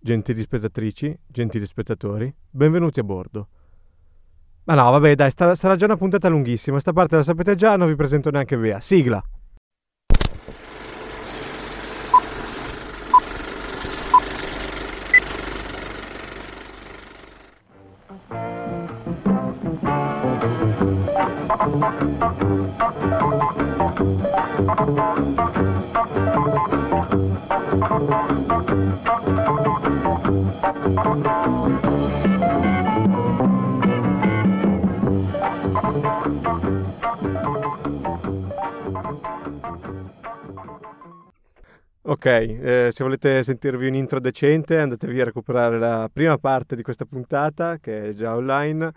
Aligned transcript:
Gentili 0.00 0.42
spettatrici, 0.42 1.18
gentili 1.26 1.66
spettatori, 1.66 2.32
benvenuti 2.50 3.00
a 3.00 3.02
bordo. 3.02 3.48
Ma 4.64 4.74
no, 4.74 4.90
vabbè, 4.92 5.16
dai, 5.16 5.30
sta- 5.32 5.56
sarà 5.56 5.74
già 5.74 5.86
una 5.86 5.96
puntata 5.96 6.28
lunghissima. 6.28 6.78
Sta 6.78 6.92
parte 6.92 7.16
la 7.16 7.24
sapete 7.24 7.56
già, 7.56 7.74
non 7.76 7.88
vi 7.88 7.96
presento 7.96 8.30
neanche 8.30 8.56
Bea. 8.56 8.80
Sigla! 8.80 9.20
Eh, 42.36 42.88
se 42.92 43.02
volete 43.04 43.42
sentirvi 43.42 43.86
un 43.86 43.94
intro 43.94 44.20
decente 44.20 44.78
andatevi 44.78 45.20
a 45.20 45.24
recuperare 45.24 45.78
la 45.78 46.10
prima 46.12 46.36
parte 46.38 46.76
di 46.76 46.82
questa 46.82 47.04
puntata 47.04 47.78
che 47.78 48.10
è 48.10 48.12
già 48.12 48.34
online, 48.34 48.92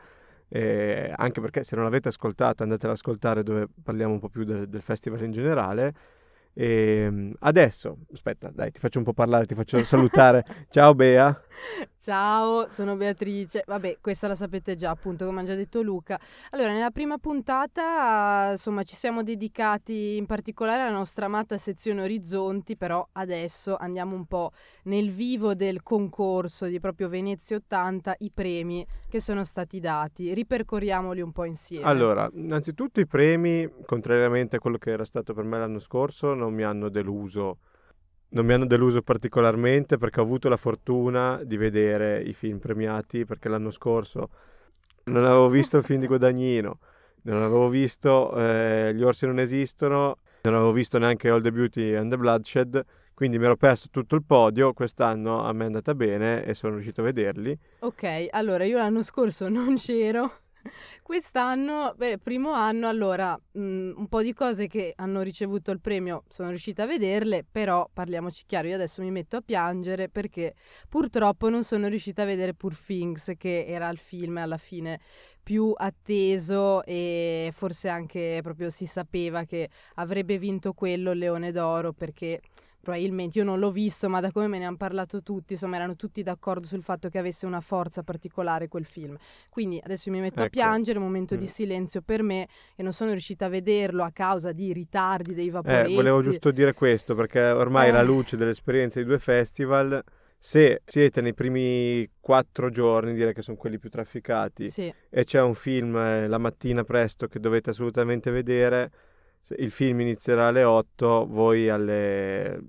eh, 0.50 1.14
anche 1.16 1.40
perché 1.42 1.64
se 1.64 1.76
non 1.76 1.86
l'avete 1.86 2.10
ascoltata 2.10 2.64
andate 2.64 2.86
ad 2.86 2.92
ascoltare 2.92 3.44
dove 3.44 3.68
parliamo 3.84 4.14
un 4.14 4.20
po' 4.20 4.30
più 4.30 4.44
del, 4.44 4.68
del 4.68 4.82
festival 4.82 5.24
in 5.24 5.32
generale. 5.32 5.94
E 6.54 7.04
ehm, 7.06 7.34
adesso, 7.40 8.00
aspetta, 8.14 8.50
dai, 8.54 8.72
ti 8.72 8.80
faccio 8.80 8.98
un 8.98 9.06
po' 9.06 9.14
parlare, 9.14 9.46
ti 9.46 9.56
faccio 9.56 9.84
salutare. 9.84 10.46
Ciao 10.70 10.94
Bea. 10.94 11.42
Ciao, 11.98 12.68
sono 12.68 12.96
Beatrice. 12.96 13.64
Vabbè, 13.66 14.00
questa 14.02 14.28
la 14.28 14.36
sapete 14.36 14.76
già, 14.76 14.90
appunto, 14.90 15.26
come 15.26 15.42
ha 15.42 15.44
già 15.44 15.56
detto 15.56 15.82
Luca. 15.82 16.20
Allora, 16.50 16.74
nella 16.74 16.90
prima 16.90 17.18
puntata, 17.20 18.50
insomma, 18.52 18.84
ci 18.84 18.96
siamo 18.96 19.24
dedicati 19.24 20.18
in 20.18 20.26
particolare 20.26 20.82
alla 20.82 20.98
nostra 20.98 21.26
amata 21.26 21.58
sezione 21.58 22.02
Orizzonti, 22.02 22.76
però 22.76 23.08
adesso 23.14 23.78
andiamo 23.78 24.16
un 24.16 24.26
po' 24.26 24.52
nel 24.84 25.12
vivo 25.12 25.54
del 25.54 25.84
concorso 25.84 26.66
di 26.66 26.80
proprio 26.80 27.08
Venezia 27.08 27.58
80, 27.58 28.16
i 28.20 28.32
premi 28.34 28.86
che 29.08 29.22
sono 29.22 29.44
stati 29.44 29.80
dati. 29.80 30.34
Ripercorriamoli 30.34 31.22
un 31.22 31.32
po' 31.32 31.46
insieme. 31.46 31.86
Allora, 31.86 32.30
innanzitutto 32.34 33.00
i 33.00 33.08
premi, 33.08 33.70
contrariamente 33.86 34.56
a 34.56 34.60
quello 34.60 34.78
che 34.78 34.90
era 34.90 35.06
stato 35.06 35.34
per 35.34 35.44
me 35.44 35.60
l'anno 35.60 35.80
scorso, 35.80 36.34
non 36.44 36.54
mi 36.54 36.64
hanno 36.64 36.90
deluso 36.90 37.58
non 38.34 38.46
mi 38.46 38.54
hanno 38.54 38.66
deluso 38.66 39.02
particolarmente 39.02 39.98
perché 39.98 40.20
ho 40.20 40.24
avuto 40.24 40.48
la 40.50 40.58
fortuna 40.58 41.42
di 41.44 41.58
vedere 41.58 42.22
i 42.22 42.34
film 42.34 42.60
premiati 42.60 43.26
perché 43.26 43.50
l'anno 43.50 43.72
scorso 43.72 44.30
non 45.06 45.26
avevo 45.26 45.50
visto 45.50 45.78
il 45.78 45.84
film 45.84 46.00
di 46.00 46.08
Guadagnino, 46.08 46.80
non 47.24 47.42
avevo 47.42 47.70
visto 47.70 48.34
eh, 48.38 48.92
Gli 48.94 49.04
orsi 49.04 49.26
non 49.26 49.40
esistono, 49.40 50.18
non 50.44 50.54
avevo 50.54 50.72
visto 50.72 50.98
neanche 50.98 51.30
All 51.30 51.42
the 51.42 51.52
Beauty 51.52 51.96
and 51.96 52.10
the 52.10 52.18
Bloodshed, 52.18 52.86
quindi 53.14 53.38
mi 53.38 53.46
ero 53.46 53.58
perso 53.58 53.88
tutto 53.92 54.16
il 54.16 54.24
podio, 54.24 54.74
quest'anno 54.74 55.44
a 55.44 55.52
me 55.54 55.64
è 55.64 55.66
andata 55.68 55.94
bene 55.94 56.44
e 56.46 56.54
sono 56.54 56.74
riuscito 56.74 57.02
a 57.02 57.06
vederli. 57.06 57.58
Ok, 57.80 58.28
allora 58.30 58.64
io 58.64 58.78
l'anno 58.78 59.04
scorso 59.04 59.50
non 59.50 59.76
c'ero 59.76 60.41
Quest'anno, 61.02 61.94
beh, 61.96 62.20
primo 62.20 62.52
anno, 62.54 62.88
allora, 62.88 63.36
mh, 63.36 63.60
un 63.96 64.08
po' 64.08 64.22
di 64.22 64.34
cose 64.34 64.68
che 64.68 64.94
hanno 64.96 65.22
ricevuto 65.22 65.72
il 65.72 65.82
premio 65.82 66.24
sono 66.30 66.50
riuscita 66.50 66.84
a 66.84 66.86
vederle, 66.86 67.46
però 67.50 67.90
parliamoci 67.92 68.44
chiaro, 68.46 68.68
io 68.68 68.76
adesso 68.76 69.02
mi 69.02 69.12
metto 69.12 69.38
a 69.38 69.42
piangere 69.42 70.10
perché 70.10 70.54
purtroppo 70.88 71.50
non 71.50 71.64
sono 71.64 71.88
riuscita 71.88 72.22
a 72.22 72.26
vedere 72.26 72.54
Poor 72.54 72.78
Things, 72.78 73.34
che 73.38 73.66
era 73.66 73.90
il 73.90 73.98
film 73.98 74.38
alla 74.38 74.58
fine 74.58 75.00
più 75.44 75.74
atteso 75.76 76.84
e 76.86 77.52
forse 77.54 77.90
anche 77.90 78.40
proprio 78.44 78.70
si 78.70 78.86
sapeva 78.86 79.44
che 79.44 79.70
avrebbe 79.96 80.38
vinto 80.38 80.74
quello, 80.74 81.14
Leone 81.14 81.52
d'Oro, 81.52 81.94
perché 81.94 82.40
probabilmente 82.82 83.38
io 83.38 83.46
non 83.46 83.60
l'ho 83.60 83.72
visto, 83.72 84.10
ma 84.10 84.20
da 84.20 84.32
come 84.32 84.48
me 84.48 84.58
ne 84.58 84.66
hanno 84.66 84.78
parlato 84.78 85.22
tutti, 85.22 85.54
insomma, 85.54 85.78
erano 85.78 85.96
tutti 85.96 86.24
d'accordo 86.24 86.68
sul 86.68 86.84
fatto 86.84 87.10
che 87.10 87.18
avesse 87.18 87.46
una 87.46 87.62
forza 87.62 88.04
particolare 88.04 88.68
quel 88.68 88.86
film. 88.86 89.16
Quindi 89.50 89.80
adesso 89.84 90.10
mi 90.10 90.20
metto 90.20 90.44
ecco. 90.44 90.46
a 90.46 90.50
piangere, 90.50 90.98
un 90.98 91.06
momento 91.06 91.36
mm. 91.36 91.38
di 91.38 91.48
silenzio 91.48 92.02
per 92.02 92.24
me 92.24 92.48
e 92.76 92.84
non 92.84 92.94
sono 92.94 93.12
riuscita 93.12 93.46
a 93.46 93.50
vederlo 93.50 94.04
a 94.04 94.12
causa 94.12 94.52
di 94.52 94.74
ritardi 94.74 95.34
dei 95.34 95.50
vaporetti. 95.50 95.92
Eh, 95.92 95.96
volevo 95.96 96.22
giusto 96.22 96.52
dire 96.52 96.74
questo 96.74 97.16
perché 97.16 97.40
ormai 97.42 97.90
eh. 97.90 97.92
la 97.92 98.04
luce 98.04 98.36
dell'esperienza 98.36 99.00
di 99.00 99.06
due 99.06 99.20
festival 99.20 100.04
se 100.44 100.82
siete 100.86 101.22
nei 101.22 101.36
primi 101.36 102.10
quattro 102.20 102.72
giorni, 102.72 103.14
direi 103.14 103.32
che 103.32 103.44
sono 103.44 103.58
quelli 103.58 103.78
più 103.78 103.92
trafficati, 103.92 104.72
sì. 104.72 104.92
e 105.08 105.24
c'è 105.24 105.40
un 105.40 105.54
film 105.54 105.96
eh, 105.96 106.28
la 106.28 106.40
mattina 106.40 106.84
presto 106.84 107.28
che 107.28 107.40
dovete 107.40 107.70
assolutamente 107.70 108.32
vedere, 108.32 108.92
il 109.58 109.72
film 109.72 110.02
inizierà 110.02 110.48
alle 110.48 110.64
8, 110.64 111.28
voi 111.28 111.70
alle 111.70 112.60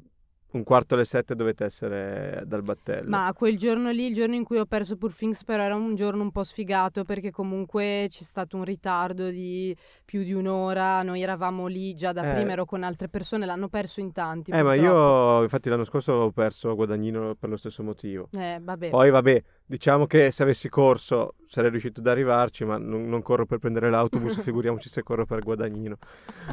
un 0.53 0.65
quarto 0.65 0.94
alle 0.94 1.05
7 1.05 1.34
dovete 1.34 1.65
essere 1.65 2.43
dal 2.47 2.62
battello. 2.62 3.09
Ma 3.09 3.33
quel 3.34 3.56
giorno 3.56 3.91
lì, 3.91 4.06
il 4.06 4.15
giorno 4.15 4.34
in 4.34 4.44
cui 4.44 4.59
ho 4.59 4.66
perso 4.66 4.97
Pur 4.97 5.15
Things, 5.15 5.44
però 5.44 5.62
era 5.62 5.75
un 5.75 5.94
giorno 5.94 6.22
un 6.22 6.31
po' 6.31 6.44
sfigato 6.44 7.05
perché 7.05 7.31
comunque 7.31 8.06
c'è 8.09 8.22
stato 8.22 8.56
un 8.56 8.65
ritardo 8.65 9.31
di 9.31 9.75
più 10.05 10.22
di 10.22 10.32
un'ora. 10.32 11.03
Noi 11.03 11.22
eravamo 11.22 11.66
lì 11.66 11.94
già 11.94 12.12
da 12.12 12.31
eh. 12.31 12.34
prima, 12.34 12.53
ero 12.53 12.65
con 12.65 12.82
altre 12.82 13.09
persone, 13.09 13.47
l'hanno 13.47 13.69
perso 13.69 14.00
in 14.00 14.12
tanti. 14.12 14.50
Eh, 14.50 14.61
purtroppo. 14.61 14.77
ma 14.77 14.82
io 14.82 15.43
infatti 15.43 15.69
l'anno 15.69 15.84
scorso 15.84 16.12
ho 16.12 16.31
perso 16.31 16.75
Guadagnino 16.75 17.34
per 17.34 17.49
lo 17.49 17.56
stesso 17.56 17.82
motivo. 17.82 18.28
Eh, 18.32 18.59
vabbè. 18.61 18.91
Poi 18.91 19.11
vabbè, 19.11 19.43
diciamo 19.65 20.06
che 20.06 20.31
se 20.31 20.43
avessi 20.43 20.69
corso 20.69 21.34
sarei 21.53 21.69
riuscito 21.69 22.01
ad 22.01 22.07
arrivarci, 22.07 22.65
ma 22.65 22.79
non, 22.79 23.11
non 23.11 23.21
corro 23.21 23.45
per 23.45 23.59
prendere 23.59 23.91
l'autobus, 23.91 24.41
figuriamoci 24.41 24.89
se 24.89 25.03
corro 25.03 25.27
per 25.27 25.41
Guadagnino. 25.41 25.99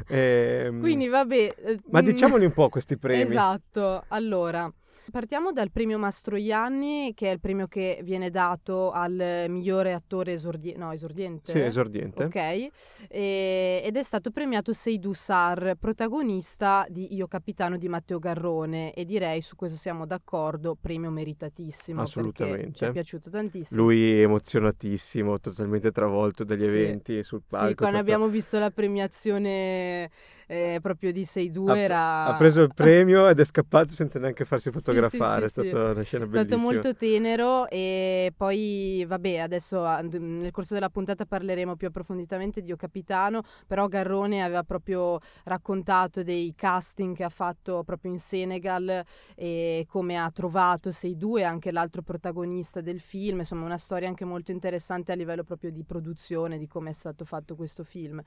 E, 0.05 0.63
ehm, 0.67 0.81
Quindi 0.81 1.07
vabbè. 1.07 1.55
Eh, 1.55 1.79
ma 1.89 2.01
mm. 2.01 2.05
diciamoli 2.05 2.43
un 2.43 2.51
po' 2.51 2.67
questi 2.67 2.97
premi. 2.97 3.21
Esatto, 3.21 4.03
allora. 4.09 4.69
Partiamo 5.09 5.51
dal 5.51 5.71
premio 5.71 5.97
Mastroianni, 5.97 7.13
che 7.15 7.29
è 7.29 7.33
il 7.33 7.39
premio 7.39 7.67
che 7.67 7.99
viene 8.03 8.29
dato 8.29 8.91
al 8.91 9.45
migliore 9.47 9.93
attore 9.93 10.33
esordie- 10.33 10.75
no, 10.77 10.91
esordiente. 10.91 11.51
Sì, 11.51 11.59
esordiente. 11.59 12.23
Ok. 12.25 12.35
E- 12.35 12.71
ed 13.83 13.95
è 13.95 14.03
stato 14.03 14.31
premiato 14.31 14.73
Seydou 14.73 15.13
Sar, 15.13 15.75
protagonista 15.79 16.85
di 16.89 17.15
Io 17.15 17.27
Capitano 17.27 17.77
di 17.77 17.87
Matteo 17.87 18.19
Garrone. 18.19 18.93
E 18.93 19.05
direi 19.05 19.41
su 19.41 19.55
questo 19.55 19.77
siamo 19.77 20.05
d'accordo, 20.05 20.77
premio 20.79 21.09
meritatissimo. 21.09 22.01
Assolutamente. 22.01 22.73
Ci 22.73 22.85
è 22.85 22.91
piaciuto 22.91 23.29
tantissimo. 23.29 23.81
Lui 23.81 24.19
è 24.19 24.21
emozionatissimo, 24.21 25.39
totalmente 25.39 25.91
travolto 25.91 26.43
dagli 26.43 26.59
sì. 26.59 26.65
eventi 26.65 27.23
sul 27.23 27.41
palco. 27.47 27.67
Sì, 27.69 27.75
quando 27.75 27.97
abbiamo 27.97 28.27
visto 28.27 28.57
la 28.59 28.71
premiazione 28.71 30.09
eh, 30.51 30.79
proprio 30.81 31.11
di 31.11 31.25
6-2 31.25 31.69
ha, 31.69 31.77
era... 31.77 32.25
Ha 32.25 32.33
preso 32.33 32.63
il 32.63 32.71
premio 32.73 33.29
ed 33.29 33.39
è 33.39 33.45
scappato 33.45 33.93
senza 33.93 34.17
neanche 34.17 34.45
farsi 34.45 34.71
fotografare, 34.71 35.47
sì, 35.47 35.59
sì, 35.61 35.67
è 35.67 35.69
stata 35.69 35.91
una 35.91 36.01
scena 36.01 36.25
bellissima. 36.25 36.41
È 36.41 36.45
stato 36.47 36.61
molto 36.61 36.95
tenero 36.95 37.69
e 37.69 38.33
poi 38.35 39.05
vabbè 39.07 39.37
adesso 39.37 39.85
nel 40.01 40.49
corso 40.49 40.73
della 40.73 40.89
puntata 40.89 41.25
parleremo 41.25 41.75
più 41.75 41.85
approfonditamente 41.85 42.61
di 42.61 42.69
Io 42.69 42.77
Capitano, 42.77 43.43
però 43.67 43.87
Garrone 43.87 44.41
aveva 44.41 44.63
proprio 44.63 45.19
raccontato 45.43 46.23
dei 46.23 46.51
casting 46.57 47.15
che 47.15 47.23
ha 47.23 47.29
fatto 47.29 47.83
proprio 47.83 48.11
in 48.11 48.19
Senegal 48.19 49.03
e 49.35 49.85
come 49.87 50.17
ha 50.17 50.31
trovato 50.31 50.89
6-2 50.89 51.45
anche 51.45 51.71
l'altro 51.71 52.01
protagonista 52.01 52.81
del 52.81 53.01
film, 53.01 53.39
insomma 53.39 53.65
una 53.65 53.77
storia 53.77 54.07
anche 54.07 54.25
molto 54.25 54.49
interessante 54.49 55.11
a 55.11 55.15
livello 55.15 55.43
proprio 55.43 55.69
di 55.69 55.83
produzione, 55.83 56.57
di 56.57 56.65
come 56.65 56.89
è 56.89 56.93
stato 56.93 57.23
fatto 57.23 57.55
questo 57.55 57.83
film. 57.83 58.19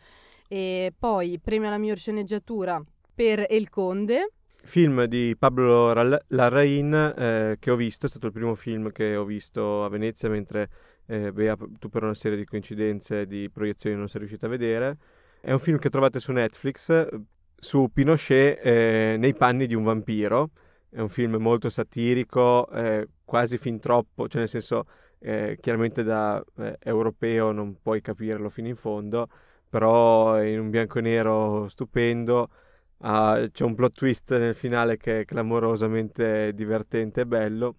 E 0.53 0.93
poi 0.99 1.41
premio 1.43 1.69
alla 1.69 1.79
miglior 1.79 1.97
sceneggiatura 1.97 2.85
per 3.15 3.47
El 3.49 3.71
Conde. 3.71 4.33
Film 4.63 5.05
di 5.05 5.35
Pablo 5.39 5.95
Larraín 6.27 6.93
eh, 6.93 7.57
che 7.59 7.71
ho 7.71 7.75
visto, 7.75 8.05
è 8.05 8.09
stato 8.11 8.27
il 8.27 8.33
primo 8.33 8.55
film 8.55 8.93
che 8.93 9.17
ho 9.17 9.25
visto 9.25 9.83
a 9.83 9.89
Venezia 9.89 10.29
mentre 10.29 10.69
eh, 11.07 11.33
Bea, 11.33 11.57
tu 11.79 11.89
per 11.89 12.03
una 12.03 12.13
serie 12.13 12.37
di 12.37 12.45
coincidenze 12.45 13.27
di 13.27 13.49
proiezioni 13.49 13.97
non 13.97 14.09
sei 14.09 14.21
riuscita 14.21 14.45
a 14.45 14.51
vedere. 14.51 14.99
È 15.41 15.51
un 15.53 15.59
film 15.59 15.79
che 15.79 15.89
trovate 15.89 16.21
su 16.21 16.33
Netflix 16.33 17.09
su 17.57 17.89
Pinochet 17.91 18.61
eh, 18.63 19.17
nei 19.19 19.33
panni 19.33 19.67
di 19.67 19.75
un 19.75 19.85
vampiro. 19.85 20.51
È 20.91 21.01
un 21.01 21.09
film 21.09 21.37
molto 21.37 21.71
satirico, 21.71 22.69
eh, 22.73 23.09
quasi 23.25 23.57
fin 23.57 23.81
troppo, 23.81 24.29
cioè 24.29 24.41
nel 24.41 24.51
senso 24.51 24.85
eh, 25.19 25.57
chiaramente 25.63 26.03
da 26.03 26.45
eh, 26.59 26.77
europeo 26.81 27.53
non 27.53 27.79
puoi 27.81 28.03
capirlo 28.03 28.51
fino 28.51 28.69
in 28.69 28.77
fondo 28.77 29.31
però 29.73 30.43
in 30.43 30.59
un 30.61 30.69
bianco 30.69 30.99
e 30.99 31.01
nero 31.03 31.67
stupendo. 31.69 32.51
Uh, 32.99 33.51
c'è 33.51 33.65
un 33.65 33.75
plot 33.75 33.95
twist 33.95 34.37
nel 34.37 34.55
finale 34.55 34.99
che 34.99 35.21
è 35.21 35.25
clamorosamente 35.25 36.53
divertente 36.53 37.23
e 37.23 37.27
bello. 37.27 37.77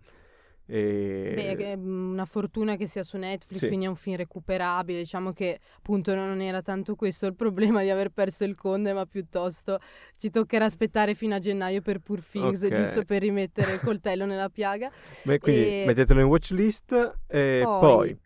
E... 0.65 1.33
Beh, 1.35 1.55
è 1.57 1.73
una 1.73 2.25
fortuna 2.25 2.75
che 2.77 2.87
sia 2.87 3.03
su 3.03 3.17
Netflix, 3.17 3.59
Sì. 3.59 3.67
quindi 3.67 3.85
è 3.85 3.89
un 3.89 3.95
film 3.95 4.15
recuperabile. 4.15 4.97
Diciamo 4.99 5.31
che 5.31 5.59
appunto 5.77 6.15
non 6.15 6.41
era 6.41 6.61
tanto 6.61 6.95
questo 6.95 7.25
il 7.27 7.35
problema 7.35 7.83
di 7.83 7.89
aver 7.89 8.09
perso 8.09 8.43
il 8.43 8.55
Conde, 8.55 8.91
ma 8.93 9.05
piuttosto 9.05 9.79
ci 10.17 10.29
toccherà 10.31 10.65
aspettare 10.65 11.13
fino 11.13 11.35
a 11.35 11.39
gennaio 11.39 11.81
per 11.81 11.99
Poor 11.99 12.21
Things, 12.23 12.63
Ok. 12.63 12.73
giusto 12.75 13.03
per 13.05 13.21
rimettere 13.21 13.73
il 13.73 13.79
coltello 13.99 14.25
nella 14.25 14.49
piaga. 14.49 14.89
Beh, 15.23 15.37
quindi 15.39 15.61
E- 15.61 15.83
mettetelo 15.85 16.21
in 16.21 16.25
watchlist 16.27 16.91
e 17.27 17.61
Poi- 17.63 17.79
poi 17.79 18.17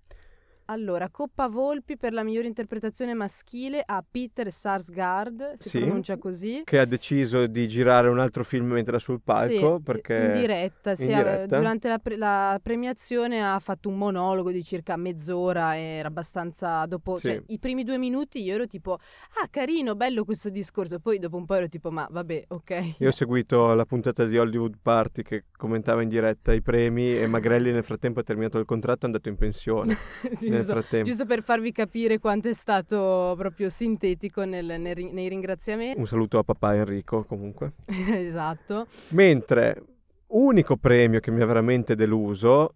Allora, 0.70 1.10
Coppa 1.10 1.48
Volpi 1.48 1.96
per 1.96 2.12
la 2.12 2.24
migliore 2.24 2.46
interpretazione 2.48 3.14
maschile 3.14 3.82
a 3.86 4.04
Peter 4.10 4.52
Sarsgaard, 4.52 5.54
si 5.54 5.70
Sì. 5.70 5.80
pronuncia 5.80 6.18
così. 6.18 6.62
che 6.66 6.78
ha 6.80 6.84
deciso 6.86 7.48
di 7.48 7.70
girare 7.70 8.10
un 8.10 8.20
altro 8.20 8.44
film 8.44 8.72
mentre 8.72 8.96
era 8.96 9.00
sul 9.00 9.22
palco 9.24 9.78
Sì, 9.78 9.84
perché 9.84 10.14
in 10.34 10.40
diretta, 10.42 10.94
sì, 10.96 11.06
in 11.06 11.14
ha- 11.14 11.24
diretta? 11.24 11.56
durante 11.58 11.88
la, 11.88 12.00
pre- 12.00 12.18
la 12.18 12.60
premiazione 12.62 13.42
ha 13.42 13.58
fatto 13.60 13.88
un 13.88 13.98
monologo 13.98 14.52
di 14.52 14.62
circa 14.62 14.98
mezz'ora 14.98 15.78
era 15.78 16.10
abbastanza 16.10 16.86
dopo, 16.86 17.16
Sì. 17.16 17.28
cioè 17.28 17.44
i 17.48 17.60
primi 17.60 17.86
due 17.86 17.98
minuti 17.98 18.44
io 18.44 18.56
ero 18.56 18.68
tipo 18.68 18.94
ah 19.42 19.48
carino, 19.50 19.96
bello 19.96 20.26
questo 20.26 20.50
discorso, 20.50 21.00
poi 21.00 21.18
dopo 21.18 21.38
un 21.38 21.46
po' 21.46 21.54
ero 21.56 21.70
tipo 21.70 21.92
ma 21.92 22.06
vabbè, 22.12 22.44
ok. 22.50 22.96
Io 23.00 23.08
ho 23.08 23.12
seguito 23.14 23.74
la 23.74 23.86
puntata 23.86 24.26
di 24.26 24.38
Hollywood 24.38 24.76
Party 24.82 25.22
che 25.24 25.46
commentava 25.56 26.02
in 26.02 26.10
diretta 26.10 26.52
i 26.52 26.62
premi 26.62 27.18
e 27.18 27.26
Magrelli 27.26 27.72
nel 27.72 27.86
frattempo 27.86 28.20
ha 28.20 28.24
terminato 28.24 28.60
il 28.60 28.66
contratto 28.66 29.00
e 29.00 29.04
è 29.04 29.06
andato 29.06 29.30
in 29.30 29.38
pensione. 29.38 29.96
Sì, 30.38 30.50
giusto, 30.64 31.02
giusto 31.04 31.26
per 31.26 31.44
farvi 31.44 31.72
capire 31.72 32.20
quanto 32.20 32.48
è 32.50 32.54
stato 32.54 33.34
proprio 33.38 33.70
sintetico 33.70 34.44
nel- 34.46 34.94
ri- 34.94 35.12
nei 35.12 35.28
ringraziamenti. 35.30 36.00
Un 36.00 36.08
saluto 36.08 36.38
a 36.40 36.44
papà 36.44 36.76
Enrico 36.76 37.24
comunque. 37.26 37.74
esatto. 37.88 38.88
Mentre 39.10 39.82
unico 40.28 40.78
premio 40.78 41.20
che 41.20 41.32
mi 41.32 41.42
ha 41.42 41.46
veramente 41.46 41.96
deluso, 41.96 42.74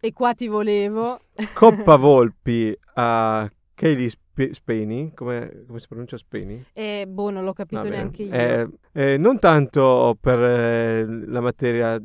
E 0.00 0.12
qua 0.12 0.34
ti 0.34 0.48
volevo. 0.48 1.20
Coppa 1.54 1.96
Volpi 1.96 2.76
a 2.94 3.50
Kaylee 3.74 4.08
Sp- 4.10 4.50
Speni, 4.52 5.12
come, 5.14 5.64
come 5.66 5.78
si 5.80 5.86
pronuncia 5.88 6.16
Speni? 6.18 6.62
E 6.72 7.06
boh, 7.08 7.30
non 7.30 7.44
l'ho 7.44 7.52
capito 7.52 7.82
Vabbè, 7.82 7.94
neanche 7.94 8.22
io. 8.24 8.32
eh, 8.32 8.68
eh, 8.92 9.16
non 9.16 9.38
tanto 9.38 10.16
per 10.20 10.38
eh, 10.40 11.06
la 11.26 11.40
materia 11.40 12.00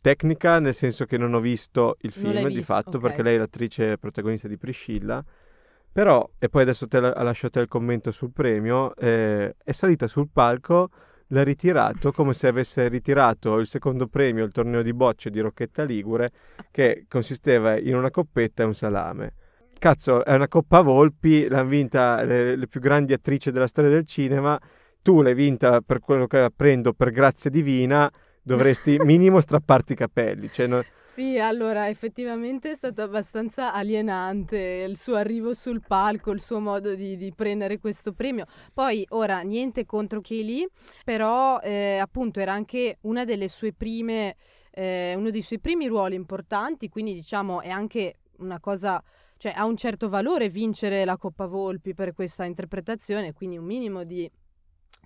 tecnica, 0.00 0.58
nel 0.58 0.74
senso 0.74 1.04
che 1.04 1.18
non 1.18 1.34
ho 1.34 1.40
visto 1.40 1.96
il 2.00 2.12
film 2.12 2.48
di 2.48 2.56
visto, 2.56 2.72
fatto, 2.72 2.96
ok. 2.96 3.02
perché 3.02 3.22
lei 3.22 3.36
è 3.36 3.38
l'attrice 3.38 3.98
protagonista 3.98 4.48
di 4.48 4.56
Priscilla. 4.56 5.24
Però, 5.90 6.28
e 6.38 6.48
poi 6.48 6.62
adesso 6.62 6.86
te 6.86 7.00
la, 7.00 7.12
lascio 7.22 7.46
a 7.46 7.50
te 7.50 7.60
il 7.60 7.68
commento 7.68 8.12
sul 8.12 8.30
premio, 8.32 8.94
eh, 8.96 9.56
è 9.62 9.72
salita 9.72 10.06
sul 10.06 10.28
palco, 10.32 10.90
l'ha 11.28 11.42
ritirato 11.42 12.12
come 12.12 12.34
se 12.34 12.46
avesse 12.46 12.88
ritirato 12.88 13.58
il 13.58 13.66
secondo 13.66 14.06
premio, 14.06 14.44
il 14.44 14.52
torneo 14.52 14.82
di 14.82 14.92
bocce 14.92 15.30
di 15.30 15.40
Rocchetta 15.40 15.82
Ligure, 15.82 16.30
che 16.70 17.06
consisteva 17.08 17.78
in 17.78 17.96
una 17.96 18.10
coppetta 18.10 18.62
e 18.62 18.66
un 18.66 18.74
salame. 18.74 19.32
Cazzo, 19.78 20.24
è 20.24 20.34
una 20.34 20.48
Coppa 20.48 20.80
Volpi, 20.80 21.48
l'hanno 21.48 21.68
vinta 21.68 22.22
le, 22.22 22.56
le 22.56 22.66
più 22.66 22.80
grandi 22.80 23.12
attrici 23.12 23.50
della 23.50 23.68
storia 23.68 23.90
del 23.90 24.06
cinema, 24.06 24.58
tu 25.02 25.22
l'hai 25.22 25.34
vinta 25.34 25.80
per 25.80 26.00
quello 26.00 26.26
che 26.26 26.38
apprendo 26.38 26.92
per 26.92 27.10
grazia 27.10 27.50
divina, 27.50 28.10
dovresti 28.42 28.98
minimo 29.04 29.40
strapparti 29.40 29.92
i 29.92 29.96
capelli. 29.96 30.48
Cioè, 30.48 30.66
no- 30.66 30.84
Sì, 31.04 31.38
allora 31.38 31.88
effettivamente 31.88 32.70
è 32.70 32.74
stato 32.74 33.02
abbastanza 33.02 33.72
alienante 33.72 34.84
il 34.88 34.96
suo 34.96 35.16
arrivo 35.16 35.52
sul 35.54 35.82
palco, 35.84 36.30
il 36.30 36.40
suo 36.40 36.60
modo 36.60 36.94
di, 36.94 37.16
di 37.16 37.32
prendere 37.34 37.78
questo 37.78 38.12
premio. 38.12 38.46
Poi, 38.72 39.04
ora, 39.10 39.40
niente 39.40 39.84
contro 39.84 40.20
Kaylee, 40.20 40.68
però 41.04 41.58
eh, 41.60 41.98
appunto 41.98 42.40
era 42.40 42.52
anche 42.52 42.98
una 43.02 43.24
delle 43.24 43.48
sue 43.48 43.72
prime, 43.72 44.36
eh, 44.70 45.14
uno 45.16 45.30
dei 45.30 45.42
suoi 45.42 45.58
primi 45.58 45.86
ruoli 45.88 46.14
importanti, 46.14 46.88
quindi 46.88 47.14
diciamo 47.14 47.62
è 47.62 47.68
anche 47.68 48.18
una 48.38 48.60
cosa, 48.60 49.02
cioè 49.38 49.52
ha 49.56 49.64
un 49.64 49.76
certo 49.76 50.08
valore 50.08 50.48
vincere 50.48 51.04
la 51.04 51.16
Coppa 51.16 51.46
Volpi 51.46 51.94
per 51.94 52.12
questa 52.12 52.44
interpretazione, 52.44 53.32
quindi 53.32 53.56
un 53.56 53.64
minimo 53.64 54.04
di... 54.04 54.30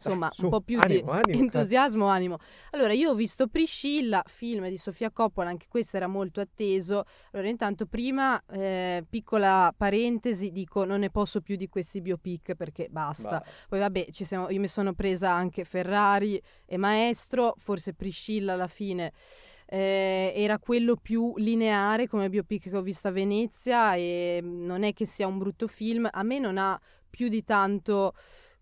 Insomma, 0.05 0.27
Dai, 0.29 0.37
su, 0.37 0.45
un 0.45 0.51
po' 0.51 0.61
più 0.61 0.79
animo, 0.81 1.13
di 1.13 1.19
animo, 1.25 1.43
entusiasmo, 1.43 2.07
animo. 2.07 2.39
Allora, 2.71 2.93
io 2.93 3.11
ho 3.11 3.15
visto 3.15 3.47
Priscilla, 3.47 4.23
film 4.27 4.69
di 4.69 4.77
Sofia 4.79 5.11
Coppola, 5.11 5.49
anche 5.49 5.67
questo 5.69 5.97
era 5.97 6.07
molto 6.07 6.41
atteso. 6.41 7.05
Allora, 7.33 7.49
intanto, 7.49 7.87
prima, 7.87 8.43
eh, 8.51 9.05
piccola 9.09 9.73
parentesi, 9.77 10.51
dico 10.51 10.85
non 10.85 11.01
ne 11.01 11.11
posso 11.11 11.41
più 11.41 11.57
di 11.57 11.69
questi 11.69 12.01
biopic 12.01 12.55
perché 12.55 12.89
basta. 12.91 13.43
Poi, 13.69 13.79
vabbè, 13.79 14.07
ci 14.11 14.25
siamo- 14.25 14.51
io 14.51 14.61
mi 14.61 14.69
sono 14.69 14.93
presa 14.95 15.31
anche 15.31 15.65
Ferrari 15.65 16.41
e 16.67 16.77
Maestro, 16.77 17.55
forse 17.59 17.95
Priscilla 17.95 18.55
alla 18.55 18.67
fine. 18.67 19.13
eh, 19.75 20.33
era 20.37 20.59
quello 20.59 20.97
più 20.97 21.33
lineare 21.39 22.07
come 22.07 22.29
biopic 22.29 22.69
che 22.69 22.77
ho 22.77 22.83
visto 22.83 23.09
a 23.09 23.11
Venezia 23.11 23.95
e 23.95 24.41
non 24.43 24.83
è 24.83 24.93
che 24.93 25.07
sia 25.07 25.27
un 25.27 25.39
brutto 25.39 25.67
film, 25.67 26.07
a 26.11 26.23
me 26.23 26.39
non 26.39 26.59
ha 26.59 26.79
più 27.09 27.29
di 27.29 27.43
tanto 27.43 28.13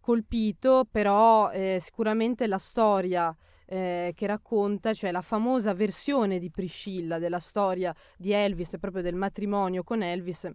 colpito, 0.00 0.86
però 0.90 1.50
eh, 1.50 1.78
sicuramente 1.80 2.46
la 2.46 2.58
storia 2.58 3.34
eh, 3.66 4.12
che 4.16 4.26
racconta, 4.26 4.92
cioè 4.92 5.12
la 5.12 5.22
famosa 5.22 5.72
versione 5.72 6.38
di 6.40 6.50
Priscilla 6.50 7.18
della 7.18 7.38
storia 7.38 7.94
di 8.16 8.32
Elvis 8.32 8.76
proprio 8.80 9.02
del 9.02 9.14
matrimonio 9.14 9.84
con 9.84 10.02
Elvis. 10.02 10.50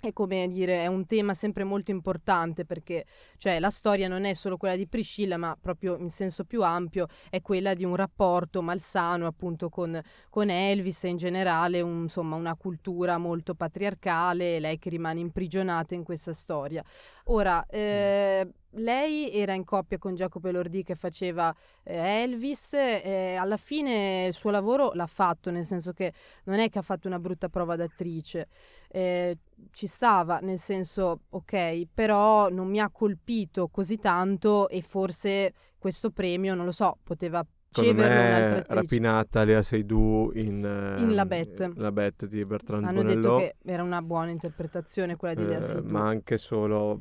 È 0.00 0.12
come 0.12 0.46
dire, 0.48 0.82
è 0.82 0.86
un 0.86 1.06
tema 1.06 1.32
sempre 1.32 1.64
molto 1.64 1.90
importante 1.90 2.66
perché 2.66 3.06
cioè, 3.38 3.58
la 3.58 3.70
storia 3.70 4.06
non 4.06 4.24
è 4.24 4.34
solo 4.34 4.58
quella 4.58 4.76
di 4.76 4.86
Priscilla, 4.86 5.38
ma 5.38 5.56
proprio 5.58 5.96
in 5.96 6.10
senso 6.10 6.44
più 6.44 6.62
ampio 6.62 7.06
è 7.30 7.40
quella 7.40 7.72
di 7.72 7.84
un 7.84 7.96
rapporto 7.96 8.60
malsano 8.60 9.26
appunto 9.26 9.70
con, 9.70 9.98
con 10.28 10.50
Elvis 10.50 11.04
e 11.04 11.08
in 11.08 11.16
generale 11.16 11.80
un- 11.80 12.02
insomma, 12.02 12.36
una 12.36 12.54
cultura 12.54 13.16
molto 13.16 13.54
patriarcale, 13.54 14.60
lei 14.60 14.78
che 14.78 14.90
rimane 14.90 15.20
imprigionata 15.20 15.94
in 15.94 16.04
questa 16.04 16.34
storia. 16.34 16.84
Ora, 17.24 17.64
eh, 17.66 18.46
lei 18.76 19.30
era 19.32 19.54
in 19.54 19.64
coppia 19.64 19.98
con 19.98 20.14
Jacopo 20.14 20.48
Elordi 20.48 20.82
che 20.82 20.94
faceva 20.94 21.54
eh, 21.82 21.96
Elvis, 21.96 22.74
e 22.74 23.36
alla 23.38 23.56
fine 23.56 24.26
il 24.26 24.32
suo 24.32 24.50
lavoro 24.50 24.92
l'ha 24.94 25.06
fatto, 25.06 25.50
nel 25.50 25.64
senso 25.64 25.92
che 25.92 26.12
non 26.44 26.58
è 26.58 26.68
che 26.68 26.78
ha 26.78 26.82
fatto 26.82 27.06
una 27.06 27.18
brutta 27.18 27.48
prova 27.48 27.76
d'attrice, 27.76 28.48
eh, 28.88 29.38
ci 29.72 29.86
stava, 29.86 30.38
nel 30.38 30.58
senso 30.58 31.22
ok, 31.30 31.86
però 31.92 32.48
non 32.48 32.68
mi 32.68 32.80
ha 32.80 32.90
colpito 32.90 33.68
così 33.68 33.98
tanto 33.98 34.68
e 34.68 34.80
forse 34.80 35.52
questo 35.78 36.10
premio, 36.10 36.54
non 36.54 36.64
lo 36.64 36.72
so, 36.72 36.98
poteva 37.02 37.44
Secondo 37.82 38.02
me 38.02 38.64
rapinata 38.68 39.44
Lea 39.44 39.62
Seydoux 39.62 40.32
in, 40.34 40.64
eh, 40.64 41.00
In 41.00 41.14
La 41.14 41.26
Bête. 41.26 41.72
La 41.76 41.90
Bête 41.92 42.26
di 42.28 42.44
Bertrand 42.44 42.84
Hanno 42.84 43.02
Bonello. 43.02 43.20
detto 43.20 43.36
che 43.36 43.70
era 43.70 43.82
una 43.82 44.00
buona 44.02 44.30
interpretazione 44.30 45.16
quella 45.16 45.34
di 45.34 45.44
Lea 45.44 45.58
Eh, 45.58 45.62
Seydoux. 45.62 45.90
ma 45.90 46.06
anche 46.06 46.38
solo, 46.38 46.98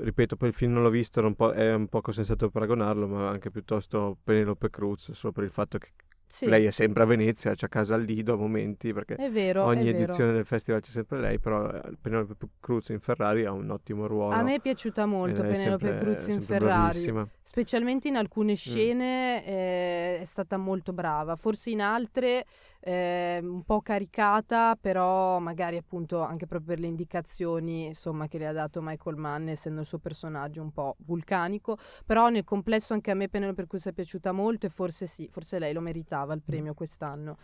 ripeto, 0.00 0.36
poi 0.36 0.48
il 0.48 0.54
film 0.54 0.72
non 0.74 0.82
l'ho 0.82 0.90
visto, 0.90 1.18
era 1.18 1.28
un 1.28 1.34
po', 1.34 1.50
è 1.52 1.74
un 1.74 1.88
poco 1.88 2.12
sensato 2.12 2.48
paragonarlo, 2.50 3.06
ma 3.08 3.28
anche 3.28 3.50
piuttosto 3.50 4.16
Penelope 4.22 4.70
Cruz, 4.70 5.10
solo 5.12 5.32
per 5.32 5.44
il 5.44 5.50
fatto 5.50 5.78
che 5.78 5.88
Sì, 6.28 6.46
lei 6.46 6.64
è 6.66 6.70
sempre 6.72 7.04
a 7.04 7.06
Venezia, 7.06 7.54
c'è 7.54 7.66
a 7.66 7.68
casa 7.68 7.94
al 7.94 8.02
Lido 8.02 8.34
a 8.34 8.36
momenti, 8.36 8.92
perché 8.92 9.14
è 9.14 9.30
vero, 9.30 9.64
ogni 9.64 9.88
edizione 9.88 10.32
del 10.32 10.44
festival 10.44 10.80
c'è 10.80 10.90
sempre 10.90 11.20
lei, 11.20 11.38
però 11.38 11.70
eh, 11.70 11.80
Penelope 12.00 12.34
Cruz 12.60 12.88
in 12.88 12.98
Ferrari 13.00 13.44
ha 13.44 13.52
un 13.52 13.70
ottimo 13.70 14.06
ruolo. 14.08 14.34
A 14.34 14.42
me 14.42 14.54
è 14.56 14.60
piaciuta 14.60 15.06
molto 15.06 15.42
è 15.42 15.46
Penelope 15.48 15.86
sempre- 15.86 16.14
Cruz 16.14 16.26
in 16.26 16.42
Ferrari, 16.42 16.82
bravissima. 16.88 17.28
specialmente 17.42 18.08
in 18.08 18.16
alcune 18.16 18.52
Mm. 18.52 18.56
scene 18.56 19.46
eh, 19.46 20.18
è 20.20 20.24
stata 20.24 20.56
molto 20.56 20.92
brava, 20.92 21.36
forse 21.36 21.70
in 21.70 21.80
altre 21.80 22.44
eh, 22.80 23.38
un 23.42 23.62
po' 23.64 23.80
caricata, 23.80 24.76
però 24.80 25.38
magari 25.38 25.76
appunto 25.76 26.20
anche 26.20 26.46
proprio 26.46 26.70
per 26.74 26.80
le 26.80 26.86
indicazioni 26.86 27.86
insomma, 27.86 28.28
che 28.28 28.38
le 28.38 28.46
ha 28.46 28.52
dato 28.52 28.80
Michael 28.82 29.16
Mann, 29.16 29.48
essendo 29.48 29.80
il 29.80 29.86
suo 29.86 29.98
personaggio 29.98 30.62
un 30.62 30.72
po' 30.72 30.96
vulcanico, 31.06 31.78
però 32.04 32.28
nel 32.28 32.44
complesso 32.44 32.94
anche 32.94 33.10
a 33.10 33.14
me 33.14 33.28
Penelope 33.28 33.66
Cruz 33.66 33.86
è 33.86 33.92
piaciuta 33.92 34.32
molto 34.32 34.66
e 34.66 34.70
forse 34.70 35.06
sì, 35.06 35.28
forse 35.30 35.58
lei 35.58 35.72
lo 35.72 35.80
meritava 35.80 36.34
il 36.34 36.42
premio 36.42 36.74
quest'anno. 36.74 37.36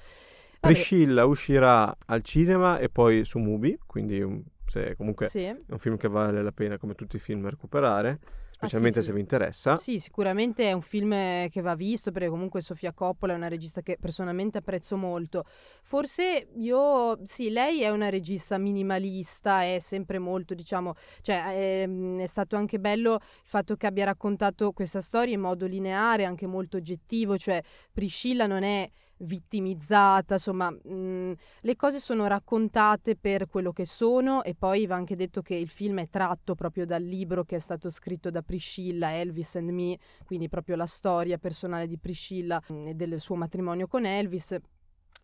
Vabbè, 0.60 0.74
Priscilla 0.74 1.24
uscirà 1.24 1.96
al 2.06 2.22
cinema 2.22 2.78
e 2.78 2.88
poi 2.88 3.24
su 3.24 3.38
Mubi, 3.38 3.78
quindi 3.84 4.20
un- 4.22 4.42
se 4.66 4.94
comunque 4.96 5.26
sì. 5.26 5.42
è 5.44 5.56
un 5.66 5.78
film 5.78 5.96
che 5.96 6.08
vale 6.08 6.42
la 6.42 6.52
pena 6.52 6.78
come 6.78 6.94
tutti 6.94 7.16
i 7.16 7.18
film 7.18 7.48
recuperare, 7.48 8.20
specialmente 8.66 9.00
sì. 9.00 9.06
se 9.06 9.12
vi 9.12 9.20
interessa. 9.20 9.76
Sì, 9.76 9.98
sicuramente 9.98 10.68
è 10.68 10.72
un 10.72 10.82
film 10.82 11.10
che 11.48 11.60
va 11.60 11.74
visto 11.74 12.10
perché 12.12 12.28
comunque 12.28 12.60
Sofia 12.60 12.92
Coppola 12.92 13.32
è 13.32 13.36
una 13.36 13.48
regista 13.48 13.82
che 13.82 13.96
personalmente 14.00 14.58
apprezzo 14.58 14.96
molto. 14.96 15.44
Forse 15.82 16.48
io, 16.54 17.18
sì, 17.24 17.50
lei 17.50 17.82
è 17.82 17.90
una 17.90 18.08
regista 18.08 18.58
minimalista, 18.58 19.62
è 19.62 19.78
sempre 19.80 20.18
molto, 20.18 20.54
diciamo, 20.54 20.94
cioè 21.20 21.44
ehm, 21.48 22.20
è 22.20 22.26
stato 22.26 22.56
anche 22.56 22.78
bello 22.78 23.14
il 23.14 23.20
fatto 23.44 23.76
che 23.76 23.86
abbia 23.86 24.04
raccontato 24.04 24.72
questa 24.72 25.00
storia 25.00 25.34
in 25.34 25.40
modo 25.40 25.66
lineare, 25.66 26.24
anche 26.24 26.46
molto 26.46 26.76
oggettivo, 26.76 27.36
cioè 27.36 27.62
Priscilla 27.92 28.46
non 28.46 28.62
è 28.62 28.88
vittimizzata, 29.24 30.34
insomma, 30.34 30.70
mh, 30.70 31.34
le 31.60 31.76
cose 31.76 32.00
sono 32.00 32.26
raccontate 32.26 33.16
per 33.16 33.46
quello 33.48 33.72
che 33.72 33.86
sono 33.86 34.42
e 34.42 34.54
poi 34.54 34.86
va 34.86 34.96
anche 34.96 35.16
detto 35.16 35.42
che 35.42 35.54
il 35.54 35.68
film 35.68 36.00
è 36.00 36.08
tratto 36.08 36.54
proprio 36.54 36.86
dal 36.86 37.02
libro 37.02 37.44
che 37.44 37.56
è 37.56 37.60
stato 37.60 37.88
scritto 37.90 38.30
da 38.30 38.42
Priscilla, 38.42 39.16
Elvis 39.16 39.56
and 39.56 39.70
Me, 39.70 39.98
quindi 40.24 40.48
proprio 40.48 40.76
la 40.76 40.86
storia 40.86 41.38
personale 41.38 41.86
di 41.86 41.98
Priscilla 41.98 42.60
mh, 42.66 42.88
e 42.88 42.94
del 42.94 43.20
suo 43.20 43.36
matrimonio 43.36 43.86
con 43.86 44.04
Elvis. 44.06 44.56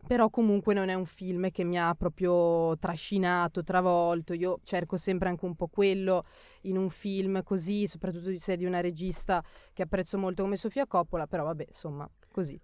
però 0.07 0.29
comunque 0.29 0.73
non 0.73 0.87
è 0.89 0.93
un 0.93 1.05
film 1.05 1.51
che 1.51 1.63
mi 1.63 1.77
ha 1.77 1.93
proprio 1.93 2.77
trascinato, 2.77 3.63
travolto. 3.63 4.33
Io 4.33 4.59
cerco 4.63 4.97
sempre 4.97 5.29
anche 5.29 5.45
un 5.45 5.55
po' 5.55 5.67
quello 5.67 6.23
in 6.61 6.77
un 6.77 6.89
film 6.89 7.43
così, 7.43 7.85
soprattutto 7.85 8.31
se 8.39 8.55
di 8.55 8.65
una 8.65 8.79
regista 8.79 9.43
che 9.73 9.83
apprezzo 9.83 10.17
molto 10.17 10.43
come 10.43 10.55
Sofia 10.55 10.87
Coppola, 10.87 11.27
però 11.27 11.43
vabbè, 11.43 11.65
insomma, 11.67 12.09
così. 12.31 12.59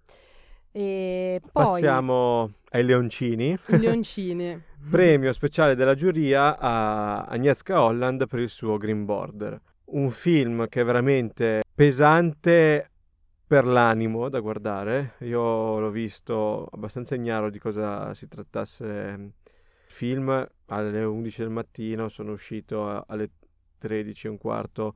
E 0.77 1.39
poi... 1.39 1.63
Passiamo 1.63 2.55
ai 2.71 2.83
Leoncini. 2.83 3.57
Leoncini. 3.67 4.61
Premio 4.91 5.31
speciale 5.31 5.73
della 5.73 5.95
giuria 5.95 6.59
a 6.59 7.23
Agnieszka 7.23 7.81
Holland 7.81 8.27
per 8.27 8.39
il 8.39 8.49
suo 8.49 8.75
Green 8.75 9.05
Border. 9.05 9.57
Un 9.85 10.09
film 10.09 10.67
che 10.67 10.81
è 10.81 10.83
veramente 10.83 11.61
pesante 11.73 12.91
per 13.47 13.63
l'animo 13.63 14.27
da 14.27 14.41
guardare. 14.41 15.13
Io 15.19 15.79
l'ho 15.79 15.91
visto 15.91 16.67
abbastanza 16.73 17.15
ignaro 17.15 17.49
di 17.49 17.57
cosa 17.57 18.13
si 18.13 18.27
trattasse 18.27 18.83
il 19.17 19.31
film. 19.85 20.45
Alle 20.65 21.03
11 21.05 21.41
del 21.41 21.51
mattino 21.51 22.09
sono 22.09 22.33
uscito 22.33 23.05
alle 23.07 23.29
13 23.77 24.27
e 24.27 24.29
un 24.29 24.37
quarto 24.37 24.95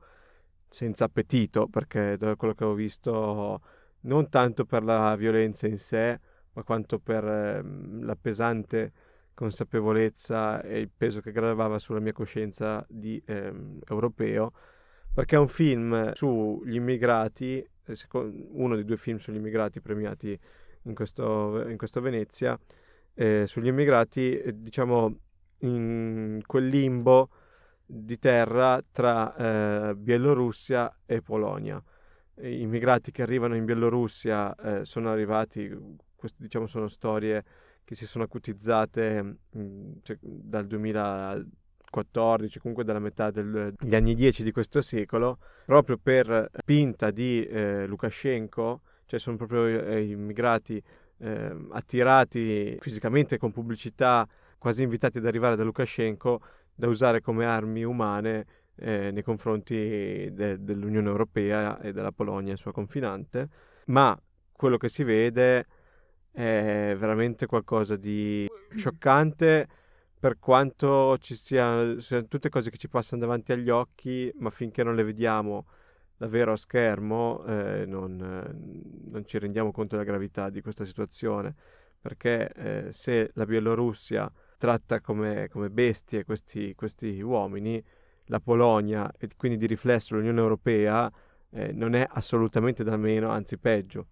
senza 0.68 1.04
appetito 1.04 1.68
perché 1.68 2.18
da 2.18 2.36
quello 2.36 2.52
che 2.52 2.64
ho 2.64 2.74
visto 2.74 3.62
non 4.02 4.28
tanto 4.28 4.64
per 4.64 4.82
la 4.82 5.14
violenza 5.16 5.66
in 5.66 5.78
sé 5.78 6.18
ma 6.52 6.62
quanto 6.62 6.98
per 6.98 7.24
eh, 7.24 7.62
la 8.00 8.16
pesante 8.16 8.92
consapevolezza 9.34 10.62
e 10.62 10.80
il 10.80 10.90
peso 10.94 11.20
che 11.20 11.32
gravava 11.32 11.78
sulla 11.78 12.00
mia 12.00 12.12
coscienza 12.12 12.84
di 12.88 13.22
eh, 13.24 13.52
europeo 13.88 14.52
perché 15.12 15.36
è 15.36 15.38
un 15.38 15.48
film 15.48 16.12
sugli 16.12 16.74
immigrati 16.74 17.66
uno 18.12 18.74
dei 18.74 18.84
due 18.84 18.96
film 18.96 19.18
sugli 19.18 19.36
immigrati 19.36 19.80
premiati 19.80 20.38
in 20.82 20.94
questo, 20.94 21.66
in 21.68 21.76
questo 21.76 22.00
Venezia, 22.00 22.58
eh, 23.14 23.44
sugli 23.46 23.66
immigrati, 23.66 24.38
eh, 24.38 24.60
diciamo, 24.60 25.18
in 25.60 26.40
quel 26.46 26.66
limbo 26.66 27.30
di 27.84 28.18
terra 28.18 28.82
tra 28.90 29.90
eh, 29.90 29.94
Bielorussia 29.96 31.00
e 31.04 31.20
Polonia. 31.22 31.82
Immigrati 32.42 33.10
che 33.10 33.22
arrivano 33.22 33.54
in 33.54 33.64
Bielorussia 33.64 34.54
eh, 34.54 34.84
sono 34.84 35.10
arrivati, 35.10 35.68
queste 36.14 36.42
diciamo 36.42 36.66
sono 36.66 36.88
storie 36.88 37.44
che 37.84 37.94
si 37.94 38.06
sono 38.06 38.24
acutizzate 38.24 39.22
mh, 39.22 39.36
mm, 39.56 39.92
cioè, 40.02 40.16
dal 40.20 40.66
2000 40.66 41.44
14, 41.90 42.60
comunque 42.60 42.84
dalla 42.84 43.00
metà 43.00 43.30
degli 43.30 43.94
anni 43.94 44.14
10 44.14 44.42
di 44.44 44.52
questo 44.52 44.80
secolo, 44.80 45.38
proprio 45.66 45.98
per 46.00 46.48
spinta 46.52 47.10
di 47.10 47.44
eh, 47.44 47.86
Lukashenko, 47.86 48.80
cioè 49.06 49.18
sono 49.18 49.36
proprio 49.36 49.64
eh, 49.66 50.02
immigrati 50.04 50.80
eh, 51.18 51.56
attirati 51.70 52.78
fisicamente 52.80 53.36
con 53.36 53.50
pubblicità, 53.50 54.26
quasi 54.56 54.82
invitati 54.82 55.18
ad 55.18 55.26
arrivare 55.26 55.56
da 55.56 55.64
Lukashenko, 55.64 56.40
da 56.72 56.86
usare 56.88 57.20
come 57.20 57.44
armi 57.44 57.82
umane 57.82 58.46
eh, 58.80 59.10
nei 59.12 59.22
confronti 59.22 60.30
de- 60.32 60.62
dell'Unione 60.62 61.08
Europea 61.08 61.80
e 61.80 61.92
della 61.92 62.12
Polonia, 62.12 62.56
sua 62.56 62.72
confinante, 62.72 63.48
ma 63.86 64.18
quello 64.52 64.76
che 64.76 64.88
si 64.88 65.04
vede 65.04 65.66
è 66.32 66.94
veramente 66.98 67.46
qualcosa 67.46 67.96
di 67.96 68.46
scioccante 68.74 69.68
per 70.18 70.38
quanto 70.38 71.16
ci 71.18 71.34
siano, 71.34 71.98
siano 72.00 72.26
tutte 72.26 72.50
cose 72.50 72.70
che 72.70 72.76
ci 72.76 72.88
passano 72.88 73.22
davanti 73.22 73.52
agli 73.52 73.70
occhi, 73.70 74.30
ma 74.36 74.50
finché 74.50 74.82
non 74.82 74.94
le 74.94 75.02
vediamo 75.02 75.66
davvero 76.16 76.52
a 76.52 76.56
schermo 76.56 77.42
eh, 77.46 77.86
non, 77.86 78.20
eh, 78.20 79.10
non, 79.10 79.24
ci 79.24 79.38
rendiamo 79.38 79.72
conto 79.72 79.96
della 79.96 80.06
gravità 80.06 80.50
di 80.50 80.60
questa 80.60 80.84
situazione, 80.84 81.54
perché 81.98 82.52
eh, 82.52 82.92
se 82.92 83.30
la 83.32 83.46
Bielorussia 83.46 84.30
tratta 84.58 85.00
come, 85.00 85.48
come 85.48 85.70
bestie 85.70 86.24
questi, 86.24 86.74
questi, 86.74 87.22
uomini, 87.22 87.82
la 88.30 88.40
Polonia 88.40 89.12
e 89.18 89.28
quindi 89.36 89.58
di 89.58 89.66
riflesso 89.66 90.14
l'Unione 90.14 90.40
Europea 90.40 91.12
eh, 91.50 91.72
non 91.72 91.94
è 91.94 92.06
assolutamente 92.08 92.84
da 92.84 92.96
meno, 92.96 93.28
anzi 93.28 93.58
peggio. 93.58 94.06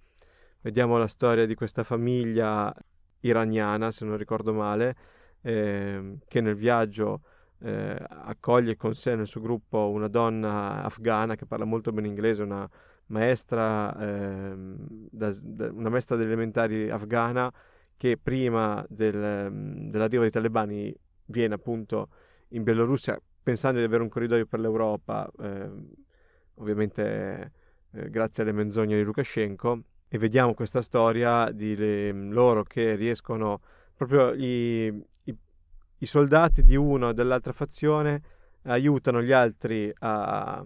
Vediamo 0.60 0.98
la 0.98 1.06
storia 1.06 1.46
di 1.46 1.54
questa 1.54 1.84
famiglia 1.84 2.74
iraniana, 3.20 3.90
se 3.90 4.04
non 4.04 4.16
ricordo 4.16 4.52
male, 4.52 4.96
eh, 5.40 6.18
che 6.26 6.40
nel 6.40 6.56
viaggio 6.56 7.22
eh, 7.60 7.96
accoglie 8.08 8.76
con 8.76 8.94
sé 8.94 9.14
nel 9.14 9.28
suo 9.28 9.40
gruppo 9.40 9.88
una 9.90 10.08
donna 10.08 10.82
afghana 10.82 11.36
che 11.36 11.46
parla 11.46 11.64
molto 11.64 11.92
bene 11.92 12.08
inglese, 12.08 12.42
una 12.42 12.68
maestra, 13.06 13.96
eh, 13.98 14.54
da, 15.10 15.32
da, 15.40 15.70
una 15.72 15.88
maestra 15.88 16.16
delle 16.16 16.32
elementari 16.32 16.90
afghana 16.90 17.52
che 17.96 18.18
prima 18.18 18.84
del, 18.88 19.50
dell'arrivo 19.90 20.22
dei 20.22 20.30
talebani 20.30 20.94
viene 21.26 21.54
appunto 21.54 22.08
in 22.48 22.62
Bielorussia 22.64 23.20
pensando 23.48 23.78
di 23.78 23.86
avere 23.86 24.02
un 24.02 24.10
corridoio 24.10 24.44
per 24.44 24.60
l'Europa, 24.60 25.26
ehm, 25.40 25.88
ovviamente 26.56 27.52
eh, 27.92 28.10
grazie 28.10 28.42
alle 28.42 28.52
menzogne 28.52 28.94
di 28.94 29.02
Lukashenko, 29.02 29.84
e 30.06 30.18
vediamo 30.18 30.52
questa 30.52 30.82
storia 30.82 31.50
di 31.50 31.74
le, 31.74 32.12
loro 32.12 32.62
che 32.62 32.94
riescono 32.94 33.62
proprio 33.94 34.34
i, 34.34 34.88
i, 35.24 35.36
i 35.96 36.06
soldati 36.06 36.62
di 36.62 36.76
una 36.76 37.06
o 37.06 37.12
dell'altra 37.14 37.52
fazione 37.52 38.20
aiutano 38.64 39.22
gli 39.22 39.32
altri 39.32 39.90
a, 40.00 40.62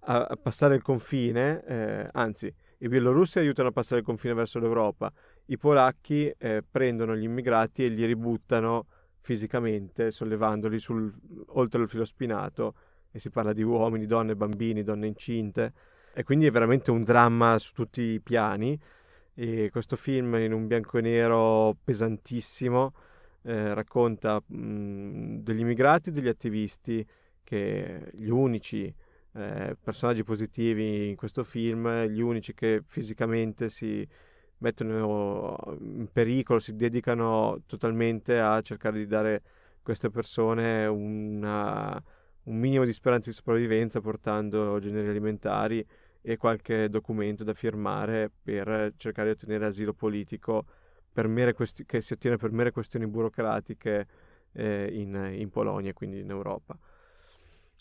a 0.00 0.38
passare 0.42 0.74
il 0.74 0.82
confine, 0.82 1.62
eh, 1.66 2.08
anzi 2.14 2.52
i 2.78 2.88
bielorussi 2.88 3.38
aiutano 3.38 3.68
a 3.68 3.72
passare 3.72 4.00
il 4.00 4.06
confine 4.06 4.34
verso 4.34 4.58
l'Europa, 4.58 5.12
i 5.46 5.56
polacchi 5.56 6.34
eh, 6.36 6.64
prendono 6.68 7.14
gli 7.14 7.22
immigrati 7.22 7.84
e 7.84 7.88
li 7.88 8.04
ributtano 8.04 8.86
fisicamente, 9.28 10.10
sollevandoli 10.10 10.78
sul, 10.78 11.12
oltre 11.48 11.82
il 11.82 11.88
filo 11.90 12.06
spinato 12.06 12.74
e 13.10 13.18
si 13.18 13.28
parla 13.28 13.52
di 13.52 13.62
uomini, 13.62 14.06
donne, 14.06 14.34
bambini, 14.34 14.82
donne 14.82 15.06
incinte. 15.06 15.72
E 16.14 16.22
quindi 16.22 16.46
è 16.46 16.50
veramente 16.50 16.90
un 16.90 17.02
dramma 17.02 17.58
su 17.58 17.74
tutti 17.74 18.00
i 18.00 18.20
piani. 18.20 18.80
E 19.34 19.68
questo 19.70 19.96
film 19.96 20.34
in 20.36 20.54
un 20.54 20.66
bianco 20.66 20.96
e 20.96 21.02
nero 21.02 21.76
pesantissimo 21.84 22.94
eh, 23.42 23.74
racconta 23.74 24.42
mh, 24.44 25.40
degli 25.42 25.60
immigrati 25.60 26.08
e 26.08 26.12
degli 26.12 26.28
attivisti 26.28 27.06
che 27.44 28.10
gli 28.14 28.30
unici 28.30 28.92
eh, 29.34 29.76
personaggi 29.78 30.24
positivi 30.24 31.10
in 31.10 31.16
questo 31.16 31.44
film, 31.44 32.04
gli 32.04 32.22
unici 32.22 32.54
che 32.54 32.82
fisicamente 32.86 33.68
si 33.68 34.08
mettono 34.58 35.56
in 35.80 36.08
pericolo, 36.12 36.58
si 36.58 36.74
dedicano 36.74 37.62
totalmente 37.66 38.38
a 38.38 38.60
cercare 38.62 38.98
di 38.98 39.06
dare 39.06 39.34
a 39.34 39.40
queste 39.82 40.10
persone 40.10 40.86
una, 40.86 42.02
un 42.44 42.56
minimo 42.56 42.84
di 42.84 42.92
speranza 42.92 43.30
di 43.30 43.36
sopravvivenza 43.36 44.00
portando 44.00 44.78
generi 44.80 45.08
alimentari 45.08 45.84
e 46.20 46.36
qualche 46.36 46.88
documento 46.88 47.44
da 47.44 47.54
firmare 47.54 48.30
per 48.42 48.92
cercare 48.96 49.28
di 49.28 49.34
ottenere 49.34 49.66
asilo 49.66 49.92
politico 49.92 50.64
questi- 51.54 51.84
che 51.84 52.00
si 52.00 52.12
ottiene 52.12 52.36
per 52.36 52.52
mere 52.52 52.70
questioni 52.70 53.06
burocratiche 53.06 54.06
eh, 54.52 54.88
in, 54.92 55.30
in 55.34 55.50
Polonia, 55.50 55.92
quindi 55.92 56.20
in 56.20 56.30
Europa. 56.30 56.78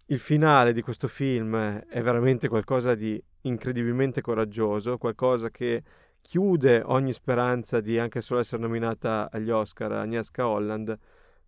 Il 0.06 0.20
finale 0.20 0.74
di 0.74 0.82
questo 0.82 1.08
film 1.08 1.56
è 1.56 2.02
veramente 2.02 2.48
qualcosa 2.48 2.96
di 2.96 3.22
incredibilmente 3.42 4.22
coraggioso, 4.22 4.98
qualcosa 4.98 5.50
che 5.50 5.84
chiude 6.22 6.82
ogni 6.86 7.14
speranza 7.14 7.80
di 7.80 7.98
anche 8.00 8.22
solo 8.22 8.40
essere 8.40 8.62
nominata 8.62 9.30
agli 9.32 9.50
Oscar 9.50 9.92
Agnieszka 9.94 10.48
Holland, 10.48 10.98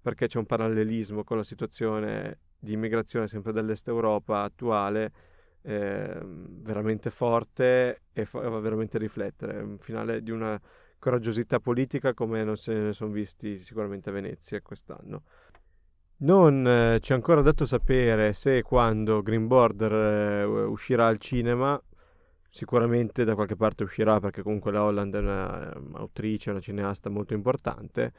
perché 0.01 0.27
c'è 0.27 0.37
un 0.37 0.45
parallelismo 0.45 1.23
con 1.23 1.37
la 1.37 1.43
situazione 1.43 2.39
di 2.57 2.73
immigrazione 2.73 3.27
sempre 3.27 3.51
dell'Est 3.51 3.87
Europa 3.87 4.41
attuale 4.41 5.11
eh, 5.61 6.19
veramente 6.23 7.09
forte 7.09 8.03
e 8.13 8.25
fa 8.25 8.47
veramente 8.59 8.97
riflettere. 8.97 9.61
Un 9.61 9.77
finale 9.79 10.21
di 10.21 10.31
una 10.31 10.59
coraggiosità 10.97 11.59
politica 11.59 12.13
come 12.13 12.43
non 12.43 12.57
se 12.57 12.73
ne 12.73 12.93
sono 12.93 13.11
visti 13.11 13.57
sicuramente 13.57 14.09
a 14.09 14.13
Venezia 14.13 14.61
quest'anno. 14.61 15.23
Non 16.21 16.67
eh, 16.67 16.99
ci 16.99 17.13
è 17.13 17.15
ancora 17.15 17.41
dato 17.41 17.65
sapere 17.65 18.33
se 18.33 18.57
e 18.57 18.61
quando 18.61 19.21
Green 19.21 19.47
Border 19.47 19.93
eh, 19.93 20.43
uscirà 20.43 21.07
al 21.07 21.17
cinema, 21.17 21.81
sicuramente 22.59 23.23
da 23.23 23.35
qualche 23.35 23.55
parte 23.55 23.83
uscirà 23.83 24.19
perché 24.19 24.41
comunque 24.41 24.69
la 24.73 24.83
Holland 24.83 25.15
è 25.15 25.19
un'autrice, 25.19 26.49
una 26.49 26.59
cineasta 26.59 27.09
molto 27.09 27.33
importante 27.33 28.11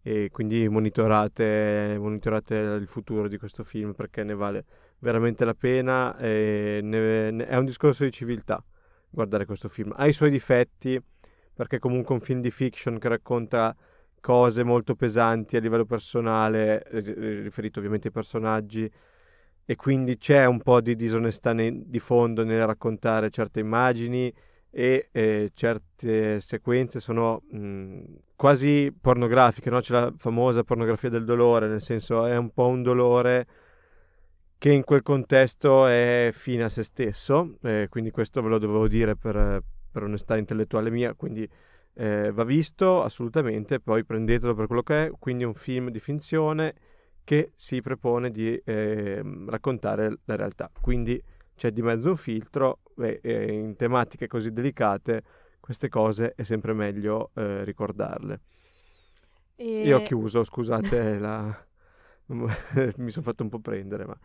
e 0.00 0.30
quindi 0.32 0.66
monitorate, 0.66 1.98
monitorate 1.98 2.54
il 2.56 2.86
futuro 2.86 3.28
di 3.28 3.36
questo 3.36 3.64
film 3.64 3.92
perché 3.92 4.24
ne 4.24 4.34
vale 4.34 4.64
veramente 5.00 5.44
la 5.44 5.52
pena 5.52 6.16
e 6.16 6.80
ne, 6.82 7.30
ne, 7.32 7.46
è 7.46 7.56
un 7.56 7.66
discorso 7.66 8.04
di 8.04 8.10
civiltà 8.10 8.64
guardare 9.10 9.44
questo 9.44 9.68
film. 9.68 9.92
Ha 9.94 10.06
i 10.06 10.14
suoi 10.14 10.30
difetti 10.30 10.98
perché 11.54 11.76
è 11.76 11.78
comunque 11.78 12.14
un 12.14 12.22
film 12.22 12.40
di 12.40 12.50
fiction 12.50 12.98
che 12.98 13.08
racconta 13.08 13.76
cose 14.20 14.62
molto 14.62 14.94
pesanti 14.94 15.56
a 15.56 15.60
livello 15.60 15.84
personale, 15.84 16.82
riferito 16.90 17.78
ovviamente 17.78 18.06
ai 18.06 18.14
personaggi, 18.14 18.90
e 19.64 19.76
quindi 19.76 20.16
c'è 20.18 20.44
un 20.44 20.60
po' 20.60 20.80
di 20.80 20.96
disonestà 20.96 21.52
ne- 21.52 21.82
di 21.86 21.98
fondo 21.98 22.44
nel 22.44 22.66
raccontare 22.66 23.30
certe 23.30 23.60
immagini 23.60 24.32
e 24.70 25.08
eh, 25.12 25.50
certe 25.54 26.40
sequenze 26.40 26.98
sono 27.00 27.42
mh, 27.50 28.02
quasi 28.36 28.92
pornografiche, 28.98 29.70
no? 29.70 29.80
c'è 29.80 29.92
la 29.92 30.12
famosa 30.16 30.64
pornografia 30.64 31.10
del 31.10 31.24
dolore, 31.24 31.68
nel 31.68 31.82
senso 31.82 32.26
è 32.26 32.36
un 32.36 32.50
po' 32.50 32.66
un 32.66 32.82
dolore 32.82 33.46
che 34.58 34.70
in 34.72 34.84
quel 34.84 35.02
contesto 35.02 35.86
è 35.86 36.30
fine 36.32 36.64
a 36.64 36.68
se 36.68 36.84
stesso, 36.84 37.56
eh, 37.62 37.88
quindi 37.90 38.10
questo 38.10 38.40
ve 38.42 38.48
lo 38.48 38.58
dovevo 38.58 38.88
dire 38.88 39.16
per, 39.16 39.62
per 39.90 40.04
onestà 40.04 40.36
intellettuale 40.36 40.88
mia, 40.90 41.14
quindi 41.14 41.48
eh, 41.94 42.30
va 42.32 42.44
visto 42.44 43.02
assolutamente, 43.02 43.80
poi 43.80 44.04
prendetelo 44.04 44.54
per 44.54 44.66
quello 44.66 44.82
che 44.82 45.06
è, 45.06 45.10
quindi 45.18 45.44
un 45.44 45.54
film 45.54 45.90
di 45.90 45.98
finzione 46.00 46.74
che 47.24 47.52
si 47.54 47.80
propone 47.80 48.30
di 48.30 48.54
eh, 48.64 49.22
raccontare 49.46 50.18
la 50.24 50.36
realtà, 50.36 50.70
quindi 50.80 51.22
c'è 51.54 51.70
di 51.70 51.82
mezzo 51.82 52.08
un 52.08 52.16
filtro 52.16 52.80
beh, 52.94 53.20
eh, 53.22 53.52
in 53.52 53.76
tematiche 53.76 54.26
così 54.26 54.52
delicate 54.52 55.22
queste 55.62 55.88
cose 55.88 56.34
è 56.34 56.42
sempre 56.42 56.72
meglio 56.72 57.30
eh, 57.34 57.62
ricordarle. 57.62 58.40
E... 59.54 59.82
Io 59.82 59.98
ho 59.98 60.02
chiuso, 60.02 60.42
scusate, 60.42 61.18
la... 61.18 61.66
mi 62.26 63.10
sono 63.10 63.24
fatto 63.24 63.44
un 63.44 63.48
po' 63.48 63.60
prendere, 63.60 64.04
ma... 64.04 64.18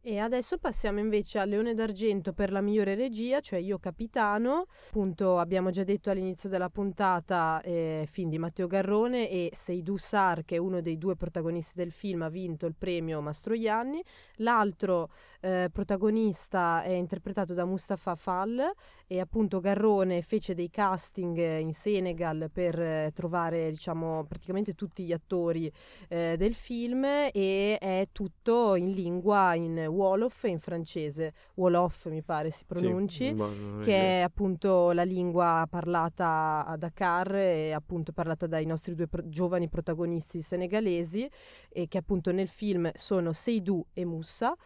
E 0.00 0.18
adesso 0.18 0.58
passiamo 0.58 0.98
invece 0.98 1.38
al 1.38 1.48
Leone 1.48 1.74
d'Argento 1.74 2.32
per 2.32 2.50
la 2.50 2.60
migliore 2.60 2.94
regia, 2.94 3.40
cioè 3.40 3.58
Io 3.58 3.78
Capitano. 3.78 4.66
Appunto, 4.88 5.38
abbiamo 5.38 5.70
già 5.70 5.84
detto 5.84 6.10
all'inizio 6.10 6.48
della 6.48 6.70
puntata, 6.70 7.60
eh, 7.62 8.06
film 8.10 8.30
di 8.30 8.38
Matteo 8.38 8.66
Garrone 8.66 9.28
e 9.30 9.50
Seydou 9.52 9.96
Sar, 9.96 10.44
che 10.44 10.56
è 10.56 10.58
uno 10.58 10.80
dei 10.80 10.98
due 10.98 11.16
protagonisti 11.16 11.74
del 11.76 11.92
film, 11.92 12.22
ha 12.22 12.28
vinto 12.28 12.66
il 12.66 12.74
premio 12.76 13.20
Mastroianni. 13.20 14.02
L'altro 14.36 15.10
eh, 15.40 15.68
protagonista 15.72 16.82
è 16.82 16.92
interpretato 16.92 17.54
da 17.54 17.64
Mustafa 17.64 18.14
Fall 18.14 18.72
e 19.08 19.20
appunto 19.20 19.60
Garrone 19.60 20.20
fece 20.22 20.54
dei 20.54 20.68
casting 20.68 21.60
in 21.60 21.72
Senegal 21.72 22.50
per 22.52 22.78
eh, 22.80 23.12
trovare, 23.14 23.70
diciamo, 23.70 24.24
praticamente 24.24 24.74
tutti 24.74 25.04
gli 25.04 25.12
attori 25.12 25.70
eh, 26.08 26.34
del 26.36 26.54
film 26.54 27.04
e 27.04 27.78
è 27.78 28.08
tutto 28.10 28.74
in 28.74 28.90
lingua 28.90 29.54
in 29.54 29.78
Wolof 29.78 30.44
e 30.44 30.48
in 30.48 30.58
francese, 30.58 31.34
Wolof 31.54 32.06
mi 32.08 32.22
pare 32.22 32.50
si 32.50 32.64
pronunci, 32.64 33.28
sì, 33.28 33.84
che 33.84 34.20
è 34.20 34.22
appunto 34.22 34.90
la 34.90 35.04
lingua 35.04 35.66
parlata 35.70 36.64
a 36.66 36.76
Dakar 36.76 37.34
e 37.36 37.72
appunto 37.72 38.12
parlata 38.12 38.46
dai 38.46 38.66
nostri 38.66 38.94
due 38.94 39.06
pro- 39.06 39.28
giovani 39.28 39.68
protagonisti 39.68 40.42
senegalesi 40.42 41.28
e 41.68 41.86
che 41.86 41.98
appunto 41.98 42.32
nel 42.32 42.48
film 42.48 42.90
sono 42.94 43.32
Seydou 43.32 43.86
e 43.92 44.04
Moussa 44.04 44.56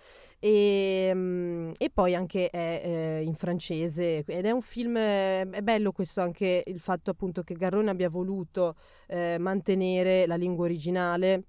e, 0.41 1.13
mm, 1.15 1.73
e 1.77 1.91
poi 1.91 2.15
anche 2.15 2.49
è 2.49 2.83
eh, 2.83 3.23
in 3.23 3.35
francese 3.35 4.25
ed 4.27 4.47
è 4.47 4.51
un 4.51 4.63
film, 4.63 4.97
è 4.97 5.61
bello 5.63 5.93
questo 5.93 6.23
anche 6.23 6.65
il 6.67 6.81
fatto 6.81 7.11
appunto 7.11 7.43
che 7.43 7.55
Garrone 7.55 7.91
abbia 7.91 8.09
voluto 8.09 8.77
eh, 9.07 9.37
mantenere 9.39 10.27
la 10.27 10.37
lingua 10.37 10.65
originale 10.65 11.45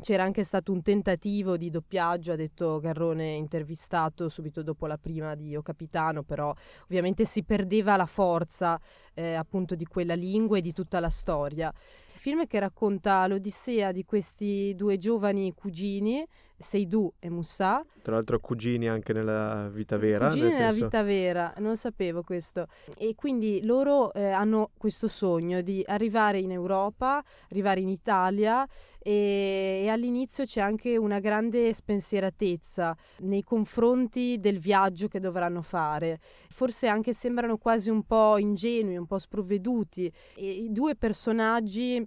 c'era 0.00 0.24
anche 0.24 0.42
stato 0.42 0.72
un 0.72 0.82
tentativo 0.82 1.56
di 1.56 1.70
doppiaggio, 1.70 2.32
ha 2.32 2.36
detto 2.36 2.80
Garrone 2.80 3.34
intervistato 3.34 4.28
subito 4.28 4.62
dopo 4.62 4.86
la 4.86 4.98
prima 4.98 5.34
di 5.34 5.54
O 5.54 5.62
Capitano, 5.62 6.22
però 6.22 6.52
ovviamente 6.84 7.24
si 7.24 7.44
perdeva 7.44 7.96
la 7.96 8.06
forza 8.06 8.80
eh, 9.14 9.34
appunto 9.34 9.74
di 9.74 9.84
quella 9.84 10.14
lingua 10.14 10.58
e 10.58 10.60
di 10.60 10.72
tutta 10.72 10.98
la 10.98 11.08
storia. 11.08 11.72
Il 12.14 12.18
film 12.18 12.46
che 12.46 12.58
racconta 12.58 13.26
l'odissea 13.26 13.92
di 13.92 14.04
questi 14.04 14.74
due 14.74 14.98
giovani 14.98 15.52
cugini 15.54 16.26
Seydou 16.62 17.12
e 17.18 17.28
Moussa. 17.28 17.84
Tra 18.02 18.14
l'altro 18.14 18.40
cugini 18.40 18.88
anche 18.88 19.12
nella 19.12 19.68
vita 19.68 19.96
vera. 19.96 20.28
Cugini 20.28 20.48
nel 20.48 20.54
nella 20.54 20.70
senso... 20.70 20.84
vita 20.84 21.02
vera, 21.02 21.54
non 21.58 21.76
sapevo 21.76 22.22
questo. 22.22 22.66
E 22.96 23.14
quindi 23.14 23.64
loro 23.64 24.12
eh, 24.12 24.30
hanno 24.30 24.70
questo 24.78 25.08
sogno 25.08 25.60
di 25.60 25.82
arrivare 25.86 26.38
in 26.38 26.50
Europa, 26.50 27.22
arrivare 27.50 27.80
in 27.80 27.88
Italia 27.88 28.66
e, 28.98 29.82
e, 29.84 29.88
all'inizio 29.88 30.44
c'è 30.44 30.60
anche 30.60 30.96
una 30.96 31.18
grande 31.18 31.72
spensieratezza 31.72 32.96
nei 33.18 33.42
confronti 33.42 34.38
del 34.38 34.58
viaggio 34.58 35.08
che 35.08 35.18
dovranno 35.18 35.62
fare. 35.62 36.20
Forse 36.48 36.86
anche 36.86 37.12
sembrano 37.12 37.56
quasi 37.58 37.90
un 37.90 38.04
po' 38.04 38.38
ingenui, 38.38 38.96
un 38.96 39.06
po' 39.06 39.18
sprovveduti. 39.18 40.12
E 40.36 40.48
I 40.48 40.72
due 40.72 40.94
personaggi 40.94 42.06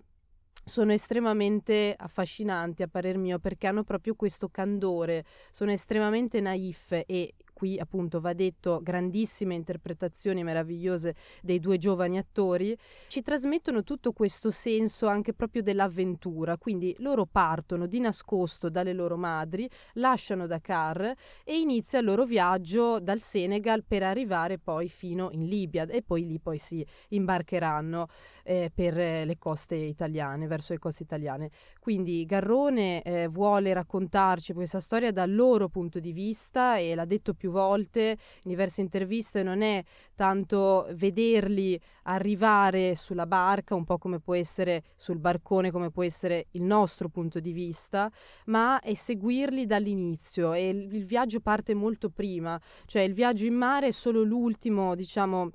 sono 0.66 0.92
estremamente 0.92 1.94
affascinanti 1.96 2.82
a 2.82 2.88
parer 2.88 3.18
mio 3.18 3.38
perché 3.40 3.68
hanno 3.68 3.84
proprio 3.84 4.16
questo 4.16 4.50
candore, 4.50 5.24
sono 5.52 5.72
estremamente 5.72 6.42
naif 6.42 7.04
e 7.06 7.36
qui 7.56 7.80
appunto 7.80 8.20
va 8.20 8.34
detto 8.34 8.82
grandissime 8.84 9.56
interpretazioni 9.56 10.44
meravigliose 10.44 11.16
dei 11.42 11.62
due 11.62 11.78
giovani 11.78 12.18
attori, 12.18 12.78
ci 13.08 13.22
trasmettono 13.22 13.84
tutto 13.84 14.12
questo 14.12 14.52
senso 14.52 15.08
anche 15.08 15.34
proprio 15.34 15.64
dell'avventura. 15.64 16.58
Quindi 16.58 16.94
loro 17.00 17.26
partono 17.26 17.88
di 17.88 18.02
nascosto 18.02 18.68
dalle 18.70 18.92
loro 18.92 19.16
madri, 19.16 19.70
lasciano 19.94 20.48
Dakar 20.48 21.14
e 21.46 21.58
inizia 21.58 22.00
il 22.00 22.06
loro 22.06 22.26
viaggio 22.26 23.00
dal 23.00 23.22
Senegal 23.22 23.86
per 23.86 24.04
arrivare 24.04 24.60
poi 24.60 24.90
fino 24.90 25.30
in 25.32 25.46
Libia 25.46 25.86
e 25.86 26.02
poi 26.02 26.28
lì 26.28 26.40
poi 26.40 26.58
si 26.58 26.86
imbarcheranno 27.10 28.08
eh, 28.44 28.70
per 28.74 28.96
le 28.96 29.38
coste 29.38 29.76
italiane, 29.76 30.46
verso 30.48 30.74
le 30.74 30.80
coste 30.80 31.04
italiane. 31.04 31.52
Quindi 31.80 32.26
Garrone 32.26 33.02
eh, 33.02 33.28
vuole 33.30 33.72
raccontarci 33.72 34.52
questa 34.52 34.82
storia 34.82 35.14
dal 35.14 35.34
loro 35.34 35.70
punto 35.70 36.00
di 36.00 36.12
vista 36.12 36.78
e 36.78 36.96
l'ha 36.96 37.06
detto 37.06 37.34
più 37.34 37.45
più 37.46 37.52
volte 37.52 38.18
in 38.44 38.50
diverse 38.52 38.82
interviste, 38.82 39.44
non 39.44 39.62
è 39.62 39.84
tanto 40.16 40.88
vederli 40.94 41.80
arrivare 42.04 42.96
sulla 42.96 43.28
barca, 43.28 43.76
un 43.76 43.84
po' 43.84 44.00
come 44.00 44.20
può 44.20 44.34
essere 44.34 44.84
sul 44.96 45.20
barcone, 45.20 45.72
come 45.72 45.92
può 45.92 46.04
essere 46.04 46.48
il 46.52 46.64
nostro 46.64 47.08
punto 47.10 47.40
di 47.40 47.52
vista, 47.52 48.12
ma 48.46 48.80
è 48.80 48.96
seguirli 48.96 49.68
dall'inizio. 49.68 50.54
E 50.54 50.70
il, 50.70 50.96
il 50.96 51.06
viaggio 51.06 51.40
parte 51.40 51.76
molto 51.76 52.10
prima, 52.10 52.60
cioè 52.86 53.04
il 53.04 53.14
viaggio 53.14 53.46
in 53.46 53.54
mare 53.54 53.88
è 53.88 53.92
solo 53.92 54.24
l'ultimo, 54.24 54.96
diciamo, 54.96 55.52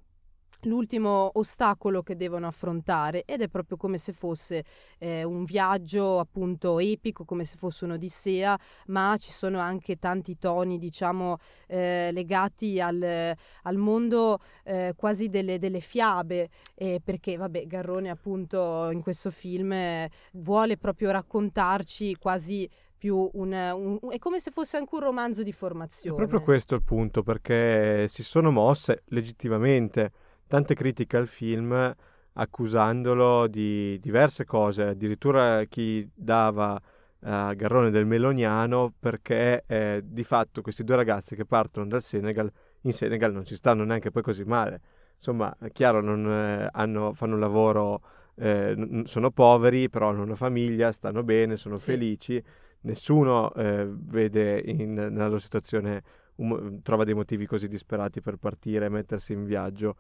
l'ultimo 0.63 1.31
ostacolo 1.35 2.03
che 2.03 2.17
devono 2.17 2.47
affrontare 2.47 3.25
ed 3.25 3.43
è 3.43 3.49
proprio 3.49 3.77
come 3.77 3.99
se 3.99 4.13
fosse 4.13 4.65
eh, 4.99 5.25
un 5.25 5.45
viaggio 5.45 6.19
appunto 6.19 6.79
epico, 6.79 7.25
come 7.25 7.45
se 7.45 7.57
fosse 7.57 7.85
un'odissea, 7.85 8.59
ma 8.87 9.17
ci 9.19 9.33
sono 9.33 9.59
anche 9.59 9.99
tanti 9.99 10.39
toni 10.39 10.79
diciamo 10.79 11.39
eh, 11.67 12.11
legati 12.13 12.81
al, 12.81 13.35
al 13.63 13.77
mondo 13.77 14.41
eh, 14.65 14.95
quasi 14.97 15.29
delle, 15.29 15.59
delle 15.59 15.81
fiabe, 15.81 16.49
perché 16.75 17.37
vabbè 17.37 17.67
Garrone 17.67 18.11
appunto 18.11 18.91
in 18.91 19.03
questo 19.03 19.31
film 19.31 19.73
eh, 19.73 20.11
vuole 20.33 20.77
proprio 20.77 21.11
raccontarci 21.11 22.17
quasi 22.17 22.69
più 23.01 23.31
un, 23.33 23.53
un, 23.53 24.11
è 24.11 24.19
come 24.19 24.41
se 24.41 24.51
fosse 24.51 24.77
anche 24.77 24.95
un 24.95 25.01
romanzo 25.01 25.43
di 25.43 25.53
formazione. 25.53 26.15
È 26.15 26.19
proprio 26.19 26.43
questo 26.43 26.75
il 26.75 26.83
punto, 26.83 27.23
perché 27.23 28.07
si 28.09 28.23
sono 28.23 28.51
mosse 28.51 29.05
legittimamente 29.07 30.13
tante 30.51 30.75
critiche 30.75 31.17
al 31.17 31.29
film 31.29 31.95
accusandolo 32.33 33.47
di 33.47 34.01
diverse 34.01 34.45
cose, 34.45 34.83
addirittura 34.83 35.63
chi 35.67 36.11
dava 36.13 36.81
a 37.21 37.51
uh, 37.51 37.55
Garrone 37.55 37.91
del 37.91 38.05
Meloniano 38.05 38.93
perché 38.99 39.63
eh, 39.69 40.03
di 40.05 40.25
fatto 40.25 40.61
questi 40.61 40.83
due 40.83 40.97
ragazzi 40.97 41.37
che 41.37 41.45
partono 41.45 41.87
dal 41.87 42.03
Senegal 42.03 42.51
in 42.81 42.93
Senegal 42.93 43.33
non 43.33 43.45
ci 43.45 43.55
stanno 43.55 43.85
neanche 43.85 44.11
poi 44.11 44.23
così 44.23 44.43
male. 44.43 44.81
Insomma, 45.19 45.57
è 45.61 45.71
chiaro, 45.71 46.01
non, 46.01 46.29
eh, 46.29 46.69
hanno, 46.73 47.13
fanno 47.13 47.35
un 47.35 47.41
lavoro, 47.41 48.03
eh, 48.35 49.05
sono 49.05 49.31
poveri, 49.31 49.89
però 49.89 50.09
hanno 50.09 50.23
una 50.23 50.35
famiglia, 50.35 50.91
stanno 50.91 51.23
bene, 51.23 51.57
sono 51.57 51.77
sì. 51.77 51.85
felici. 51.93 52.43
Nessuno 52.81 53.55
eh, 53.55 53.87
vede 53.89 54.61
in, 54.65 54.95
nella 54.95 55.29
loro 55.29 55.39
situazione, 55.39 56.03
um, 56.37 56.83
trova 56.83 57.05
dei 57.05 57.15
motivi 57.15 57.47
così 57.47 57.69
disperati 57.69 58.21
per 58.21 58.35
partire 58.37 58.87
e 58.87 58.89
mettersi 58.89 59.33
in 59.33 59.45
viaggio 59.45 59.95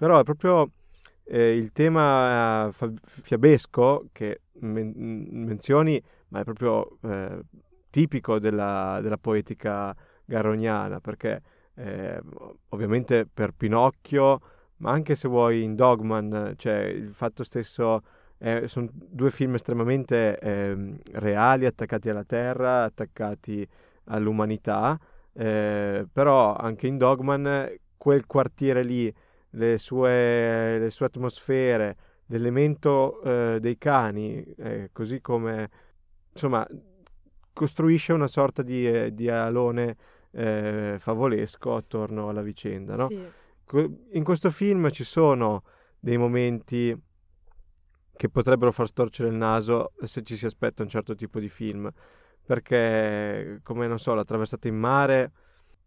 però 0.00 0.18
è 0.18 0.22
proprio 0.22 0.70
eh, 1.24 1.54
il 1.54 1.72
tema 1.72 2.68
eh, 2.68 2.92
fiabesco 3.02 4.08
che 4.12 4.40
men- 4.60 4.94
menzioni, 5.28 6.02
ma 6.28 6.40
è 6.40 6.44
proprio 6.44 6.96
eh, 7.02 7.42
tipico 7.90 8.38
della, 8.38 9.00
della, 9.02 9.18
poetica 9.18 9.94
garroniana, 10.24 11.00
perché 11.00 11.42
eh, 11.74 12.18
ovviamente 12.70 13.26
per 13.26 13.52
Pinocchio, 13.52 14.40
ma 14.76 14.90
anche 14.90 15.14
se 15.16 15.28
vuoi 15.28 15.64
in 15.64 15.74
Dogman, 15.74 16.54
cioè 16.56 16.84
il 16.84 17.12
fatto 17.12 17.44
stesso... 17.44 18.02
Eh, 18.38 18.68
sono 18.68 18.88
due 18.90 19.30
film 19.30 19.56
estremamente 19.56 20.38
eh, 20.38 20.94
reali, 21.12 21.66
attaccati 21.66 22.08
alla 22.08 22.24
terra, 22.24 22.84
attaccati 22.84 23.68
all'umanità, 24.04 24.98
eh, 25.34 26.06
però 26.10 26.56
anche 26.56 26.86
in 26.86 26.96
Dogman 26.96 27.70
quel 27.98 28.24
quartiere 28.24 28.82
lì 28.82 29.14
le 29.50 29.78
sue, 29.78 30.78
le 30.78 30.90
sue 30.90 31.06
atmosfere, 31.06 31.96
l'elemento 32.26 33.22
eh, 33.22 33.58
dei 33.60 33.78
cani, 33.78 34.42
eh, 34.42 34.90
così 34.92 35.20
come 35.20 35.70
insomma 36.32 36.66
costruisce 37.52 38.12
una 38.12 38.28
sorta 38.28 38.62
di, 38.62 38.86
eh, 38.86 39.12
di 39.12 39.28
alone 39.28 39.96
eh, 40.32 40.96
favolesco 40.98 41.74
attorno 41.74 42.28
alla 42.28 42.42
vicenda, 42.42 42.94
no? 42.94 43.08
Sì. 43.08 43.98
in 44.12 44.24
questo 44.24 44.50
film 44.50 44.90
ci 44.90 45.04
sono 45.04 45.62
dei 45.98 46.16
momenti 46.16 46.96
che 48.16 48.28
potrebbero 48.28 48.70
far 48.70 48.86
storcere 48.86 49.28
il 49.28 49.34
naso 49.34 49.92
se 50.04 50.22
ci 50.22 50.36
si 50.36 50.46
aspetta 50.46 50.82
un 50.82 50.88
certo 50.88 51.14
tipo 51.14 51.40
di 51.40 51.48
film, 51.48 51.90
perché 52.44 53.60
come 53.62 53.86
non 53.86 53.98
so, 53.98 54.14
la 54.14 54.24
traversata 54.24 54.68
in 54.68 54.76
mare 54.76 55.32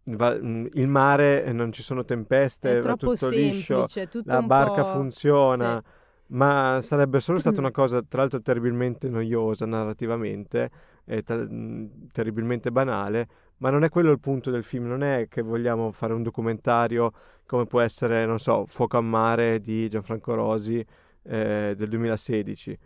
Va, 0.04 0.36
mm, 0.38 0.66
il 0.74 0.88
mare 0.88 1.50
non 1.52 1.72
ci 1.72 1.82
sono 1.82 2.04
tempeste, 2.04 2.80
va 2.80 2.94
tutto 2.94 3.16
semplice, 3.16 3.74
liscio, 3.74 4.08
tutto 4.08 4.30
la 4.30 4.42
barca 4.42 4.84
funziona, 4.84 5.82
sì. 5.82 6.34
ma 6.34 6.78
sarebbe 6.82 7.20
solo 7.20 7.38
stata 7.38 7.60
una 7.60 7.70
cosa 7.72 8.02
tra 8.02 8.20
l'altro 8.20 8.42
terribilmente 8.42 9.08
noiosa 9.08 9.64
narrativamente 9.64 10.70
e 11.06 11.22
ter- 11.22 11.48
mm, 11.50 11.86
terribilmente 12.12 12.70
banale, 12.70 13.28
ma 13.58 13.70
non 13.70 13.82
è 13.82 13.88
quello 13.88 14.10
il 14.10 14.20
punto 14.20 14.50
del 14.50 14.62
film, 14.62 14.86
non 14.86 15.02
è 15.02 15.26
che 15.28 15.40
vogliamo 15.40 15.90
fare 15.90 16.12
un 16.12 16.22
documentario 16.22 17.10
come 17.46 17.66
può 17.66 17.80
essere, 17.80 18.26
non 18.26 18.38
so, 18.38 18.66
Fuoco 18.66 18.98
a 18.98 19.02
mare 19.02 19.60
di 19.60 19.88
Gianfranco 19.88 20.34
Rosi 20.34 20.84
eh, 21.22 21.74
del 21.76 21.88
2016. 21.88 22.78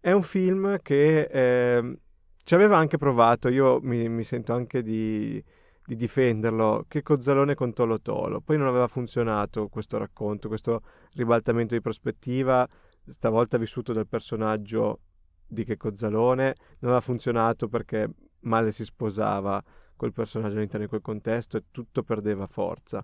È 0.00 0.12
un 0.12 0.22
film 0.22 0.78
che 0.82 1.22
eh, 1.22 1.98
ci 2.44 2.54
aveva 2.54 2.76
anche 2.76 2.98
provato, 2.98 3.48
io 3.48 3.80
mi, 3.82 4.08
mi 4.08 4.24
sento 4.24 4.52
anche 4.52 4.82
di 4.82 5.42
di 5.88 5.96
difenderlo, 5.96 6.84
che 6.86 7.00
Cozzalone 7.00 7.54
con 7.54 7.72
Tolo 7.72 7.98
Tolo. 7.98 8.42
Poi 8.42 8.58
non 8.58 8.66
aveva 8.66 8.88
funzionato 8.88 9.68
questo 9.68 9.96
racconto, 9.96 10.46
questo 10.46 10.82
ribaltamento 11.14 11.72
di 11.72 11.80
prospettiva, 11.80 12.68
stavolta 13.06 13.56
vissuto 13.56 13.94
dal 13.94 14.06
personaggio 14.06 15.00
di 15.46 15.64
Che 15.64 15.78
Cozzalone, 15.78 16.54
non 16.80 16.90
aveva 16.90 17.00
funzionato 17.00 17.68
perché 17.68 18.06
male 18.40 18.70
si 18.72 18.84
sposava 18.84 19.64
quel 19.96 20.12
personaggio 20.12 20.56
all'interno 20.56 20.84
di 20.84 20.90
quel 20.90 21.00
contesto 21.00 21.56
e 21.56 21.64
tutto 21.70 22.02
perdeva 22.02 22.46
forza. 22.46 23.02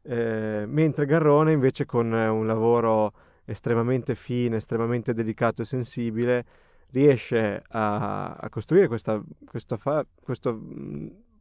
Eh, 0.00 0.64
mentre 0.66 1.04
Garrone 1.04 1.52
invece 1.52 1.84
con 1.84 2.10
un 2.10 2.46
lavoro 2.46 3.12
estremamente 3.44 4.14
fine, 4.14 4.56
estremamente 4.56 5.12
delicato 5.12 5.60
e 5.60 5.66
sensibile, 5.66 6.46
riesce 6.90 7.62
a, 7.68 8.32
a 8.32 8.48
costruire 8.48 8.88
questa, 8.88 9.22
questa 9.44 9.76
fa, 9.76 10.06
questo 10.22 10.58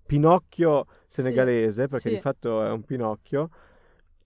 Pinocchio 0.06 0.86
senegalese, 1.08 1.84
sì, 1.84 1.88
perché 1.88 2.10
sì. 2.10 2.16
di 2.16 2.22
fatto 2.22 2.63
è 2.63 2.70
un 2.70 2.84
Pinocchio, 2.84 3.50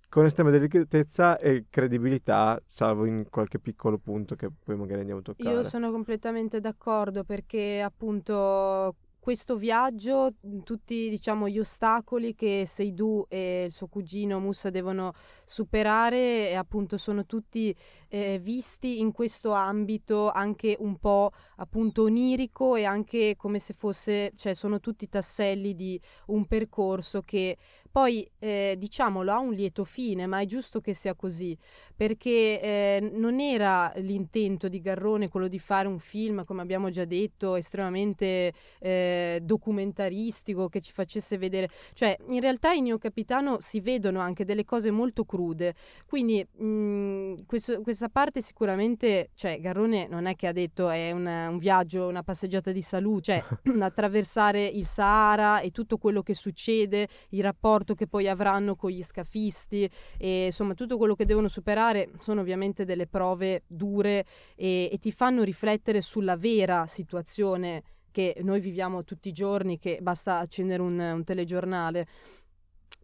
con 0.10 0.26
estrema 0.26 0.50
delicatezza 0.50 1.38
e 1.38 1.66
credibilità, 1.70 2.62
salvo 2.66 3.06
in 3.06 3.28
qualche 3.30 3.60
piccolo 3.60 3.98
punto 3.98 4.36
che 4.36 4.50
poi 4.64 4.76
magari 4.76 5.00
andiamo 5.00 5.20
a 5.20 5.24
toccare. 5.24 5.50
Io 5.50 5.64
sono 5.64 5.92
completamente 5.92 6.60
d'accordo 6.60 7.24
perché 7.24 7.82
appunto 7.82 8.96
questo 9.28 9.58
viaggio, 9.58 10.36
tutti 10.64 11.10
diciamo, 11.10 11.50
gli 11.50 11.60
ostacoli 11.60 12.34
che 12.34 12.64
Seidu 12.66 13.26
e 13.28 13.66
il 13.66 13.74
suo 13.74 13.88
cugino 13.88 14.40
Musa 14.40 14.70
devono 14.70 15.12
superare, 15.44 16.56
appunto 16.56 16.96
sono 16.96 17.26
tutti 17.26 17.76
eh, 18.08 18.40
visti 18.40 19.02
in 19.02 19.12
questo 19.12 19.52
ambito 19.52 20.32
anche 20.32 20.78
un 20.80 20.98
po' 20.98 21.32
appunto 21.58 22.04
onirico 22.04 22.78
e 22.78 22.86
anche 22.86 23.36
come 23.36 23.60
se 23.60 23.74
fosse, 23.74 24.32
cioè 24.38 24.54
sono 24.54 24.80
tutti 24.80 25.10
tasselli 25.10 25.76
di 25.76 26.00
un 26.28 26.46
percorso 26.46 27.22
che 27.24 27.58
poi, 27.98 28.30
eh, 28.38 28.76
diciamolo, 28.78 29.32
ha 29.32 29.40
un 29.40 29.54
lieto 29.54 29.84
fine, 29.84 30.28
ma 30.28 30.40
è 30.40 30.46
giusto 30.46 30.82
che 30.82 30.94
sia 30.94 31.16
così, 31.16 31.58
perché 31.96 32.62
eh, 32.62 33.12
non 33.14 33.40
era 33.40 33.92
l'intento 33.96 34.68
di 34.68 34.82
Garrone 34.82 35.30
quello 35.30 35.48
di 35.48 35.58
fare 35.58 35.88
un 35.88 35.98
film, 35.98 36.46
come 36.46 36.62
abbiamo 36.62 36.92
già 36.92 37.06
detto, 37.06 37.56
estremamente 37.56 38.54
eh, 38.78 39.40
documentaristico, 39.42 40.70
che 40.70 40.80
ci 40.80 40.92
facesse 40.92 41.40
vedere... 41.40 41.72
Cioè, 41.94 42.16
in 42.28 42.40
realtà 42.40 42.72
in 42.72 42.86
Io 42.86 43.00
Capitano 43.00 43.58
si 43.62 43.80
vedono 43.80 44.20
anche 44.20 44.46
delle 44.46 44.64
cose 44.64 44.92
molto 44.92 45.26
crude, 45.26 45.74
quindi 46.06 46.46
mh, 46.48 46.66
mm, 46.66 47.34
questo, 47.48 47.82
questa 47.82 48.10
parte 48.10 48.42
sicuramente, 48.42 49.32
cioè, 49.34 49.60
Garrone 49.60 50.06
non 50.08 50.28
è 50.28 50.36
che 50.36 50.46
ha 50.46 50.54
detto 50.54 50.88
è 50.90 51.12
una, 51.14 51.50
un 51.50 51.58
viaggio, 51.58 52.06
una 52.06 52.22
passeggiata 52.22 52.72
di 52.72 52.84
salute, 52.84 53.44
cioè 53.64 53.74
attraversare 53.82 54.68
il 54.68 54.86
Sahara 54.86 55.62
e 55.62 55.72
tutto 55.72 55.98
quello 55.98 56.22
che 56.22 56.36
succede, 56.36 57.08
i 57.30 57.42
rapporti 57.42 57.86
rapporto 57.88 57.96
che 57.96 58.08
poi 58.08 58.28
avranno 58.28 58.76
con 58.76 58.90
gli 58.90 59.02
scafisti 59.04 59.90
e 60.18 60.46
insomma 60.48 60.74
tutto 60.74 60.98
quello 60.98 61.16
che 61.16 61.26
devono 61.26 61.48
superare 61.48 62.10
sono 62.20 62.42
ovviamente 62.42 62.84
delle 62.84 63.08
prove 63.08 63.64
dure 63.68 64.26
e, 64.56 64.90
e 64.92 64.98
ti 64.98 65.12
fanno 65.12 65.44
riflettere 65.44 66.02
sulla 66.02 66.36
vera 66.36 66.86
situazione 66.88 67.84
che 68.12 68.36
noi 68.42 68.60
viviamo 68.60 69.04
tutti 69.04 69.30
i 69.30 69.32
giorni, 69.32 69.78
che 69.78 70.00
basta 70.02 70.40
accendere 70.40 70.82
un, 70.82 70.98
un 70.98 71.24
telegiornale. 71.24 72.08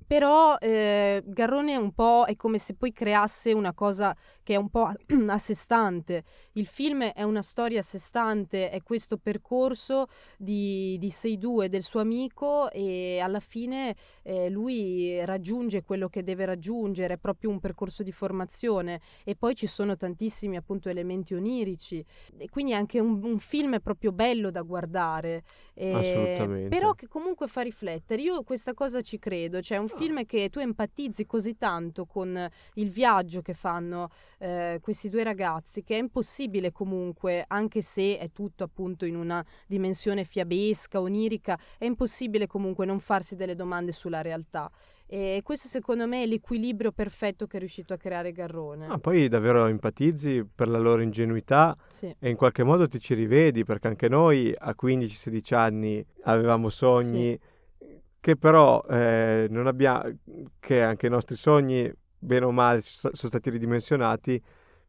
Però 0.07 0.57
eh, 0.57 1.21
Garrone 1.23 1.75
un 1.75 1.93
po' 1.93 2.25
è 2.25 2.35
come 2.35 2.57
se 2.57 2.73
poi 2.73 2.91
creasse 2.91 3.53
una 3.53 3.73
cosa 3.73 4.15
che 4.43 4.53
è 4.53 4.57
un 4.57 4.69
po' 4.69 4.91
a 5.27 5.37
sé 5.37 5.55
stante. 5.55 6.23
Il 6.53 6.67
film 6.67 7.03
è 7.03 7.23
una 7.23 7.41
storia 7.41 7.79
a 7.79 7.83
sé 7.83 7.97
stante, 7.97 8.69
è 8.69 8.83
questo 8.83 9.17
percorso 9.17 10.07
di, 10.37 10.97
di 10.99 11.09
Seidu 11.09 11.61
e 11.61 11.69
del 11.69 11.83
suo 11.83 12.01
amico 12.01 12.69
e 12.69 13.19
alla 13.19 13.39
fine 13.39 13.95
eh, 14.21 14.49
lui 14.49 15.23
raggiunge 15.25 15.83
quello 15.83 16.09
che 16.09 16.23
deve 16.23 16.45
raggiungere, 16.45 17.15
è 17.15 17.17
proprio 17.17 17.49
un 17.49 17.59
percorso 17.59 18.03
di 18.03 18.11
formazione 18.11 19.01
e 19.23 19.35
poi 19.35 19.55
ci 19.55 19.67
sono 19.67 19.95
tantissimi 19.95 20.57
appunto 20.57 20.89
elementi 20.89 21.33
onirici 21.33 22.03
e 22.37 22.49
quindi 22.49 22.73
anche 22.73 22.99
un, 22.99 23.23
un 23.23 23.39
film 23.39 23.75
è 23.75 23.79
proprio 23.79 24.11
bello 24.11 24.51
da 24.51 24.61
guardare. 24.61 25.43
Eh, 25.73 25.93
Assolutamente. 25.93 26.69
Però 26.69 26.93
che 26.93 27.07
comunque 27.07 27.47
fa 27.47 27.61
riflettere. 27.61 28.21
Io 28.21 28.43
questa 28.43 28.73
cosa 28.73 29.01
ci 29.01 29.17
credo, 29.17 29.61
cioè 29.61 29.77
un 29.77 29.87
film 29.87 30.25
che 30.25 30.49
tu 30.49 30.59
empatizzi 30.59 31.25
così 31.25 31.57
tanto 31.57 32.05
con 32.05 32.49
il 32.75 32.89
viaggio 32.89 33.41
che 33.41 33.53
fanno 33.53 34.09
eh, 34.43 34.79
questi 34.81 35.09
due 35.09 35.23
ragazzi 35.23 35.83
che 35.83 35.95
è 35.95 35.99
impossibile 35.99 36.73
comunque, 36.73 37.45
anche 37.47 37.81
se 37.81 38.17
è 38.17 38.29
tutto 38.33 38.65
appunto 38.65 39.05
in 39.05 39.15
una 39.15 39.43
dimensione 39.65 40.25
fiabesca, 40.25 40.99
onirica, 40.99 41.57
è 41.77 41.85
impossibile 41.85 42.45
comunque 42.45 42.85
non 42.85 42.99
farsi 42.99 43.37
delle 43.37 43.55
domande 43.55 43.93
sulla 43.93 44.21
realtà. 44.21 44.69
E 45.05 45.39
questo 45.43 45.69
secondo 45.69 46.07
me 46.07 46.23
è 46.23 46.25
l'equilibrio 46.25 46.91
perfetto 46.91 47.47
che 47.47 47.55
è 47.55 47.59
riuscito 47.59 47.93
a 47.93 47.97
creare 47.97 48.33
Garrone. 48.33 48.87
Ah, 48.87 48.97
poi 48.97 49.29
davvero 49.29 49.65
empatizzi 49.67 50.45
per 50.53 50.67
la 50.67 50.79
loro 50.79 51.01
ingenuità 51.01 51.77
sì. 51.89 52.13
e 52.19 52.29
in 52.29 52.35
qualche 52.35 52.63
modo 52.63 52.87
ti 52.87 52.99
ci 52.99 53.13
rivedi 53.13 53.63
perché 53.63 53.87
anche 53.87 54.09
noi 54.09 54.53
a 54.57 54.75
15-16 54.77 55.55
anni 55.55 56.05
avevamo 56.23 56.69
sogni 56.69 57.39
sì. 57.77 57.85
che 58.19 58.35
però 58.35 58.83
eh, 58.89 59.47
non 59.49 59.67
abbiamo, 59.67 60.17
che 60.59 60.81
anche 60.81 61.07
i 61.07 61.09
nostri 61.09 61.37
sogni 61.37 61.89
bene 62.23 62.45
o 62.45 62.51
male 62.51 62.81
sono 62.81 63.13
stati 63.13 63.49
ridimensionati 63.49 64.41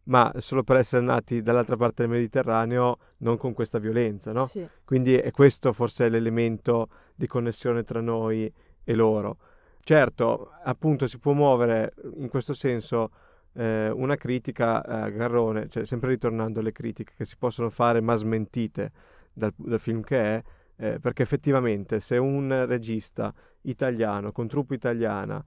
ma 0.05 0.33
solo 0.39 0.63
per 0.63 0.77
essere 0.77 1.03
nati 1.03 1.43
dall'altra 1.43 1.77
parte 1.77 2.03
del 2.03 2.11
Mediterraneo, 2.11 2.99
non 3.19 3.37
con 3.37 3.55
questa 3.55 3.79
violenza, 3.79 4.33
no? 4.33 4.47
Sì. 4.47 4.67
Quindi 4.85 5.15
è 5.15 5.31
questo 5.31 5.73
forse 5.73 6.09
l'elemento 6.09 6.89
di 7.15 7.27
connessione 7.27 7.85
tra 7.85 8.01
noi 8.01 8.53
e 8.83 8.95
loro. 8.95 9.39
Certo, 9.81 10.51
appunto 10.63 11.07
si 11.07 11.19
può 11.19 11.33
muovere 11.33 11.95
in 12.17 12.29
questo 12.29 12.55
senso 12.55 13.11
eh, 13.55 13.91
una 13.91 14.17
critica 14.17 14.85
a 14.85 15.09
Garrone, 15.09 15.69
cioè 15.69 15.85
sempre 15.85 16.11
ritornando 16.11 16.61
alle 16.61 16.73
critiche 16.73 17.13
che 17.17 17.25
si 17.25 17.37
possono 17.39 17.71
fare 17.71 18.01
ma 18.01 18.15
smentite 18.15 18.93
dal, 19.33 19.53
dal 19.57 19.81
film 19.81 20.03
che 20.03 20.19
è, 20.19 20.43
eh, 20.77 20.99
perché 20.99 21.23
effettivamente 21.23 22.01
se 22.01 22.17
un 22.17 22.65
regista 22.67 23.33
italiano 23.63 24.33
con 24.33 24.49
truppa 24.49 24.75
italiana, 24.75 25.43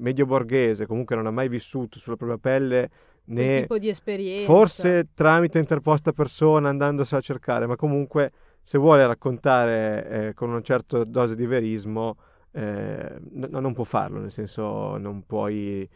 medio 0.00 0.26
borghese, 0.26 0.86
comunque 0.86 1.16
non 1.16 1.26
ha 1.26 1.30
mai 1.30 1.48
vissuto 1.48 1.98
sulla 1.98 2.16
propria 2.16 2.38
pelle 2.38 2.90
né 3.26 3.60
tipo 3.60 3.78
di 3.78 3.88
esperienza. 3.88 4.44
forse 4.44 5.08
tramite 5.14 5.58
interposta 5.58 6.12
persona 6.12 6.68
andandosela 6.70 7.20
a 7.20 7.22
cercare, 7.22 7.66
ma 7.66 7.76
comunque 7.76 8.32
se 8.62 8.78
vuole 8.78 9.06
raccontare 9.06 10.08
eh, 10.08 10.34
con 10.34 10.50
una 10.50 10.62
certa 10.62 11.04
dose 11.04 11.36
di 11.36 11.46
verismo 11.46 12.16
eh, 12.52 13.18
n- 13.32 13.48
non 13.50 13.72
può 13.72 13.84
farlo, 13.84 14.20
nel 14.20 14.30
senso 14.32 14.96
non 14.96 15.24
puoi... 15.24 15.88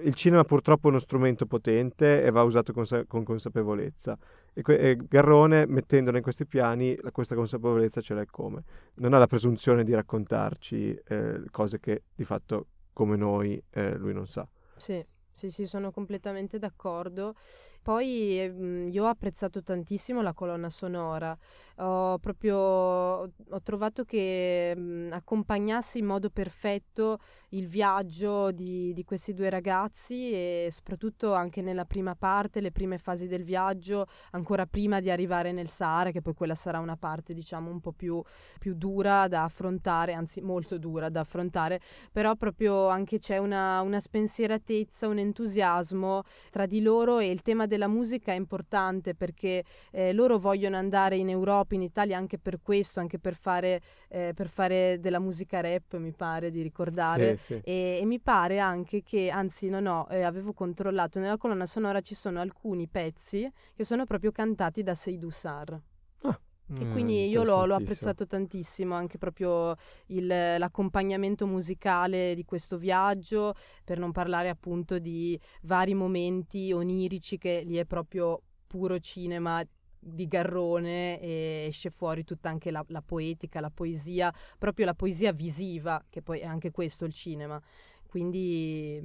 Il 0.00 0.14
cinema 0.14 0.42
purtroppo 0.42 0.88
è 0.88 0.90
uno 0.90 0.98
strumento 0.98 1.46
potente 1.46 2.24
e 2.24 2.30
va 2.30 2.42
usato 2.42 2.72
consa- 2.72 3.04
con 3.06 3.22
consapevolezza 3.22 4.18
e, 4.52 4.60
que- 4.60 4.76
e, 4.76 4.98
Garrone 5.08 5.66
mettendolo 5.66 6.16
in 6.16 6.22
questi 6.24 6.46
piani 6.46 6.98
questa 7.12 7.36
consapevolezza 7.36 8.00
ce 8.00 8.14
l'ha 8.14 8.26
come. 8.28 8.64
Non 8.94 9.14
ha 9.14 9.18
la 9.18 9.28
presunzione 9.28 9.84
di 9.84 9.94
raccontarci 9.94 11.00
eh, 11.06 11.42
cose 11.52 11.78
che 11.78 12.02
di 12.12 12.24
fatto 12.24 12.66
come 12.92 13.16
noi 13.16 13.62
eh, 13.70 13.94
lui 13.96 14.12
non 14.12 14.26
sa. 14.26 14.46
Sì. 14.76 15.04
Sì, 15.34 15.50
sì, 15.50 15.66
sono 15.66 15.90
completamente 15.90 16.58
d'accordo. 16.58 17.34
Poi 17.82 18.48
mhmm, 18.48 18.88
io 18.90 19.04
ho 19.04 19.08
apprezzato 19.08 19.60
tantissimo 19.62 20.22
la 20.22 20.32
colonna 20.32 20.70
sonora, 20.70 21.36
ho 21.76 22.18
proprio 22.18 22.56
ho 22.58 23.60
trovato 23.62 24.04
che 24.04 24.72
mh, 24.76 24.80
mhmm, 24.80 25.12
accompagnasse 25.12 25.98
in 25.98 26.06
modo 26.06 26.30
perfetto 26.30 27.18
il 27.50 27.66
viaggio 27.66 28.50
di, 28.52 28.92
di, 28.94 29.04
questi 29.04 29.34
due 29.34 29.50
ragazzi 29.50 30.32
e 30.32 30.68
soprattutto 30.70 31.34
anche 31.34 31.60
nella 31.60 31.84
prima 31.84 32.14
parte, 32.14 32.60
le 32.60 32.70
prime 32.70 32.98
fasi 32.98 33.26
del 33.26 33.42
viaggio, 33.42 34.06
ancora 34.30 34.64
prima 34.66 35.00
di 35.00 35.10
arrivare 35.10 35.52
nel 35.52 35.68
Sahara, 35.68 36.12
che 36.12 36.22
poi 36.22 36.34
quella 36.34 36.54
sarà 36.54 36.78
una 36.78 36.96
parte 36.96 37.34
diciamo 37.34 37.70
un 37.70 37.80
po' 37.80 37.92
più, 37.92 38.22
più 38.58 38.74
dura 38.74 39.28
da 39.28 39.44
affrontare, 39.44 40.12
anzi 40.12 40.40
molto 40.40 40.78
dura 40.78 41.08
da 41.08 41.20
affrontare, 41.20 41.80
però 42.10 42.36
proprio 42.36 42.88
anche 42.88 43.18
c'è 43.18 43.38
una, 43.38 43.80
una 43.82 44.00
spensieratezza, 44.00 45.08
un 45.08 45.18
entusiasmo 45.18 46.22
tra 46.50 46.66
di 46.66 46.80
loro 46.80 47.18
e 47.18 47.30
il 47.30 47.42
tema 47.42 47.66
della 47.72 47.88
musica 47.88 48.32
è 48.32 48.34
importante 48.34 49.14
perché 49.14 49.64
eh, 49.92 50.12
loro 50.12 50.38
vogliono 50.38 50.76
andare 50.76 51.16
in 51.16 51.30
Europa, 51.30 51.74
in 51.74 51.80
Italia 51.80 52.18
anche 52.18 52.38
per 52.38 52.60
questo, 52.60 53.00
anche 53.00 53.18
per 53.18 53.34
fare, 53.34 53.80
eh, 54.08 54.32
per 54.34 54.48
fare 54.48 54.98
della 55.00 55.18
musica 55.18 55.62
rap, 55.62 55.96
mi 55.96 56.12
pare 56.12 56.50
di 56.50 56.60
ricordare. 56.60 57.38
Sì, 57.38 57.54
sì. 57.54 57.60
E, 57.64 57.98
e, 58.02 58.04
mi 58.04 58.20
pare 58.20 58.58
anche 58.58 59.02
che, 59.02 59.30
anzi 59.30 59.70
no, 59.70 59.80
no, 59.80 60.06
eh, 60.10 60.22
avevo 60.22 60.52
controllato, 60.52 61.18
nella 61.18 61.38
colonna 61.38 61.64
sonora 61.64 62.02
ci 62.02 62.14
sono 62.14 62.40
alcuni 62.40 62.86
pezzi 62.88 63.50
che 63.74 63.84
sono 63.84 64.04
proprio 64.04 64.32
cantati 64.32 64.82
da 64.82 64.94
Seydou 64.94 65.30
Sar. 65.30 65.80
Ah. 66.22 66.38
E 66.80 66.88
quindi 66.90 67.28
io 67.28 67.42
l'ho, 67.42 67.66
l'ho, 67.66 67.74
apprezzato 67.74 68.26
tantissimo, 68.26 68.94
anche 68.94 69.18
proprio 69.18 69.76
il, 70.06 70.26
l'accompagnamento 70.26 71.46
musicale 71.46 72.34
di 72.34 72.44
questo 72.44 72.78
viaggio, 72.78 73.54
per 73.84 73.98
non 73.98 74.12
parlare 74.12 74.48
appunto 74.48 74.98
di 74.98 75.38
vari 75.62 75.94
momenti 75.94 76.72
onirici 76.72 77.38
che 77.38 77.62
lì 77.64 77.76
è 77.76 77.84
proprio 77.84 78.40
puro 78.66 78.98
cinema 78.98 79.62
di 80.04 80.26
Garrone 80.26 81.20
e 81.20 81.66
esce 81.68 81.90
fuori 81.90 82.24
tutta 82.24 82.48
anche 82.48 82.70
la, 82.70 82.84
la, 82.88 83.02
poetica, 83.02 83.60
la 83.60 83.70
poesia, 83.70 84.32
proprio 84.58 84.86
la 84.86 84.94
poesia 84.94 85.32
visiva, 85.32 86.02
che 86.08 86.22
poi 86.22 86.40
è 86.40 86.46
anche 86.46 86.70
questo 86.70 87.04
il 87.04 87.12
cinema. 87.12 87.60
Quindi 88.08 89.00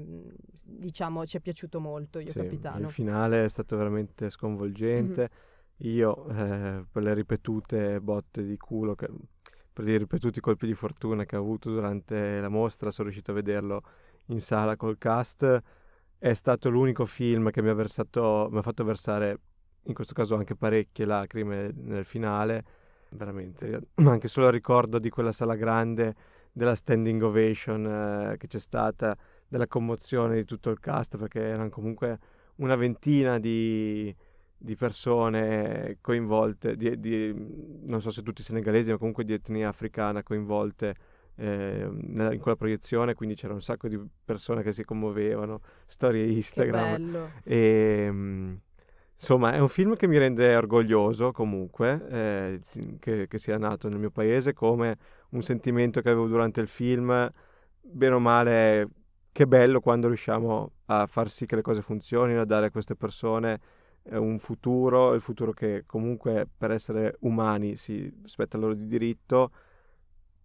diciamo 0.64 1.26
ci 1.26 1.38
è 1.38 1.40
piaciuto 1.40 1.80
molto 1.80 2.20
Io 2.20 2.32
sì, 2.32 2.40
Capitano. 2.40 2.88
Il 2.88 2.94
finale 2.94 3.46
è 3.46 3.50
stato 3.50 3.78
veramente 3.78 4.30
sconvolgente. 4.30 5.22
Mm-hmm 5.22 5.47
io, 5.82 6.28
eh, 6.30 6.86
per 6.92 7.04
le 7.04 7.14
ripetute 7.14 8.00
botte 8.02 8.44
di 8.44 8.58
culo, 8.58 8.96
che, 8.96 9.08
per 9.72 9.88
i 9.88 9.98
ripetuti 9.98 10.40
colpi 10.40 10.66
di 10.66 10.74
fortuna 10.74 11.26
che 11.26 11.36
ho 11.36 11.42
avuto 11.42 11.70
durante 11.70 12.40
la 12.40 12.50
mostra, 12.50 12.90
sono 12.90 13.10
riuscito 13.10 13.32
a 13.32 13.36
vederlo 13.36 13.84
in 14.28 14.42
sala 14.42 14.76
col 14.76 14.98
cast. 14.98 15.62
È 16.18 16.34
stato 16.34 16.70
l'unico 16.70 17.06
film 17.06 17.52
che 17.52 17.62
mi 17.62 17.70
ha, 17.70 17.76
versato, 17.76 18.48
mi 18.52 18.58
ha 18.58 18.62
fatto 18.64 18.84
versare, 18.84 19.40
in 19.84 19.94
questo 19.94 20.14
caso 20.14 20.36
anche 20.36 20.56
parecchie 20.56 21.06
lacrime 21.06 21.72
nel 21.76 22.06
finale. 22.06 22.66
Veramente, 23.10 23.90
anche 24.04 24.28
solo 24.28 24.48
il 24.48 24.54
ricordo 24.54 24.98
di 24.98 25.10
quella 25.10 25.32
sala 25.32 25.56
grande, 25.56 26.16
della 26.52 26.76
standing 26.76 27.22
ovation 27.22 27.86
eh, 27.86 28.38
che 28.38 28.48
c'è 28.48 28.60
stata, 28.60 29.16
della 29.48 29.68
commozione 29.68 30.36
di 30.36 30.46
tutto 30.46 30.72
il 30.72 30.80
cast, 30.80 31.18
perché 31.18 31.40
erano 31.40 31.70
comunque 31.70 32.20
una 32.56 32.76
ventina 32.76 33.38
di, 33.38 34.14
di 34.58 34.76
persone 34.76 35.98
coinvolte, 36.02 36.76
di, 36.76 37.00
di, 37.00 37.34
non 37.86 38.02
so 38.02 38.10
se 38.10 38.24
tutti 38.24 38.42
senegalesi, 38.42 38.92
ma 38.92 38.98
comunque 38.98 39.24
di 39.24 39.34
etnia 39.34 39.70
africana 39.70 40.24
coinvolte 40.24 40.96
eh, 41.36 41.88
in 41.88 42.40
quella 42.42 42.58
proiezione, 42.58 43.14
quindi 43.14 43.36
c'era 43.36 43.54
un 43.54 43.62
sacco 43.62 43.88
di 43.88 44.00
persone 44.26 44.64
che 44.64 44.74
si 44.74 44.84
commuovevano, 44.84 45.62
storie 45.86 46.26
Instagram. 46.26 47.30
E, 47.44 48.06
ehm, 48.08 48.60
insomma, 49.16 49.54
è 49.54 49.60
un 49.60 49.70
film 49.70 49.96
che 49.96 50.08
mi 50.08 50.18
rende 50.18 50.56
orgoglioso 50.56 51.32
comunque 51.32 52.08
eh, 52.10 52.62
che, 53.00 53.28
che 53.28 53.38
sia 53.38 53.58
nato 53.58 53.88
nel 53.90 54.00
mio 54.00 54.12
paese, 54.12 54.54
come 54.54 54.98
un 55.30 55.44
sentimento 55.44 56.02
che 56.02 56.10
avevo 56.10 56.28
durante 56.28 56.62
il 56.62 56.68
film, 56.68 57.32
bene 57.80 58.16
o 58.16 58.20
male, 58.20 58.90
che 59.32 59.46
bello 59.46 59.80
quando 59.80 60.08
riusciamo 60.08 60.72
a 60.86 61.06
far 61.06 61.30
sì 61.30 61.46
che 61.46 61.56
le 61.56 61.62
cose 61.62 61.84
funzionino, 61.84 62.42
a 62.42 62.46
dare 62.46 62.68
a 62.68 62.72
queste 62.72 62.96
persone 62.96 63.60
un 64.12 64.40
futuro, 64.40 65.14
il 65.14 65.22
futuro 65.22 65.52
che 65.52 65.84
comunque 65.86 66.48
per 66.58 66.72
essere 66.72 67.18
umani 67.22 67.76
si 67.76 68.12
spetta 68.26 68.58
loro 68.58 68.74
di 68.74 68.88
diritto, 68.88 69.52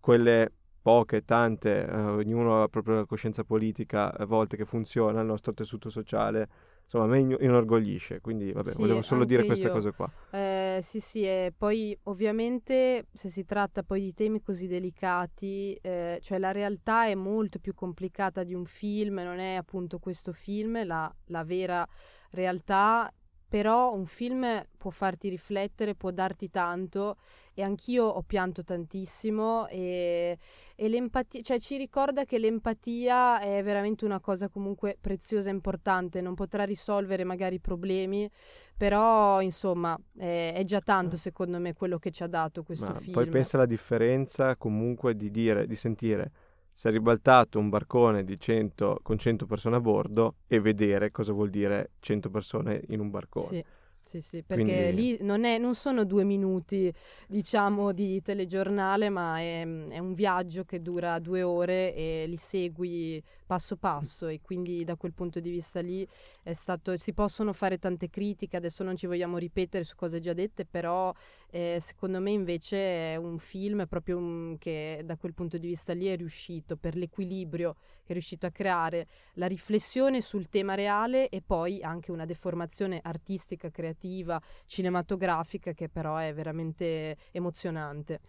quelle 0.00 0.52
poche, 0.82 1.24
tante, 1.24 1.86
eh, 1.86 1.96
ognuno 1.96 2.62
ha 2.62 2.68
proprio 2.68 2.96
la 2.96 3.04
coscienza 3.04 3.44
politica 3.44 4.12
a 4.12 4.26
volte 4.26 4.56
che 4.56 4.64
funziona, 4.64 5.20
il 5.20 5.26
nostro 5.26 5.54
tessuto 5.54 5.90
sociale, 5.90 6.48
insomma 6.82 7.04
a 7.04 7.06
me 7.06 7.36
inorgoglisce, 7.40 8.20
quindi 8.20 8.52
vabbè, 8.52 8.70
sì, 8.70 8.80
volevo 8.80 9.00
solo 9.00 9.24
dire 9.24 9.44
queste 9.44 9.68
io. 9.68 9.72
cose 9.72 9.92
qua. 9.92 10.10
Eh, 10.32 10.80
sì, 10.82 10.98
sì, 10.98 11.22
e 11.22 11.54
poi 11.56 11.96
ovviamente 12.04 13.06
se 13.12 13.28
si 13.28 13.44
tratta 13.44 13.84
poi 13.84 14.00
di 14.00 14.12
temi 14.12 14.42
così 14.42 14.66
delicati, 14.66 15.78
eh, 15.80 16.18
cioè 16.20 16.38
la 16.38 16.50
realtà 16.50 17.06
è 17.06 17.14
molto 17.14 17.60
più 17.60 17.74
complicata 17.74 18.42
di 18.42 18.52
un 18.52 18.66
film, 18.66 19.20
non 19.20 19.38
è 19.38 19.54
appunto 19.54 20.00
questo 20.00 20.32
film, 20.32 20.84
la, 20.84 21.10
la 21.26 21.44
vera 21.44 21.86
realtà 22.32 23.12
però 23.52 23.92
un 23.92 24.06
film 24.06 24.66
può 24.78 24.90
farti 24.90 25.28
riflettere, 25.28 25.94
può 25.94 26.10
darti 26.10 26.48
tanto 26.48 27.18
e 27.52 27.62
anch'io 27.62 28.06
ho 28.06 28.22
pianto 28.22 28.64
tantissimo 28.64 29.68
e, 29.68 30.38
e 30.74 30.88
l'empatia, 30.88 31.42
cioè 31.42 31.60
ci 31.60 31.76
ricorda 31.76 32.24
che 32.24 32.38
l'empatia 32.38 33.40
è 33.40 33.62
veramente 33.62 34.06
una 34.06 34.20
cosa 34.20 34.48
comunque 34.48 34.96
preziosa 34.98 35.50
e 35.50 35.52
importante, 35.52 36.22
non 36.22 36.34
potrà 36.34 36.64
risolvere 36.64 37.24
magari 37.24 37.56
i 37.56 37.60
problemi, 37.60 38.26
però 38.74 39.42
insomma 39.42 40.00
è, 40.16 40.54
è 40.54 40.64
già 40.64 40.80
tanto 40.80 41.16
secondo 41.18 41.58
me 41.58 41.74
quello 41.74 41.98
che 41.98 42.10
ci 42.10 42.22
ha 42.22 42.28
dato 42.28 42.62
questo 42.62 42.86
Ma 42.86 43.00
film. 43.00 43.12
Poi 43.12 43.26
pensa 43.26 43.58
alla 43.58 43.66
differenza 43.66 44.56
comunque 44.56 45.14
di 45.14 45.30
dire, 45.30 45.66
di 45.66 45.76
sentire 45.76 46.32
si 46.72 46.88
è 46.88 46.90
ribaltato 46.90 47.58
un 47.58 47.68
barcone 47.68 48.24
100, 48.24 49.00
con 49.02 49.18
100 49.18 49.46
persone 49.46 49.76
a 49.76 49.80
bordo 49.80 50.36
e 50.46 50.60
vedere 50.60 51.10
cosa 51.10 51.32
vuol 51.32 51.50
dire 51.50 51.90
100 52.00 52.30
persone 52.30 52.82
in 52.88 53.00
un 53.00 53.10
barcone. 53.10 53.46
Sì. 53.46 53.64
Sì, 54.04 54.20
sì, 54.20 54.42
perché 54.42 54.92
Quindi... 54.92 54.94
lì 54.94 55.18
non, 55.20 55.44
è, 55.44 55.58
non, 55.58 55.74
sono 55.74 56.04
due 56.04 56.24
minuti, 56.24 56.92
diciamo, 57.28 57.92
di 57.92 58.20
telegiornale, 58.20 59.08
ma 59.08 59.38
è, 59.38 59.60
è, 59.62 59.98
un 59.98 60.12
viaggio 60.12 60.64
che 60.64 60.82
dura 60.82 61.18
due 61.18 61.42
ore 61.42 61.94
e 61.94 62.26
li 62.26 62.36
segui 62.36 63.22
passo 63.46 63.76
passo 63.76 64.26
e 64.26 64.40
quindi 64.42 64.84
da 64.84 64.96
quel 64.96 65.12
punto 65.12 65.40
di 65.40 65.50
vista 65.50 65.80
lì 65.80 66.06
è 66.42 66.52
stato, 66.52 66.96
si 66.98 67.12
possono 67.12 67.52
fare 67.52 67.78
tante 67.78 68.10
critiche, 68.10 68.56
adesso 68.56 68.82
non 68.82 68.96
ci 68.96 69.06
vogliamo 69.06 69.38
ripetere 69.38 69.84
su 69.84 69.94
cose 69.94 70.20
già 70.20 70.32
dette, 70.32 70.66
però 70.66 71.12
eh, 71.52 71.78
secondo 71.80 72.18
me 72.20 72.30
invece 72.30 73.12
è 73.12 73.16
un 73.16 73.38
film 73.38 73.86
proprio 73.86 74.16
un, 74.16 74.56
che 74.58 75.02
da 75.04 75.16
quel 75.16 75.34
punto 75.34 75.58
di 75.58 75.68
vista 75.68 75.92
lì 75.92 76.06
è 76.06 76.16
riuscito 76.16 76.76
per 76.76 76.96
l'equilibrio 76.96 77.74
che 78.02 78.08
è 78.08 78.12
riuscito 78.12 78.46
a 78.46 78.50
creare, 78.50 79.06
la 79.34 79.46
riflessione 79.46 80.20
sul 80.20 80.48
tema 80.48 80.74
reale 80.74 81.28
e 81.28 81.42
poi 81.44 81.82
anche 81.82 82.10
una 82.10 82.26
deformazione 82.26 83.00
artistica, 83.02 83.70
creativa, 83.70 84.40
cinematografica 84.66 85.72
che 85.72 85.88
però 85.88 86.16
è 86.16 86.32
veramente 86.34 87.16
emozionante. 87.30 88.20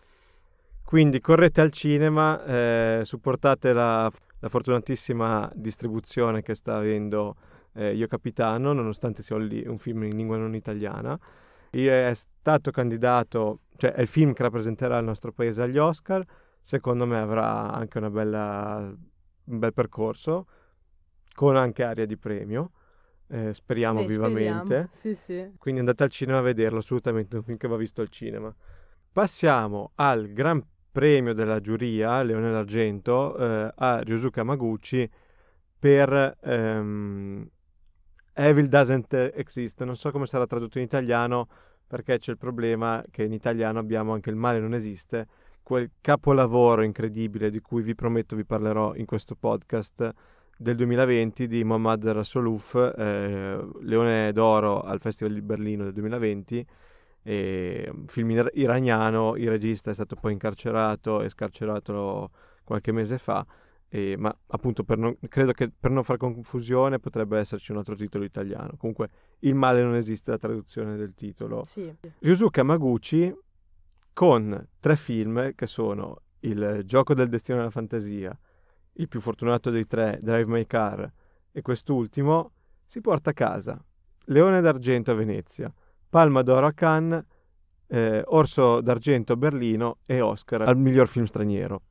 Quindi 0.84 1.20
correte 1.22 1.62
al 1.62 1.72
cinema, 1.72 2.44
eh, 2.44 3.02
supportate 3.06 3.74
la 3.74 4.12
la 4.44 4.50
fortunatissima 4.50 5.50
distribuzione 5.56 6.42
che 6.42 6.54
sta 6.54 6.76
avendo 6.76 7.38
eh, 7.76 7.94
Io 7.94 8.08
Capitano, 8.08 8.74
nonostante 8.74 9.24
sia 9.24 9.38
un 9.38 9.78
film 9.78 10.04
in 10.04 10.18
lingua 10.18 10.36
non 10.36 10.54
italiana. 10.54 11.18
È 11.76 12.14
stato 12.14 12.70
candidato, 12.70 13.62
cioè 13.78 13.94
è 13.94 14.02
il 14.02 14.08
film 14.08 14.34
che 14.34 14.44
rappresenterà 14.44 15.00
il 15.00 15.06
nostro 15.06 15.32
paese 15.32 15.64
agli 15.64 15.80
Oscar. 15.80 16.24
Secondo 16.62 17.08
me 17.08 17.18
avrà 17.18 17.72
anche 17.72 18.00
bella, 18.12 18.94
un 19.46 19.60
bel 19.60 19.74
percorso, 19.74 20.46
con 21.34 21.56
anche 21.56 21.84
aria 21.84 22.06
di 22.06 22.16
premio. 22.16 22.72
Eh, 23.28 23.56
speriamo 23.56 24.02
eh, 24.02 24.06
vivamente. 24.06 24.90
Sì, 24.92 25.16
sì. 25.16 25.52
Quindi 25.58 25.80
andate 25.80 26.04
al 26.04 26.10
cinema 26.12 26.38
a 26.38 26.42
vederlo, 26.42 26.78
assolutamente, 26.78 27.38
un 27.38 27.44
film 27.44 27.58
che 27.58 27.68
va 27.68 27.76
visto 27.76 28.02
al 28.02 28.10
cinema. 28.10 28.54
Passiamo 29.12 29.94
al 29.96 30.32
Gran 30.32 30.64
premio 30.92 31.34
della 31.34 31.60
giuria, 31.60 32.22
Leone 32.22 32.52
d'Argento, 32.52 33.36
eh, 33.36 33.74
a 33.76 34.00
Ryosuke 34.00 34.44
Maguchi 34.44 35.10
per 35.80 36.38
ehm, 36.40 37.50
Evil 38.34 38.68
Doesn't 38.68 39.14
Exist. 39.36 39.84
Non 39.84 39.96
so 39.96 40.12
come 40.12 40.26
sarà 40.26 40.46
tradotto 40.46 40.78
in 40.78 40.84
italiano 40.84 41.48
perché 41.88 42.18
c'è 42.18 42.32
il 42.32 42.38
problema 42.38 43.04
che 43.12 43.24
in 43.24 43.34
italiano 43.34 43.78
abbiamo 43.78 44.14
anche 44.14 44.32
il 44.32 44.36
male 44.36 44.60
non 44.60 44.74
esiste, 44.74 45.28
quel 45.62 45.92
capolavoro 46.02 46.82
incredibile 46.82 47.52
di 47.52 47.60
cui 47.60 47.84
vi 47.84 47.94
prometto 47.94 48.36
vi 48.36 48.46
parlerò 48.46 48.96
in 48.96 49.06
questo 49.06 49.36
podcast 49.36 50.12
del 50.58 50.76
2020 50.76 51.48
di 51.48 51.64
Mohammad 51.64 52.08
Rassolouf, 52.08 52.94
eh, 52.98 53.68
Leone 53.82 54.32
d'Oro 54.32 54.82
al 54.82 55.00
Festival 55.00 55.34
di 55.34 55.42
Berlino 55.42 55.84
del 55.84 55.94
2020 55.94 56.66
e, 57.22 57.92
mm, 57.92 58.06
film 58.06 58.50
iraniano, 58.54 59.36
il 59.36 59.50
regista 59.50 59.92
è 59.92 59.94
stato 59.94 60.16
poi 60.16 60.34
incarcerato 60.34 61.22
e 61.22 61.30
scarcerato 61.30 62.32
qualche 62.64 62.92
mese 62.92 63.18
fa 63.18 63.46
e, 63.96 64.16
ma 64.18 64.36
appunto 64.48 64.84
per 64.84 64.98
non, 64.98 65.16
credo 65.30 65.52
che 65.52 65.70
per 65.70 65.92
non 65.92 66.04
fare 66.04 66.18
confusione 66.18 66.98
potrebbe 66.98 67.38
esserci 67.38 67.72
un 67.72 67.78
altro 67.78 67.94
titolo 67.94 68.24
italiano. 68.24 68.76
Comunque 68.76 69.10
il 69.42 69.54
male 69.54 69.84
non 69.84 69.94
esiste 69.94 70.32
la 70.32 70.40
traduzione 70.40 70.96
del 70.96 71.14
titolo. 71.14 71.64
Sì. 71.64 71.94
Ryusuke 72.18 72.62
Hamaguchi 72.62 73.32
con 74.12 74.68
tre 74.80 74.96
film 74.96 75.54
che 75.54 75.68
sono 75.68 76.22
Il 76.40 76.82
gioco 76.86 77.14
del 77.14 77.30
destino 77.30 77.60
della 77.60 77.70
fantasia, 77.70 78.36
Il 78.94 79.08
più 79.08 79.22
fortunato 79.22 79.70
dei 79.70 79.86
tre, 79.86 80.18
Drive 80.24 80.52
My 80.52 80.66
Car 80.66 81.14
e 81.52 81.62
quest'ultimo 81.62 82.54
si 82.88 83.00
porta 83.00 83.30
a 83.30 83.34
casa 83.34 83.80
Leone 84.26 84.60
d'argento 84.60 85.12
a 85.12 85.14
Venezia, 85.14 85.72
Palma 86.10 86.42
d'oro 86.42 86.66
a 86.66 86.74
Cannes, 86.74 87.24
eh, 87.86 88.24
Orso 88.26 88.82
d'argento 88.82 89.34
a 89.34 89.36
Berlino 89.36 90.00
e 90.04 90.20
Oscar 90.20 90.64
al 90.64 90.78
miglior 90.78 91.08
film 91.08 91.26
straniero. 91.26 91.84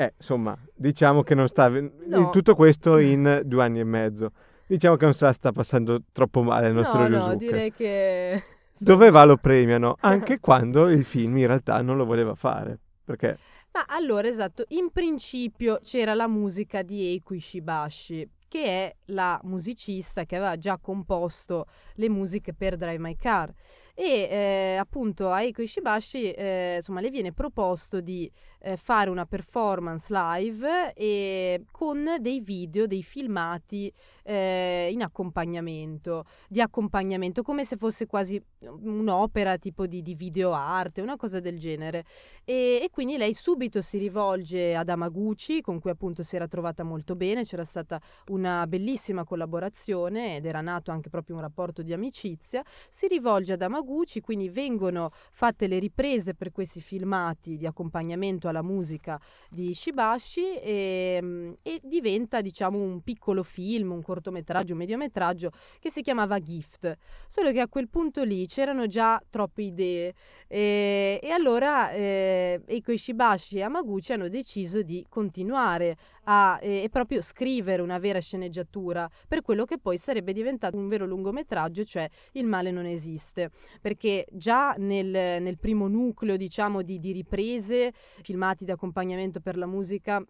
Eh, 0.00 0.14
insomma, 0.16 0.56
diciamo 0.74 1.22
che 1.22 1.34
non 1.34 1.46
sta... 1.46 1.68
No. 1.68 2.30
Tutto 2.30 2.54
questo 2.54 2.96
in 2.96 3.42
due 3.44 3.62
anni 3.62 3.80
e 3.80 3.84
mezzo. 3.84 4.32
Diciamo 4.66 4.96
che 4.96 5.04
non 5.04 5.12
se 5.12 5.26
la 5.26 5.32
sta 5.34 5.52
passando 5.52 6.04
troppo 6.10 6.42
male 6.42 6.68
il 6.68 6.74
nostro 6.74 7.00
no, 7.00 7.06
Ryusuke. 7.06 7.28
No, 7.28 7.36
direi 7.36 7.72
che... 7.74 8.42
Dove 8.80 9.10
va 9.10 9.24
lo 9.24 9.36
premiano, 9.36 9.96
anche 10.00 10.40
quando 10.40 10.88
il 10.88 11.04
film 11.04 11.36
in 11.36 11.48
realtà 11.48 11.82
non 11.82 11.98
lo 11.98 12.06
voleva 12.06 12.34
fare. 12.34 12.78
Perché... 13.04 13.36
Ma 13.72 13.84
allora, 13.88 14.26
esatto, 14.26 14.64
in 14.68 14.88
principio 14.90 15.80
c'era 15.82 16.14
la 16.14 16.28
musica 16.28 16.80
di 16.80 17.02
Eiko 17.02 17.34
Ishibashi, 17.34 18.26
che 18.48 18.64
è 18.64 18.96
la 19.06 19.38
musicista 19.44 20.24
che 20.24 20.36
aveva 20.36 20.56
già 20.56 20.78
composto 20.78 21.66
le 21.96 22.08
musiche 22.08 22.54
per 22.54 22.78
Drive 22.78 22.98
My 22.98 23.16
Car 23.16 23.52
e 23.94 24.28
eh, 24.30 24.76
appunto 24.76 25.30
a 25.30 25.42
Eiko 25.42 25.60
Ishibashi 25.60 26.32
eh, 26.32 26.76
insomma 26.76 27.02
le 27.02 27.10
viene 27.10 27.32
proposto 27.32 28.00
di 28.00 28.30
eh, 28.60 28.76
fare 28.76 29.10
una 29.10 29.26
performance 29.26 30.12
live 30.12 30.92
e 30.94 31.64
con 31.70 32.16
dei 32.20 32.40
video, 32.40 32.86
dei 32.86 33.02
filmati 33.02 33.92
eh, 34.22 34.90
in 34.92 35.02
accompagnamento, 35.02 36.24
di 36.48 36.60
accompagnamento 36.60 37.42
come 37.42 37.64
se 37.64 37.76
fosse 37.76 38.06
quasi 38.06 38.40
un'opera 38.60 39.56
tipo 39.56 39.86
di, 39.86 40.02
di 40.02 40.14
video 40.14 40.52
arte, 40.52 41.00
una 41.00 41.16
cosa 41.16 41.40
del 41.40 41.58
genere. 41.58 42.04
E, 42.44 42.80
e, 42.82 42.90
quindi 42.90 43.16
lei 43.16 43.34
subito 43.34 43.80
si 43.80 43.98
rivolge 43.98 44.74
ad 44.74 44.88
Amaguchi 44.88 45.60
con 45.60 45.80
cui 45.80 45.90
appunto 45.90 46.22
si 46.22 46.36
era 46.36 46.46
trovata 46.46 46.82
molto 46.82 47.16
bene, 47.16 47.44
c'era 47.44 47.64
stata 47.64 48.00
una 48.26 48.66
bellissima 48.66 49.24
collaborazione 49.24 50.36
ed 50.36 50.46
era 50.46 50.60
nato 50.60 50.90
anche 50.90 51.08
proprio 51.08 51.36
un 51.36 51.42
rapporto 51.42 51.82
di 51.82 51.92
amicizia, 51.92 52.62
si 52.88 53.06
rivolge 53.06 53.54
ad 53.54 53.62
Amaguchi 53.62 54.20
quindi 54.20 54.48
vengono 54.48 55.10
fatte 55.32 55.66
le 55.66 55.78
riprese 55.78 56.34
per 56.34 56.52
questi 56.52 56.80
filmati 56.80 57.56
di 57.56 57.66
accompagnamento 57.66 58.48
alla 58.50 58.62
musica 58.62 59.18
di 59.48 59.72
Shibashi 59.72 60.58
e, 60.58 61.18
ehm, 61.20 61.56
e 61.62 61.80
diventa 61.82 62.40
diciamo 62.40 62.78
un 62.78 63.00
piccolo 63.00 63.42
film, 63.42 63.92
un 63.92 64.02
cortometraggio, 64.02 64.72
un 64.72 64.78
mediometraggio 64.78 65.50
che 65.78 65.90
si 65.90 66.02
chiamava 66.02 66.38
Gift, 66.38 66.96
solo 67.26 67.50
che 67.52 67.60
a 67.60 67.68
quel 67.68 67.88
punto 67.88 68.22
lì 68.22 68.46
c'erano 68.46 68.86
già 68.86 69.22
troppe 69.30 69.62
idee. 69.62 70.14
E, 70.46 71.18
e 71.22 71.30
allora 71.30 71.90
eh, 71.92 72.62
Eiko 72.66 72.92
Ishibashi 72.92 73.58
e 73.58 73.62
Amaguchi 73.62 74.12
hanno 74.12 74.28
deciso 74.28 74.82
di 74.82 75.04
continuare 75.08 75.96
a 76.32 76.60
eh, 76.62 76.88
proprio 76.90 77.20
scrivere 77.22 77.82
una 77.82 77.98
vera 77.98 78.20
sceneggiatura 78.20 79.10
per 79.26 79.42
quello 79.42 79.64
che 79.64 79.78
poi 79.78 79.98
sarebbe 79.98 80.32
diventato 80.32 80.76
un 80.76 80.86
vero 80.86 81.04
lungometraggio, 81.04 81.84
cioè 81.84 82.08
Il 82.32 82.46
male 82.46 82.70
non 82.70 82.86
esiste, 82.86 83.50
perché 83.80 84.26
già 84.30 84.74
nel, 84.78 85.42
nel 85.42 85.58
primo 85.58 85.88
nucleo 85.88 86.36
diciamo 86.36 86.82
di, 86.82 87.00
di 87.00 87.10
riprese, 87.10 87.92
filmati 88.22 88.64
di 88.64 88.70
accompagnamento 88.70 89.40
per 89.40 89.56
la 89.56 89.66
musica, 89.66 90.24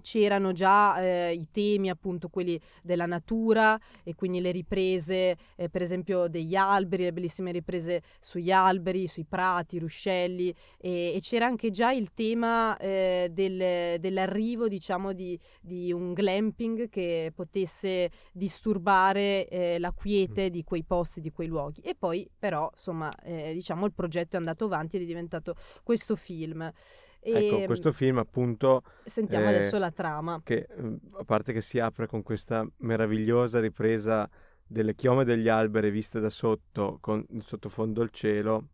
c'erano 0.00 0.52
già 0.52 1.00
eh, 1.00 1.32
i 1.32 1.48
temi 1.50 1.90
appunto 1.90 2.28
quelli 2.28 2.60
della 2.82 3.06
natura 3.06 3.78
e 4.04 4.14
quindi 4.14 4.40
le 4.40 4.50
riprese 4.50 5.36
eh, 5.56 5.68
per 5.68 5.82
esempio 5.82 6.28
degli 6.28 6.54
alberi, 6.54 7.04
le 7.04 7.12
bellissime 7.12 7.52
riprese 7.52 8.02
sugli 8.20 8.50
alberi, 8.50 9.06
sui 9.06 9.24
prati, 9.24 9.78
ruscelli 9.78 10.54
e, 10.78 11.14
e 11.14 11.18
c'era 11.20 11.46
anche 11.46 11.70
già 11.70 11.92
il 11.92 12.12
tema 12.14 12.76
eh, 12.76 13.28
del, 13.32 14.00
dell'arrivo 14.00 14.68
diciamo 14.68 15.12
di, 15.12 15.38
di, 15.60 15.92
un 15.92 16.12
glamping 16.12 16.88
che 16.88 17.32
potesse 17.34 18.10
disturbare 18.32 19.48
eh, 19.48 19.78
la 19.78 19.92
quiete 19.92 20.50
di 20.50 20.64
quei 20.64 20.84
posti, 20.84 21.20
di 21.20 21.32
quei 21.32 21.48
luoghi 21.48 21.80
e 21.80 21.94
poi 21.94 22.28
però 22.38 22.70
insomma 22.72 23.12
eh, 23.22 23.52
diciamo 23.52 23.86
il 23.86 23.92
progetto 23.92 24.36
è 24.36 24.38
andato 24.38 24.64
avanti 24.64 24.96
ed 24.96 25.02
è 25.02 25.06
diventato 25.06 25.54
questo 25.82 26.16
film. 26.16 26.72
Ecco, 27.20 27.58
ehm, 27.58 27.66
questo 27.66 27.92
film 27.92 28.18
appunto... 28.18 28.82
Sentiamo 29.04 29.46
eh, 29.46 29.54
adesso 29.56 29.78
la 29.78 29.90
trama. 29.90 30.40
Che 30.42 30.66
mm, 30.80 30.94
a 31.18 31.24
parte 31.24 31.52
che 31.52 31.60
si 31.60 31.78
apre 31.78 32.06
con 32.06 32.22
questa 32.22 32.66
meravigliosa 32.78 33.60
ripresa 33.60 34.28
delle 34.66 34.94
chiome 34.94 35.24
degli 35.24 35.48
alberi 35.48 35.90
viste 35.90 36.20
da 36.20 36.30
sotto, 36.30 36.98
con 37.00 37.24
il 37.30 37.42
sottofondo 37.42 38.02
il 38.02 38.10
cielo, 38.10 38.68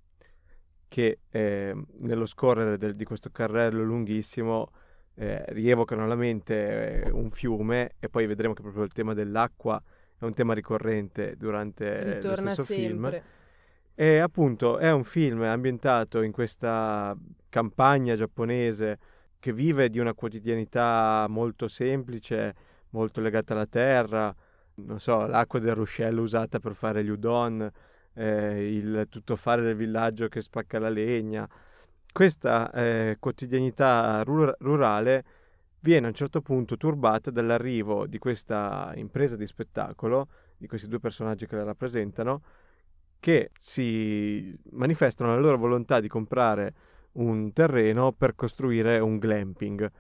che 0.89 1.21
eh, 1.31 1.75
nello 1.99 2.27
scorrere 2.27 2.77
del, 2.77 2.95
di 2.95 3.05
questo 3.05 3.31
carrello 3.31 3.83
lunghissimo 3.83 4.71
eh, 5.15 5.45
rievocano 5.49 6.05
alla 6.05 6.15
mente 6.15 7.05
eh, 7.05 7.11
un 7.11 7.31
fiume 7.31 7.95
e 7.99 8.09
poi 8.09 8.27
vedremo 8.27 8.55
che 8.55 8.63
proprio 8.63 8.85
il 8.85 8.93
tema 8.93 9.15
dell'acqua 9.15 9.81
è 10.19 10.25
un 10.25 10.35
tema 10.35 10.55
ricorrente 10.55 11.37
durante 11.37 12.15
Ritorna 12.15 12.43
lo 12.43 12.51
stesso 12.51 12.65
sempre. 12.65 13.11
film 13.11 13.23
e 13.97 14.19
appunto 14.19 14.79
è 14.79 14.91
un 14.91 15.05
film 15.05 15.43
ambientato 15.43 16.23
in 16.23 16.33
questa 16.33 17.17
campagna 17.55 18.17
giapponese 18.17 18.99
che 19.39 19.53
vive 19.53 19.89
di 19.89 20.01
una 20.01 20.13
quotidianità 20.13 21.25
molto 21.29 21.69
semplice, 21.69 22.53
molto 22.91 23.21
legata 23.21 23.53
alla 23.53 23.67
terra, 23.67 24.35
non 24.87 24.99
so, 24.99 25.25
l'acqua 25.29 25.61
del 25.61 25.77
ruscello 25.77 26.23
usata 26.23 26.59
per 26.59 26.75
fare 26.75 27.05
gli 27.05 27.11
udon, 27.11 27.71
eh, 28.15 28.75
il 28.75 29.07
tuttofare 29.09 29.63
del 29.63 29.77
villaggio 29.77 30.27
che 30.27 30.43
spacca 30.43 30.81
la 30.81 30.89
legna. 30.89 31.49
Questa 32.13 32.73
eh, 32.73 33.19
quotidianità 33.21 34.21
rur- 34.25 34.57
rurale 34.59 35.25
viene 35.79 36.07
a 36.07 36.09
un 36.09 36.15
certo 36.17 36.41
punto 36.41 36.77
turbata 36.77 37.31
dall'arrivo 37.31 38.09
di 38.09 38.19
questa 38.19 38.91
impresa 38.97 39.37
di 39.37 39.47
spettacolo, 39.47 40.27
di 40.57 40.67
questi 40.67 40.89
due 40.89 40.99
personaggi 40.99 41.47
che 41.47 41.55
la 41.55 41.63
rappresentano, 41.63 42.43
che 43.21 43.53
si 43.61 44.59
manifestano 44.73 45.31
la 45.37 45.41
loro 45.41 45.57
volontà 45.57 46.01
di 46.01 46.09
comprare 46.09 46.75
un 47.15 47.53
terreno 47.53 48.13
per 48.13 48.35
costruire 48.35 48.99
un 48.99 49.19
glamping, 49.19 49.91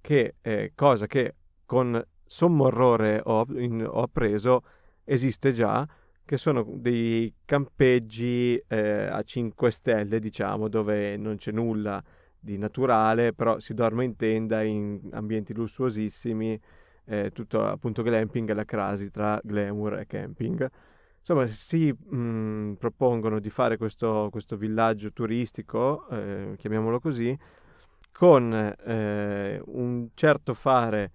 che 0.00 0.36
è 0.40 0.72
cosa 0.74 1.06
che 1.06 1.34
con 1.64 2.02
sommo 2.24 2.64
orrore 2.64 3.20
ho, 3.24 3.46
in, 3.56 3.84
ho 3.84 4.02
appreso 4.02 4.62
esiste 5.04 5.52
già, 5.52 5.86
che 6.24 6.36
sono 6.36 6.66
dei 6.68 7.32
campeggi 7.44 8.60
eh, 8.66 9.06
a 9.06 9.22
5 9.22 9.70
stelle, 9.70 10.18
diciamo, 10.18 10.68
dove 10.68 11.16
non 11.16 11.36
c'è 11.36 11.52
nulla 11.52 12.02
di 12.38 12.58
naturale, 12.58 13.32
però 13.32 13.60
si 13.60 13.74
dorme 13.74 14.04
in 14.04 14.16
tenda 14.16 14.62
in 14.62 15.00
ambienti 15.12 15.54
lussuosissimi, 15.54 16.60
eh, 17.04 17.30
tutto 17.30 17.64
appunto 17.64 18.02
glamping 18.02 18.50
e 18.50 18.54
la 18.54 18.64
crasi 18.64 19.10
tra 19.10 19.40
glamour 19.42 20.00
e 20.00 20.06
camping. 20.06 20.70
Insomma, 21.28 21.48
si 21.48 21.92
mh, 21.92 22.16
mm, 22.16 22.72
propongono 22.74 23.40
di 23.40 23.50
fare 23.50 23.76
questo, 23.76 24.28
questo 24.30 24.56
villaggio 24.56 25.12
turistico, 25.12 26.06
eh, 26.08 26.54
chiamiamolo 26.56 27.00
così, 27.00 27.36
con 28.12 28.52
eh, 28.54 29.60
un 29.64 30.08
certo 30.14 30.54
fare 30.54 31.10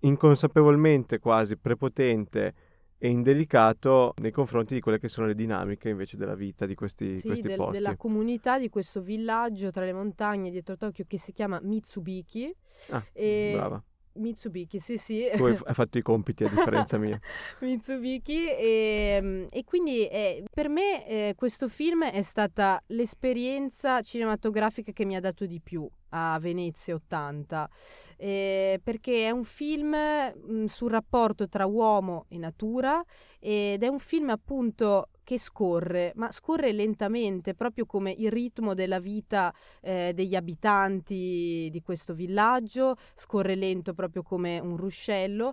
inconsapevolmente 0.00 1.18
quasi 1.18 1.56
prepotente 1.56 2.54
e 2.98 3.08
indelicato 3.08 4.12
nei 4.20 4.30
confronti 4.30 4.74
di 4.74 4.80
quelle 4.80 4.98
che 4.98 5.08
sono 5.08 5.26
le 5.26 5.34
dinamiche 5.34 5.88
invece 5.88 6.18
della 6.18 6.34
vita 6.34 6.66
di 6.66 6.74
questi, 6.74 7.18
sì, 7.18 7.28
questi 7.28 7.48
del, 7.48 7.56
posti. 7.56 7.72
della 7.72 7.96
comunità 7.96 8.58
di 8.58 8.68
questo 8.68 9.00
villaggio 9.00 9.70
tra 9.70 9.86
le 9.86 9.94
montagne 9.94 10.50
dietro 10.50 10.76
Tokyo 10.76 11.06
che 11.08 11.18
si 11.18 11.32
chiama 11.32 11.58
Mitsubiki. 11.62 12.54
Ah, 12.90 13.02
e... 13.14 13.52
brava 13.54 13.82
Mitsubishi, 14.16 14.78
sì 14.78 14.96
sì. 14.98 15.28
Tu 15.36 15.44
hai, 15.64 15.74
fatto 15.74 15.98
i 15.98 16.02
compiti 16.02 16.44
a 16.44 16.48
differenza 16.48 16.98
mia. 16.98 17.18
Mitsubishi 17.60 18.48
e, 18.48 19.16
ehm, 19.16 19.46
e 19.50 19.64
quindi 19.64 20.06
eh, 20.08 20.44
per 20.52 20.68
me 20.68 21.06
eh, 21.06 21.34
questo 21.36 21.68
film 21.68 22.04
è 22.04 22.22
stata 22.22 22.82
l'esperienza 22.88 24.02
cinematografica 24.02 24.92
che 24.92 25.04
mi 25.04 25.16
ha 25.16 25.20
dato 25.20 25.46
di 25.46 25.60
più 25.62 25.88
a 26.10 26.38
Venezia 26.38 26.94
80 26.94 27.68
eh, 28.16 28.80
perché 28.82 29.26
è 29.26 29.30
un 29.30 29.44
film 29.44 29.94
mh, 29.94 30.64
sul 30.64 30.90
rapporto 30.90 31.48
tra 31.48 31.66
uomo 31.66 32.24
e 32.28 32.38
natura 32.38 33.04
ed 33.38 33.82
è 33.82 33.88
un 33.88 33.98
film 33.98 34.30
appunto 34.30 35.10
che 35.22 35.38
scorre, 35.38 36.12
ma 36.14 36.30
scorre 36.30 36.72
lentamente, 36.72 37.54
proprio 37.54 37.84
come 37.84 38.12
il 38.12 38.30
ritmo 38.30 38.74
della 38.74 39.00
vita 39.00 39.52
eh, 39.80 40.12
degli 40.14 40.36
abitanti 40.36 41.68
di 41.70 41.82
questo 41.82 42.14
villaggio, 42.14 42.96
scorre 43.14 43.56
lento 43.56 43.92
proprio 43.92 44.22
come 44.22 44.60
un 44.60 44.76
ruscello, 44.76 45.52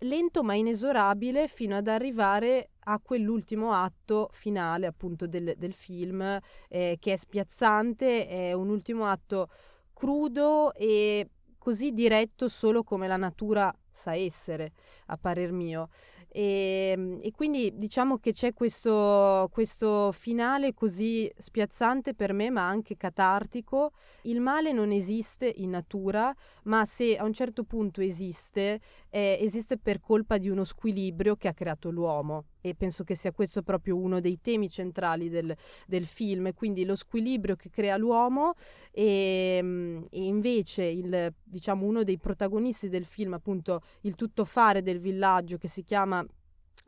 lento 0.00 0.42
ma 0.42 0.54
inesorabile 0.54 1.48
fino 1.48 1.76
ad 1.76 1.88
arrivare 1.88 2.72
a 2.80 3.00
quell'ultimo 3.02 3.72
atto 3.72 4.28
finale 4.32 4.86
appunto 4.86 5.26
del, 5.26 5.54
del 5.56 5.72
film 5.72 6.38
eh, 6.68 6.98
che 7.00 7.12
è 7.12 7.16
spiazzante, 7.16 8.28
è 8.28 8.52
un 8.52 8.68
ultimo 8.68 9.06
atto 9.06 9.48
crudo 9.94 10.74
e 10.74 11.28
così 11.56 11.92
diretto 11.92 12.46
solo 12.48 12.82
come 12.82 13.08
la 13.08 13.16
natura 13.16 13.74
sa 13.90 14.14
essere, 14.14 14.72
a 15.06 15.16
parer 15.16 15.50
mio. 15.52 15.88
E, 16.28 16.92
ehm, 16.94 17.20
e, 17.22 17.30
quindi 17.30 17.72
diciamo 17.74 18.18
che 18.18 18.32
c'è 18.32 18.52
questo, 18.52 19.48
questo, 19.52 20.12
finale 20.12 20.74
così 20.74 21.30
spiazzante 21.34 22.14
per 22.14 22.32
me, 22.32 22.50
ma 22.50 22.68
anche 22.68 22.96
catartico. 22.96 23.92
Il 24.22 24.40
male 24.40 24.72
non 24.72 24.90
esiste 24.90 25.50
in 25.56 25.70
natura, 25.70 26.34
ma 26.64 26.84
se 26.84 27.16
a 27.16 27.24
un 27.24 27.32
certo 27.32 27.64
punto 27.64 28.00
esiste, 28.00 28.80
eh, 29.08 29.38
esiste 29.40 29.78
per 29.78 30.00
colpa 30.00 30.36
di 30.38 30.48
uno 30.48 30.64
squilibrio 30.64 31.36
che 31.36 31.48
ha 31.48 31.54
creato 31.54 31.90
l'uomo. 31.90 32.44
E 32.66 32.74
penso 32.74 33.04
che 33.04 33.14
sia 33.14 33.30
questo 33.30 33.62
proprio 33.62 33.94
uno 33.94 34.20
dei 34.20 34.40
temi 34.40 34.70
centrali 34.70 35.28
del, 35.28 35.54
del 35.86 36.06
film, 36.06 36.54
quindi 36.54 36.86
lo 36.86 36.96
squilibrio 36.96 37.56
che 37.56 37.68
crea 37.68 37.98
l'uomo 37.98 38.54
e, 38.90 39.56
ehm, 39.58 40.06
e 40.08 40.24
invece 40.24 40.84
il, 40.84 41.30
diciamo, 41.42 41.84
uno 41.84 42.04
dei 42.04 42.16
protagonisti 42.16 42.88
del 42.88 43.04
film, 43.04 43.34
appunto 43.34 43.82
il 44.02 44.14
tuttofare 44.14 44.80
del 44.82 44.98
villaggio 44.98 45.58
che 45.58 45.68
si 45.68 45.82
chiama 45.82 46.26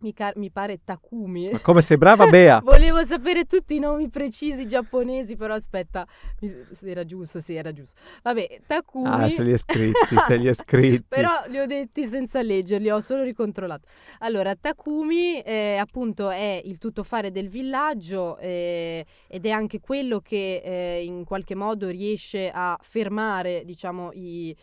mi, 0.01 0.12
car- 0.12 0.36
mi, 0.36 0.51
pare 0.51 0.80
Takumi. 0.84 1.51
Ma 1.53 1.61
come 1.61 1.80
sei 1.80 1.97
brava, 1.97 2.26
Bea? 2.26 2.61
Volevo 2.64 3.03
sapere 3.05 3.44
tutti 3.44 3.76
i 3.76 3.78
nomi 3.78 4.11
precisi 4.11 4.66
giapponesi, 4.66 5.36
però 5.36 5.55
aspetta, 5.55 6.07
era 6.82 7.05
giusto, 7.05 7.40
sì, 7.40 7.55
era 7.55 7.72
giusto. 7.72 7.99
Vabbè, 8.22 8.61
Takumi. 8.66 9.09
Ah, 9.09 9.30
se 9.30 9.42
li 9.42 9.53
hai 9.53 9.59
scritti, 9.59 10.16
se 10.26 10.36
li 10.36 10.49
hai 10.49 10.55
scritti. 10.55 11.05
però 11.09 11.30
li 11.47 11.59
ho 11.59 11.66
detti 11.66 12.05
senza 12.05 12.42
leggerli, 12.42 12.90
ho 12.90 13.01
solo 13.01 13.22
ricontrollato. 13.22 13.88
Allora, 14.18 14.55
Takumi, 14.55 15.40
eh, 15.40 15.76
appunto, 15.76 16.28
è 16.28 16.61
il 16.62 16.76
tuttofare 16.78 17.30
del 17.30 17.49
villaggio 17.49 18.36
eh, 18.38 19.05
ed 19.26 19.47
è 19.47 19.51
anche 19.51 19.80
quello 19.80 20.20
che 20.20 20.62
eh, 20.62 21.05
in 21.05 21.24
qualche 21.24 21.55
modo 21.55 21.88
riesce 21.88 22.51
a 22.53 22.76
fermare, 22.82 23.62
diciamo, 23.64 24.11
i, 24.12 24.55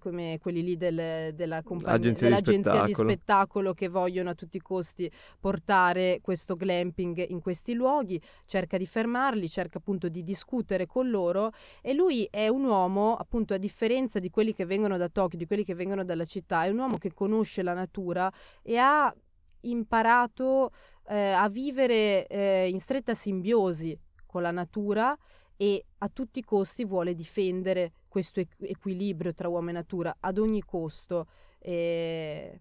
come 0.00 0.38
quelli 0.40 0.62
lì 0.62 0.76
del, 0.76 1.32
della 1.34 1.62
compagnia, 1.62 2.12
dell'agenzia 2.12 2.82
di 2.82 2.92
spettacolo. 2.92 3.08
di 3.08 3.14
spettacolo 3.14 3.72
che 3.72 3.88
vogliono 3.88 4.31
a 4.32 4.34
tutti 4.34 4.56
i 4.56 4.60
costi 4.60 5.10
portare 5.38 6.20
questo 6.22 6.56
glamping 6.56 7.24
in 7.28 7.40
questi 7.40 7.72
luoghi, 7.74 8.20
cerca 8.46 8.76
di 8.76 8.86
fermarli, 8.86 9.48
cerca 9.48 9.78
appunto 9.78 10.08
di 10.08 10.22
discutere 10.22 10.86
con 10.86 11.10
loro 11.10 11.52
e 11.80 11.92
lui 11.94 12.26
è 12.30 12.48
un 12.48 12.64
uomo, 12.64 13.14
appunto 13.16 13.54
a 13.54 13.58
differenza 13.58 14.18
di 14.18 14.30
quelli 14.30 14.54
che 14.54 14.64
vengono 14.64 14.96
da 14.96 15.08
Tokyo, 15.08 15.38
di 15.38 15.46
quelli 15.46 15.64
che 15.64 15.74
vengono 15.74 16.04
dalla 16.04 16.24
città, 16.24 16.64
è 16.64 16.68
un 16.68 16.78
uomo 16.78 16.98
che 16.98 17.12
conosce 17.12 17.62
la 17.62 17.74
natura 17.74 18.32
e 18.62 18.76
ha 18.76 19.14
imparato 19.62 20.72
eh, 21.06 21.30
a 21.30 21.48
vivere 21.48 22.26
eh, 22.26 22.68
in 22.68 22.80
stretta 22.80 23.14
simbiosi 23.14 23.98
con 24.26 24.42
la 24.42 24.50
natura 24.50 25.16
e 25.56 25.84
a 25.98 26.08
tutti 26.08 26.40
i 26.40 26.44
costi 26.44 26.84
vuole 26.84 27.14
difendere 27.14 27.92
questo 28.08 28.42
equilibrio 28.60 29.32
tra 29.32 29.48
uomo 29.48 29.70
e 29.70 29.72
natura 29.72 30.16
ad 30.18 30.38
ogni 30.38 30.62
costo. 30.62 31.28
E 31.58 32.60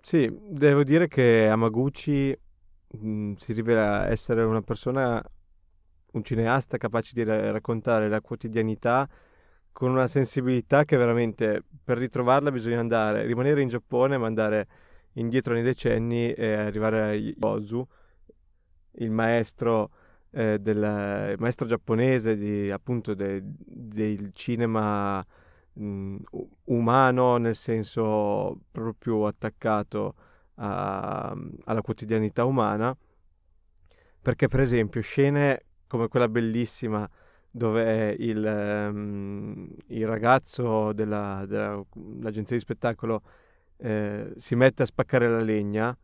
sì, 0.00 0.30
devo 0.48 0.84
dire 0.84 1.08
che 1.08 1.48
Amaguchi 1.48 2.36
mh, 2.88 3.08
mm, 3.08 3.32
si 3.34 3.52
rivela 3.52 4.08
essere 4.08 4.42
una 4.42 4.62
persona, 4.62 5.22
un 6.12 6.22
cineasta 6.24 6.76
capace 6.76 7.12
di 7.14 7.24
ra- 7.24 7.50
raccontare 7.50 8.08
la 8.08 8.20
quotidianità 8.20 9.08
con 9.72 9.90
una 9.90 10.08
sensibilità 10.08 10.84
che 10.84 10.96
veramente 10.96 11.62
per 11.84 11.98
ritrovarla 11.98 12.50
bisogna 12.50 12.80
andare, 12.80 13.26
rimanere 13.26 13.60
in 13.60 13.68
Giappone, 13.68 14.16
ma 14.16 14.26
andare 14.26 14.66
indietro 15.14 15.52
nei 15.52 15.62
decenni 15.62 16.32
e 16.32 16.52
arrivare 16.54 17.02
a 17.02 17.12
Yozu, 17.12 17.86
il 18.98 19.10
maestro, 19.10 19.90
eh, 20.30 20.58
del, 20.58 20.76
il 21.32 21.36
maestro 21.38 21.66
giapponese 21.66 22.36
di, 22.36 22.70
appunto 22.70 23.14
de, 23.14 23.42
del 23.44 24.30
cinema 24.32 25.24
mh, 25.76 26.16
umano 26.64 27.36
nel 27.36 27.56
senso 27.56 28.60
proprio 28.70 29.26
attaccato 29.26 30.14
a, 30.56 31.36
alla 31.64 31.82
quotidianità 31.82 32.44
umana, 32.44 32.96
perché 34.20 34.48
per 34.48 34.60
esempio 34.60 35.00
scene 35.00 35.62
come 35.86 36.08
quella 36.08 36.28
bellissima 36.28 37.08
dove 37.50 38.14
il, 38.18 38.88
um, 38.92 39.74
il 39.86 40.06
ragazzo 40.06 40.92
della, 40.92 41.44
dell'agenzia 41.46 42.54
di 42.54 42.60
spettacolo 42.60 43.22
eh, 43.78 44.32
si 44.36 44.54
mette 44.54 44.82
a 44.82 44.86
spaccare 44.86 45.28
la 45.28 45.40
legna, 45.40 45.96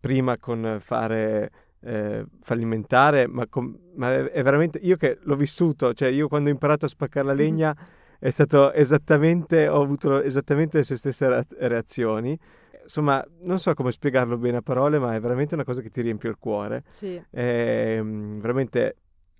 prima 0.00 0.38
con 0.38 0.78
fare 0.80 1.50
eh, 1.80 2.24
fallimentare, 2.42 3.28
ma, 3.28 3.46
com- 3.46 3.76
ma, 3.94 4.28
è 4.28 4.42
veramente 4.42 4.78
io 4.78 4.96
che 4.96 5.18
l'ho 5.22 5.36
vissuto, 5.36 5.94
cioè 5.94 6.08
io 6.08 6.26
quando 6.26 6.48
ho 6.48 6.52
imparato 6.52 6.86
a 6.86 6.88
spaccare 6.88 7.26
la 7.26 7.32
legna 7.32 7.76
è 8.18 8.30
stato 8.30 8.72
esattamente, 8.72 9.68
ho 9.68 9.82
avuto 9.82 10.22
esattamente 10.22 10.78
le 10.78 10.84
sue 10.84 10.96
stesse 10.96 11.46
reazioni. 11.58 12.38
Insomma, 12.82 13.24
non 13.40 13.58
so 13.58 13.74
come 13.74 13.92
spiegarlo 13.92 14.38
bene 14.38 14.58
a 14.58 14.62
parole, 14.62 14.98
ma 14.98 15.14
è 15.14 15.20
veramente 15.20 15.54
una 15.54 15.64
cosa 15.64 15.82
che 15.82 15.90
ti 15.90 16.00
riempie 16.00 16.30
il 16.30 16.36
cuore. 16.38 16.84
Sì. 16.88 17.14
È, 17.30 17.96
ehm, 17.98 18.40
veramente 18.40 18.96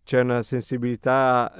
c'è 0.09 0.20
una 0.20 0.43
sensibilità 0.43 1.53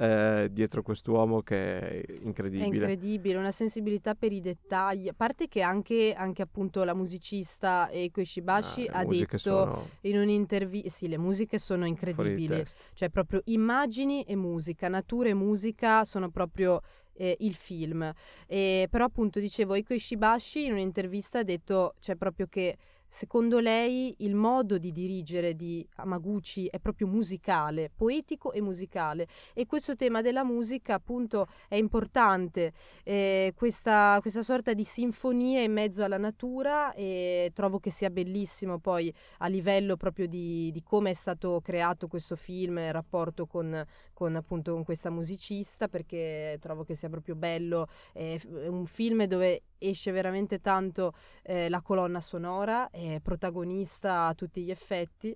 eh, 0.43 0.51
dietro 0.51 0.81
quest'uomo 0.81 1.43
che 1.43 2.01
è 2.01 2.03
incredibile. 2.21 2.87
È 2.87 2.89
incredibile, 2.89 3.37
una 3.37 3.51
sensibilità 3.51 4.15
per 4.15 4.31
i 4.31 4.41
dettagli. 4.41 5.07
A 5.07 5.13
parte 5.15 5.47
che 5.47 5.61
anche, 5.61 6.15
anche 6.17 6.41
appunto 6.41 6.83
la 6.83 6.95
musicista 6.95 7.91
Eiko 7.91 8.21
Ishibashi 8.21 8.87
ah, 8.87 9.01
ha 9.01 9.05
detto 9.05 9.37
sono... 9.37 9.89
in 10.01 10.17
un'intervista, 10.17 10.89
sì, 10.89 11.07
le 11.07 11.19
musiche 11.19 11.59
sono 11.59 11.85
incredibili, 11.85 12.65
cioè 12.95 13.09
proprio 13.09 13.41
immagini 13.45 14.23
e 14.23 14.35
musica, 14.35 14.87
natura 14.87 15.29
e 15.29 15.35
musica 15.35 16.03
sono 16.03 16.31
proprio 16.31 16.81
eh, 17.19 17.35
il 17.41 17.55
film. 17.55 18.11
E, 18.47 18.87
però 18.89 19.05
appunto 19.05 19.39
dicevo, 19.39 19.75
Iko 19.75 19.93
Ishibashi 19.93 20.65
in 20.65 20.71
un'intervista 20.71 21.39
ha 21.39 21.43
detto, 21.43 21.95
cioè 21.99 22.15
proprio 22.15 22.47
che 22.47 22.77
Secondo 23.11 23.57
lei 23.57 24.13
il 24.19 24.35
modo 24.35 24.77
di 24.77 24.91
dirigere 24.91 25.55
di 25.55 25.85
Amaguchi 25.95 26.67
è 26.67 26.77
proprio 26.77 27.07
musicale, 27.07 27.89
poetico 27.93 28.51
e 28.51 28.61
musicale 28.61 29.27
e 29.55 29.65
questo 29.65 29.95
tema 29.95 30.21
della 30.21 30.43
musica 30.43 30.93
appunto 30.93 31.47
è 31.67 31.73
importante, 31.73 32.71
eh, 33.03 33.53
questa, 33.55 34.19
questa, 34.21 34.43
sorta 34.43 34.73
di 34.73 34.83
sinfonia 34.83 35.63
in 35.63 35.73
mezzo 35.73 36.03
alla 36.03 36.19
natura 36.19 36.93
e 36.93 37.51
trovo 37.55 37.79
che 37.79 37.89
sia 37.89 38.11
bellissimo 38.11 38.77
poi 38.77 39.11
a 39.39 39.47
livello 39.47 39.97
proprio 39.97 40.27
di, 40.27 40.69
di 40.71 40.83
come 40.83 41.09
è 41.09 41.13
stato 41.13 41.59
creato 41.63 42.07
questo 42.07 42.35
film, 42.35 42.77
il 42.77 42.93
rapporto 42.93 43.47
con, 43.47 43.83
con 44.19 44.35
appunto 44.35 44.73
con 44.73 44.83
questa 44.83 45.09
musicista 45.09 45.87
perché 45.87 46.57
trovo 46.59 46.83
che 46.83 46.93
sia 46.93 47.07
proprio 47.07 47.35
bello, 47.35 47.87
è 48.11 48.37
un 48.67 48.85
film 48.85 49.23
dove 49.23 49.61
esce 49.77 50.11
veramente 50.11 50.59
tanto 50.59 51.13
eh, 51.43 51.69
la 51.69 51.79
colonna 51.81 52.19
sonora, 52.19 52.89
è 52.89 53.21
protagonista 53.21 54.25
a 54.25 54.33
tutti 54.33 54.61
gli 54.61 54.71
effetti 54.71 55.33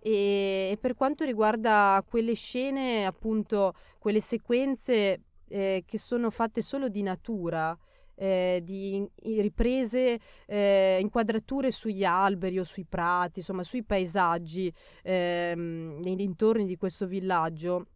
e, 0.00 0.70
e 0.72 0.78
per 0.80 0.96
quanto 0.96 1.24
riguarda 1.24 2.04
quelle 2.04 2.34
scene, 2.34 3.06
appunto 3.06 3.72
quelle 4.00 4.20
sequenze 4.20 5.20
eh, 5.48 5.84
che 5.86 5.98
sono 5.98 6.30
fatte 6.30 6.60
solo 6.60 6.88
di 6.88 7.02
natura, 7.02 7.78
eh, 8.16 8.60
di 8.64 9.08
riprese, 9.22 10.18
eh, 10.46 10.98
inquadrature 11.00 11.70
sugli 11.70 12.04
alberi 12.04 12.58
o 12.58 12.64
sui 12.64 12.84
prati, 12.84 13.38
insomma 13.38 13.62
sui 13.62 13.84
paesaggi 13.84 14.72
ehm, 15.02 16.00
nei 16.02 16.16
dintorni 16.16 16.66
di 16.66 16.76
questo 16.76 17.06
villaggio. 17.06 17.86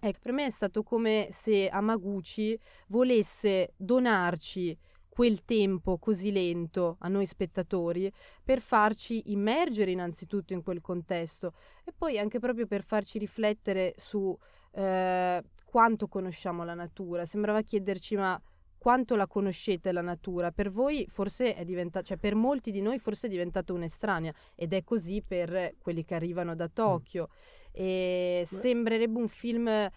Ecco, 0.00 0.18
per 0.20 0.32
me 0.32 0.46
è 0.46 0.50
stato 0.50 0.82
come 0.82 1.28
se 1.30 1.68
Amaguchi 1.68 2.58
volesse 2.88 3.74
donarci 3.76 4.76
quel 5.08 5.44
tempo 5.44 5.98
così 5.98 6.32
lento 6.32 6.96
a 7.00 7.08
noi 7.08 7.26
spettatori 7.26 8.10
per 8.42 8.60
farci 8.60 9.30
immergere 9.30 9.90
innanzitutto 9.90 10.54
in 10.54 10.62
quel 10.62 10.80
contesto 10.80 11.52
e 11.84 11.92
poi 11.94 12.18
anche 12.18 12.38
proprio 12.38 12.66
per 12.66 12.82
farci 12.82 13.18
riflettere 13.18 13.92
su 13.98 14.36
eh, 14.72 15.42
quanto 15.66 16.08
conosciamo 16.08 16.64
la 16.64 16.72
natura. 16.74 17.26
Sembrava 17.26 17.60
chiederci 17.60 18.16
ma 18.16 18.40
quanto 18.82 19.14
la 19.14 19.28
conoscete 19.28 19.92
la 19.92 20.00
natura? 20.00 20.50
Per 20.50 20.72
voi 20.72 21.06
forse 21.08 21.54
è 21.54 21.64
diventata, 21.64 22.04
cioè 22.04 22.16
per 22.16 22.34
molti 22.34 22.72
di 22.72 22.80
noi 22.80 22.98
forse 22.98 23.28
è 23.28 23.30
diventata 23.30 23.72
un'estranea 23.72 24.34
ed 24.56 24.72
è 24.72 24.82
così 24.82 25.22
per 25.24 25.76
quelli 25.78 26.04
che 26.04 26.16
arrivano 26.16 26.56
da 26.56 26.64
mm. 26.64 26.74
Tokyo. 26.74 27.28
Mm. 27.30 27.60
E 27.74 28.42
sembrerebbe 28.44 29.18
un 29.20 29.28
film 29.28 29.88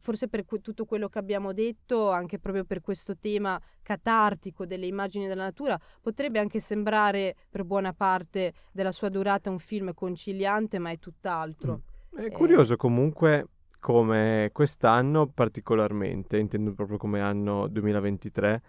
forse 0.00 0.28
per 0.28 0.46
que- 0.46 0.62
tutto 0.62 0.86
quello 0.86 1.10
che 1.10 1.18
abbiamo 1.18 1.52
detto, 1.52 2.10
anche 2.10 2.38
proprio 2.38 2.64
per 2.64 2.80
questo 2.80 3.18
tema 3.18 3.60
catartico 3.82 4.64
delle 4.64 4.86
immagini 4.86 5.26
della 5.26 5.44
natura, 5.44 5.78
potrebbe 6.00 6.38
anche 6.38 6.58
sembrare 6.58 7.36
per 7.50 7.64
buona 7.64 7.92
parte 7.92 8.54
della 8.72 8.92
sua 8.92 9.10
durata 9.10 9.50
un 9.50 9.58
film 9.58 9.92
conciliante, 9.92 10.78
ma 10.78 10.90
è 10.90 10.98
tutt'altro. 10.98 11.82
Mm. 12.16 12.18
È 12.18 12.24
eh... 12.24 12.30
curioso 12.30 12.76
comunque 12.76 13.46
come 13.82 14.50
quest'anno 14.52 15.26
particolarmente, 15.26 16.38
intendo 16.38 16.72
proprio 16.72 16.98
come 16.98 17.20
anno 17.20 17.66
2023, 17.66 18.62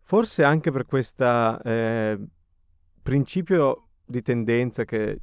forse 0.00 0.44
anche 0.44 0.70
per 0.70 0.86
questo 0.86 1.60
eh, 1.64 2.16
principio 3.02 3.88
di 4.04 4.22
tendenza 4.22 4.84
che 4.84 5.20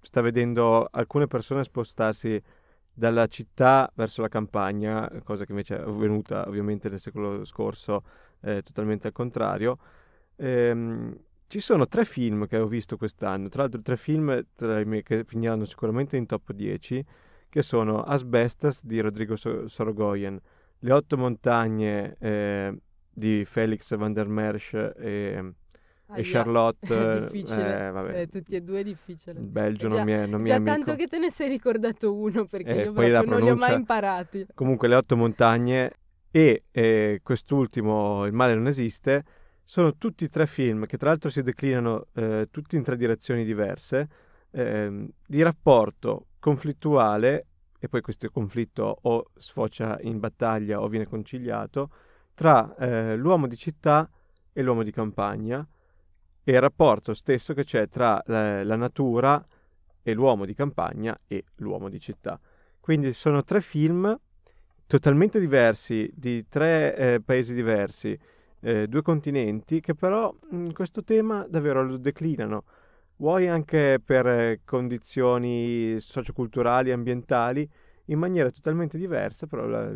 sta 0.00 0.22
vedendo 0.22 0.88
alcune 0.90 1.26
persone 1.26 1.62
spostarsi 1.62 2.42
dalla 2.90 3.26
città 3.26 3.92
verso 3.94 4.22
la 4.22 4.28
campagna, 4.28 5.10
cosa 5.24 5.44
che 5.44 5.50
invece 5.52 5.76
è 5.76 5.82
avvenuta 5.82 6.48
ovviamente 6.48 6.88
nel 6.88 7.00
secolo 7.00 7.44
scorso 7.44 8.02
eh, 8.40 8.62
totalmente 8.62 9.08
al 9.08 9.12
contrario. 9.12 9.76
Ehm, 10.36 11.14
ci 11.48 11.60
sono 11.60 11.86
tre 11.86 12.06
film 12.06 12.46
che 12.46 12.56
ho 12.56 12.66
visto 12.66 12.96
quest'anno, 12.96 13.50
tra 13.50 13.60
l'altro 13.60 13.82
tre 13.82 13.98
film 13.98 14.42
che 14.56 15.24
finiranno 15.26 15.66
sicuramente 15.66 16.16
in 16.16 16.24
top 16.24 16.52
10, 16.52 17.04
che 17.54 17.62
sono 17.62 18.02
Asbestas 18.02 18.84
di 18.84 18.98
Rodrigo 18.98 19.36
Sorogoyen, 19.36 20.40
Le 20.80 20.92
otto 20.92 21.16
montagne 21.16 22.16
eh, 22.18 22.76
di 23.08 23.44
Felix 23.44 23.94
van 23.94 24.12
der 24.12 24.26
Mersch 24.26 24.74
e, 24.74 25.52
e 26.16 26.22
Charlotte. 26.24 26.88
È 27.14 27.20
difficile, 27.20 27.86
eh, 27.86 27.90
vabbè. 27.92 28.20
Eh, 28.22 28.26
tutti 28.26 28.56
e 28.56 28.60
due 28.60 28.80
è 28.80 28.82
difficile. 28.82 29.38
Il 29.38 29.46
Belgio 29.46 29.86
già, 29.86 29.94
non 29.94 30.04
mi 30.04 30.12
è, 30.12 30.26
non 30.26 30.40
mi 30.40 30.48
già 30.48 30.56
è 30.56 30.62
tanto 30.64 30.96
che 30.96 31.06
te 31.06 31.18
ne 31.18 31.30
sei 31.30 31.48
ricordato 31.48 32.12
uno, 32.12 32.44
perché 32.46 32.72
io 32.72 32.92
proprio 32.92 33.22
non 33.22 33.40
li 33.40 33.50
ho 33.50 33.54
mai 33.54 33.74
imparati. 33.74 34.46
Comunque 34.52 34.88
Le 34.88 34.96
otto 34.96 35.14
montagne 35.14 35.92
e 36.32 36.64
eh, 36.72 37.20
quest'ultimo, 37.22 38.26
Il 38.26 38.32
male 38.32 38.56
non 38.56 38.66
esiste, 38.66 39.24
sono 39.62 39.94
tutti 39.94 40.28
tre 40.28 40.48
film 40.48 40.86
che 40.86 40.96
tra 40.96 41.10
l'altro 41.10 41.30
si 41.30 41.40
declinano 41.40 42.08
eh, 42.14 42.48
tutti 42.50 42.74
in 42.74 42.82
tre 42.82 42.96
direzioni 42.96 43.44
diverse, 43.44 44.08
eh, 44.50 45.08
di 45.24 45.40
rapporto 45.40 46.26
conflittuale, 46.44 47.46
e 47.78 47.88
poi 47.88 48.02
questo 48.02 48.28
conflitto 48.28 48.98
o 49.00 49.30
sfocia 49.38 49.98
in 50.02 50.18
battaglia 50.18 50.82
o 50.82 50.88
viene 50.88 51.06
conciliato, 51.06 51.88
tra 52.34 52.76
eh, 52.76 53.16
l'uomo 53.16 53.46
di 53.46 53.56
città 53.56 54.10
e 54.52 54.62
l'uomo 54.62 54.82
di 54.82 54.90
campagna, 54.90 55.66
e 56.42 56.52
il 56.52 56.60
rapporto 56.60 57.14
stesso 57.14 57.54
che 57.54 57.64
c'è 57.64 57.88
tra 57.88 58.22
la, 58.26 58.62
la 58.62 58.76
natura 58.76 59.42
e 60.02 60.12
l'uomo 60.12 60.44
di 60.44 60.52
campagna 60.52 61.16
e 61.26 61.44
l'uomo 61.56 61.88
di 61.88 61.98
città. 61.98 62.38
Quindi 62.78 63.14
sono 63.14 63.42
tre 63.42 63.62
film 63.62 64.14
totalmente 64.86 65.40
diversi, 65.40 66.12
di 66.14 66.46
tre 66.46 66.94
eh, 66.94 67.20
paesi 67.24 67.54
diversi, 67.54 68.18
eh, 68.60 68.86
due 68.86 69.00
continenti 69.00 69.80
che 69.80 69.94
però 69.94 70.30
in 70.50 70.74
questo 70.74 71.02
tema 71.04 71.46
davvero 71.48 71.82
lo 71.82 71.96
declinano, 71.96 72.64
vuoi 73.16 73.48
anche 73.48 74.00
per 74.04 74.26
eh, 74.26 74.60
condizioni 74.64 75.98
socioculturali 76.00 76.90
e 76.90 76.92
ambientali, 76.92 77.68
in 78.06 78.18
maniera 78.18 78.50
totalmente 78.50 78.98
diversa, 78.98 79.46
però 79.46 79.66
la, 79.66 79.90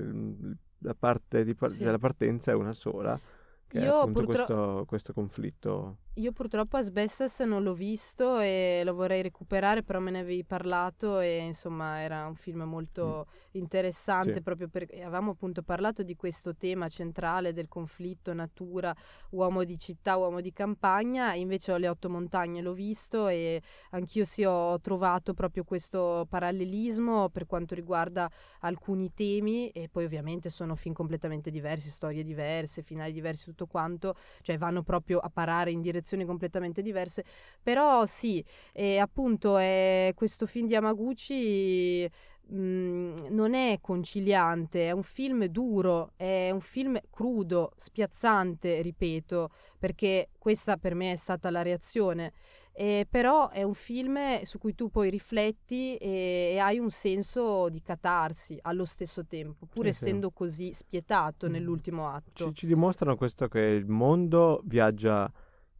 la 0.78 0.94
parte 0.94 1.44
di, 1.44 1.56
sì. 1.68 1.82
della 1.82 1.98
partenza 1.98 2.52
è 2.52 2.54
una 2.54 2.72
sola, 2.72 3.18
che 3.66 3.78
Io 3.78 3.84
è 3.84 3.86
appunto 3.86 4.24
purtro... 4.24 4.34
questo, 4.34 4.84
questo 4.86 5.12
conflitto 5.12 5.96
io 6.18 6.32
purtroppo 6.32 6.76
Asbestas 6.76 7.40
non 7.40 7.62
l'ho 7.62 7.74
visto 7.74 8.40
e 8.40 8.82
lo 8.84 8.92
vorrei 8.92 9.22
recuperare, 9.22 9.84
però 9.84 10.00
me 10.00 10.10
ne 10.10 10.20
avevi 10.20 10.44
parlato 10.44 11.20
e 11.20 11.36
insomma 11.38 12.00
era 12.00 12.26
un 12.26 12.34
film 12.34 12.62
molto 12.62 13.26
mm. 13.28 13.60
interessante 13.60 14.34
sì. 14.34 14.42
proprio 14.42 14.68
perché 14.68 15.00
avevamo 15.00 15.32
appunto 15.32 15.62
parlato 15.62 16.02
di 16.02 16.16
questo 16.16 16.56
tema 16.56 16.88
centrale 16.88 17.52
del 17.52 17.68
conflitto 17.68 18.32
natura, 18.32 18.92
uomo 19.30 19.62
di 19.62 19.78
città, 19.78 20.16
uomo 20.16 20.40
di 20.40 20.52
campagna, 20.52 21.34
invece 21.34 21.70
ho 21.72 21.76
Le 21.76 21.88
Otto 21.88 22.10
Montagne 22.10 22.62
l'ho 22.62 22.72
visto 22.72 23.28
e 23.28 23.62
anch'io 23.90 24.24
sì 24.24 24.42
ho 24.42 24.80
trovato 24.80 25.34
proprio 25.34 25.62
questo 25.62 26.26
parallelismo 26.28 27.28
per 27.28 27.46
quanto 27.46 27.76
riguarda 27.76 28.28
alcuni 28.60 29.12
temi 29.14 29.68
e 29.68 29.88
poi 29.88 30.04
ovviamente 30.04 30.50
sono 30.50 30.74
film 30.74 30.94
completamente 30.94 31.52
diversi, 31.52 31.90
storie 31.90 32.24
diverse, 32.24 32.82
finali 32.82 33.12
diversi, 33.12 33.44
tutto 33.44 33.66
quanto, 33.66 34.16
cioè 34.40 34.58
vanno 34.58 34.82
proprio 34.82 35.20
a 35.20 35.30
parare 35.30 35.70
in 35.70 35.80
direzione 35.80 36.06
direzioni 36.08 36.24
completamente 36.24 36.80
diverse, 36.80 37.24
però 37.62 38.06
sì, 38.06 38.42
e 38.72 38.98
appunto 38.98 39.58
è 39.58 40.12
questo 40.14 40.46
film 40.46 40.66
di 40.66 40.72
Yamaguchi 40.72 42.10
mh, 42.48 42.56
mm, 42.56 43.14
non 43.30 43.54
è 43.54 43.78
conciliante, 43.80 44.88
è 44.88 44.90
un 44.92 45.02
film 45.02 45.44
duro, 45.46 46.12
è 46.16 46.50
un 46.50 46.60
film 46.60 46.98
crudo, 47.10 47.72
spiazzante, 47.76 48.80
ripeto, 48.80 49.50
perché 49.78 50.30
questa 50.38 50.76
per 50.76 50.94
me 50.94 51.12
è 51.12 51.16
stata 51.16 51.50
la 51.50 51.62
reazione. 51.62 52.32
Eh, 52.80 53.08
però 53.10 53.48
è 53.48 53.64
un 53.64 53.74
film 53.74 54.40
su 54.42 54.58
cui 54.58 54.72
tu 54.76 54.88
poi 54.88 55.10
rifletti 55.10 55.96
e, 55.96 56.52
e, 56.52 56.58
hai 56.58 56.78
un 56.78 56.90
senso 56.90 57.68
di 57.70 57.82
catarsi 57.82 58.56
allo 58.62 58.84
stesso 58.84 59.26
tempo, 59.26 59.66
pur 59.66 59.82
sì, 59.82 59.88
essendo 59.88 60.28
sì. 60.28 60.34
così 60.36 60.72
spietato 60.72 61.48
mm. 61.48 61.50
nell'ultimo 61.50 62.08
atto. 62.08 62.46
Ci, 62.50 62.54
ci, 62.54 62.66
dimostrano 62.68 63.16
questo 63.16 63.48
che 63.48 63.58
il 63.58 63.88
mondo 63.88 64.60
viaggia 64.64 65.28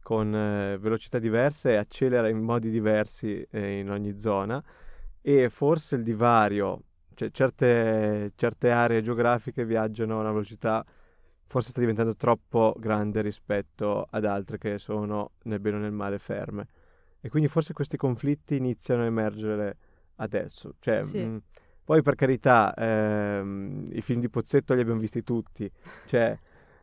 con 0.09 0.33
eh, 0.33 0.79
velocità 0.79 1.19
diverse 1.19 1.73
e 1.73 1.75
accelera 1.75 2.27
in 2.29 2.39
modi 2.39 2.71
diversi 2.71 3.45
eh, 3.51 3.77
in 3.77 3.91
ogni 3.91 4.17
zona 4.17 4.59
e 5.21 5.51
forse 5.51 5.97
il 5.97 6.01
divario, 6.01 6.81
cioè 7.13 7.29
certe, 7.29 8.31
certe 8.35 8.71
aree 8.71 9.03
geografiche 9.03 9.65
viaggiano 9.65 10.17
a 10.17 10.21
una 10.21 10.31
velocità 10.31 10.83
forse 11.45 11.69
sta 11.69 11.79
diventando 11.79 12.15
troppo 12.15 12.73
grande 12.79 13.21
rispetto 13.21 14.07
ad 14.09 14.25
altre 14.25 14.57
che 14.57 14.79
sono 14.79 15.33
nel 15.43 15.59
bene 15.59 15.77
o 15.77 15.79
nel 15.79 15.91
male 15.91 16.17
ferme. 16.17 16.67
E 17.21 17.29
quindi 17.29 17.47
forse 17.47 17.73
questi 17.73 17.95
conflitti 17.95 18.55
iniziano 18.55 19.03
a 19.03 19.05
emergere 19.05 19.77
adesso. 20.15 20.73
Cioè, 20.79 21.03
sì. 21.03 21.19
mh, 21.23 21.41
poi 21.83 22.01
per 22.01 22.15
carità, 22.15 22.73
ehm, 22.75 23.89
i 23.91 24.01
film 24.01 24.21
di 24.21 24.29
Pozzetto 24.29 24.73
li 24.73 24.81
abbiamo 24.81 24.99
visti 25.01 25.21
tutti. 25.21 25.71
Cioè, 26.07 26.35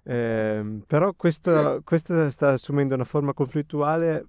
eh, 0.08 0.82
però 0.86 1.14
questo, 1.14 1.80
questo, 1.84 2.30
sta 2.30 2.50
assumendo 2.50 2.94
una 2.94 3.04
forma 3.04 3.32
conflittuale, 3.32 4.24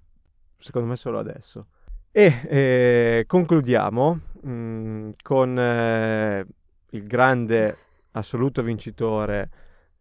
secondo 0.56 0.88
me, 0.88 0.96
solo 0.96 1.20
adesso. 1.20 1.66
E 2.10 2.40
eh, 2.48 3.24
concludiamo 3.28 4.20
mh, 4.42 4.50
mm, 4.50 5.10
con 5.22 5.56
eh, 5.56 6.44
il 6.90 7.06
grande 7.06 7.76
assoluto 8.12 8.62
vincitore 8.62 9.50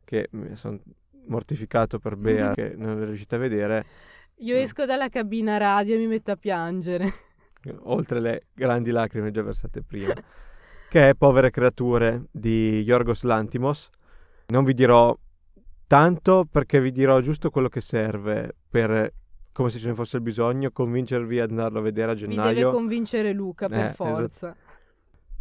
che 0.03 0.29
mi 0.31 0.55
sono 0.55 0.79
mortificato 1.27 1.99
per 1.99 2.15
Bea 2.17 2.53
che 2.53 2.73
non 2.75 2.99
è 2.99 3.05
riuscita 3.05 3.35
a 3.35 3.39
vedere. 3.39 3.85
Io 4.37 4.55
esco 4.55 4.85
dalla 4.85 5.09
cabina 5.09 5.57
radio 5.57 5.93
e 5.93 5.99
mi 5.99 6.07
metto 6.07 6.31
a 6.31 6.37
piangere. 6.37 7.13
Oltre 7.83 8.19
le 8.19 8.45
grandi 8.51 8.89
lacrime 8.89 9.29
già 9.29 9.43
versate 9.43 9.83
prima. 9.83 10.13
che 10.89 11.09
è 11.09 11.13
Povere 11.13 11.51
creature 11.51 12.23
di 12.31 12.81
Yorgos 12.81 13.21
Lantimos. 13.21 13.89
Non 14.47 14.63
vi 14.63 14.73
dirò 14.73 15.15
tanto 15.87 16.45
perché 16.49 16.81
vi 16.81 16.91
dirò 16.91 17.19
giusto 17.21 17.49
quello 17.49 17.69
che 17.69 17.81
serve 17.81 18.53
per, 18.69 19.13
come 19.53 19.69
se 19.69 19.79
ce 19.79 19.87
ne 19.87 19.95
fosse 19.95 20.17
il 20.17 20.21
bisogno, 20.21 20.71
convincervi 20.71 21.39
ad 21.39 21.49
andarlo 21.49 21.79
a 21.79 21.81
vedere 21.81 22.11
a 22.11 22.15
gennaio. 22.15 22.49
Vi 22.49 22.55
deve 22.55 22.71
convincere 22.71 23.31
Luca, 23.33 23.67
per 23.67 23.85
eh, 23.85 23.89
forza. 23.89 24.49
Esatto. 24.49 24.65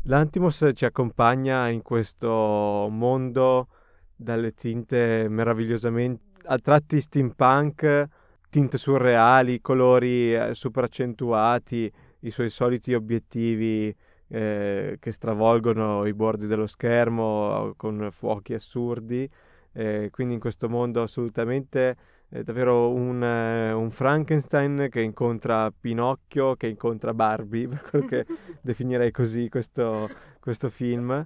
L'Antimos 0.04 0.70
ci 0.72 0.84
accompagna 0.84 1.68
in 1.68 1.82
questo 1.82 2.86
mondo 2.88 3.68
dalle 4.14 4.54
tinte 4.54 5.26
meravigliosamente 5.28 6.24
a 6.44 6.58
tratti 6.58 7.00
steampunk, 7.00 8.08
tinte 8.48 8.78
surreali, 8.78 9.60
colori 9.60 10.32
eh, 10.32 10.54
super 10.54 10.84
accentuati, 10.84 11.92
i 12.20 12.30
suoi 12.30 12.50
soliti 12.50 12.94
obiettivi 12.94 13.94
eh, 14.28 14.96
che 15.00 15.12
stravolgono 15.12 16.06
i 16.06 16.14
bordi 16.14 16.46
dello 16.46 16.68
schermo 16.68 17.74
con 17.76 18.08
fuochi 18.12 18.54
assurdi 18.54 19.28
eh, 19.76 20.08
quindi 20.10 20.32
in 20.32 20.40
questo 20.40 20.70
mondo 20.70 21.02
assolutamente 21.02 21.96
è 22.28 22.42
davvero 22.42 22.92
un, 22.92 23.22
eh, 23.22 23.72
un, 23.72 23.90
Frankenstein 23.90 24.88
che 24.90 25.02
incontra 25.02 25.70
Pinocchio, 25.70 26.56
che 26.56 26.66
incontra 26.66 27.12
Barbie, 27.12 27.68
per 27.68 27.82
quello 27.82 28.06
che 28.06 28.26
definirei 28.62 29.10
così 29.10 29.50
questo, 29.50 30.08
questo, 30.40 30.70
film. 30.70 31.22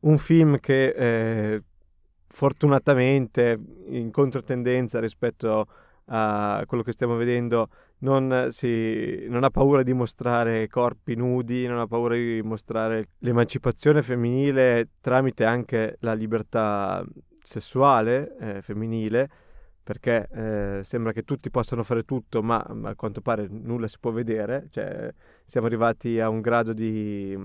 Un 0.00 0.16
film 0.16 0.58
che 0.58 0.88
eh, 0.88 1.62
fortunatamente, 2.26 3.58
in 3.88 4.10
controtendenza 4.10 4.98
rispetto 4.98 5.66
a 6.06 6.64
quello 6.66 6.82
che 6.82 6.92
stiamo 6.92 7.16
vedendo, 7.16 7.68
non, 7.98 8.48
si, 8.50 9.26
non, 9.28 9.44
ha 9.44 9.50
paura 9.50 9.82
di 9.82 9.92
mostrare 9.92 10.68
corpi 10.68 11.16
nudi, 11.16 11.66
non 11.66 11.78
ha 11.78 11.86
paura 11.86 12.14
di 12.14 12.40
mostrare 12.42 13.10
l'emancipazione 13.18 14.02
femminile 14.02 14.88
tramite 15.02 15.44
anche 15.44 15.96
la 16.00 16.14
libertà 16.14 17.04
sessuale 17.42 18.36
eh, 18.38 18.62
femminile 18.62 19.30
perché 19.82 20.28
eh, 20.30 20.80
sembra 20.84 21.12
che 21.12 21.24
tutti 21.24 21.50
possano 21.50 21.82
fare 21.82 22.04
tutto 22.04 22.42
ma, 22.42 22.64
ma, 22.74 22.90
a 22.90 22.94
quanto 22.94 23.20
pare 23.20 23.48
nulla 23.48 23.88
si 23.88 23.96
può 23.98 24.10
vedere 24.10 24.68
cioè, 24.70 25.12
siamo 25.44 25.66
arrivati 25.66 26.20
a 26.20 26.28
un 26.28 26.40
grado 26.40 26.72
di 26.72 27.36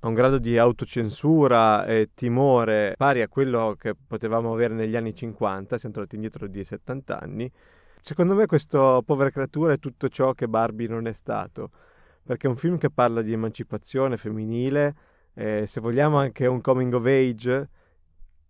a 0.00 0.08
un 0.08 0.14
grado 0.14 0.38
di 0.38 0.58
autocensura 0.58 1.86
e 1.86 2.10
timore 2.14 2.94
pari 2.96 3.22
a 3.22 3.28
quello 3.28 3.74
che 3.78 3.94
potevamo 3.94 4.52
avere 4.52 4.74
negli 4.74 4.96
anni 4.96 5.14
50 5.14 5.78
siamo 5.78 5.94
tornati 5.94 6.14
indietro 6.16 6.46
di 6.46 6.62
70 6.62 7.20
anni. 7.20 7.50
Secondo 8.02 8.34
me 8.34 8.44
questo 8.44 9.02
Povera 9.04 9.30
Creatura 9.30 9.72
è 9.72 9.78
tutto 9.78 10.10
ciò 10.10 10.34
che 10.34 10.46
Barbie 10.46 10.88
non 10.88 11.06
è 11.06 11.12
stato 11.14 11.70
perché 12.22 12.46
è 12.46 12.50
un 12.50 12.56
film 12.56 12.76
che 12.76 12.90
parla 12.90 13.22
di 13.22 13.32
emancipazione 13.32 14.18
femminile 14.18 14.94
eh, 15.34 15.66
se 15.66 15.80
vogliamo 15.80 16.18
anche 16.18 16.46
un 16.46 16.60
coming 16.60 16.92
of 16.92 17.06
age 17.06 17.68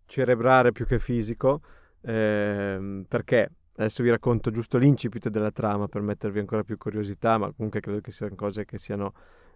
cerebrale 0.07 0.73
più 0.73 0.87
che 0.87 0.99
fisico, 0.99 1.61
ehm, 2.03 3.05
perché 3.09 3.51
adesso 3.77 4.03
vi 4.03 4.11
racconto 4.11 4.51
giusto 4.51 4.79
l'incipit 4.79 5.29
della 5.29 5.51
trama 5.51 5.89
per 5.89 6.03
mettervi 6.03 6.39
ancora 6.39 6.63
più 6.63 6.77
curiosità, 6.77 7.39
ma 7.39 7.53
comunque 7.53 7.81
credo 7.81 8.01
che 8.01 8.13
siano 8.13 8.35
cose 8.35 8.65
che 8.65 8.79
siano 8.79 9.13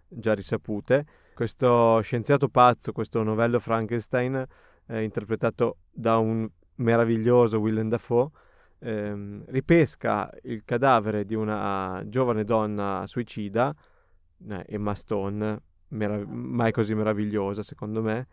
già 0.07 0.33
risapute. 0.33 1.05
Questo 1.33 2.01
scienziato 2.01 2.49
pazzo, 2.49 2.91
questo 2.91 3.23
novello 3.23 3.59
Frankenstein, 3.59 4.45
eh, 4.87 5.03
interpretato 5.03 5.77
da 5.91 6.17
un 6.17 6.49
meraviglioso 6.75 7.59
Willem 7.59 7.89
Dafoe, 7.89 8.29
ehm, 8.79 9.43
ripesca 9.47 10.29
il 10.43 10.63
cadavere 10.65 11.25
di 11.25 11.35
una 11.35 12.01
giovane 12.05 12.43
donna 12.43 13.03
suicida, 13.05 13.73
eh, 14.49 14.65
Emma 14.67 14.95
Stone, 14.95 15.61
merav- 15.89 16.27
mai 16.27 16.71
così 16.71 16.93
meravigliosa 16.93 17.63
secondo 17.63 18.01
me, 18.01 18.27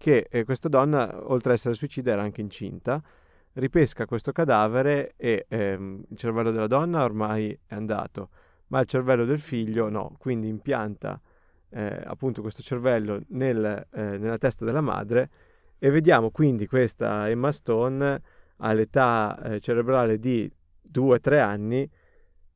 che 0.00 0.28
eh, 0.30 0.44
questa 0.44 0.70
donna, 0.70 1.30
oltre 1.30 1.50
ad 1.50 1.56
essere 1.56 1.74
suicida, 1.74 2.12
era 2.12 2.22
anche 2.22 2.40
incinta, 2.40 3.02
ripesca 3.52 4.06
questo 4.06 4.32
cadavere 4.32 5.12
e 5.18 5.44
ehm, 5.46 6.04
il 6.08 6.16
cervello 6.16 6.50
della 6.50 6.66
donna 6.66 7.04
ormai 7.04 7.50
è 7.66 7.74
andato, 7.74 8.30
ma 8.68 8.80
il 8.80 8.86
cervello 8.86 9.26
del 9.26 9.38
figlio 9.38 9.90
no, 9.90 10.16
quindi 10.18 10.48
impianta 10.48 11.20
eh, 11.68 12.00
appunto 12.02 12.40
questo 12.40 12.62
cervello 12.62 13.20
nel, 13.28 13.88
eh, 13.92 14.16
nella 14.16 14.38
testa 14.38 14.64
della 14.64 14.80
madre 14.80 15.28
e 15.78 15.90
vediamo 15.90 16.30
quindi 16.30 16.66
questa 16.66 17.28
Emma 17.28 17.52
Stone 17.52 18.22
all'età 18.56 19.38
eh, 19.42 19.60
cerebrale 19.60 20.18
di 20.18 20.50
2-3 20.90 21.40
anni 21.40 21.90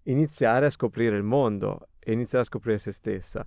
iniziare 0.05 0.65
a 0.65 0.71
scoprire 0.71 1.15
il 1.15 1.23
mondo 1.23 1.89
e 1.99 2.13
iniziare 2.13 2.45
a 2.45 2.47
scoprire 2.47 2.79
se 2.79 2.93
stessa 2.93 3.47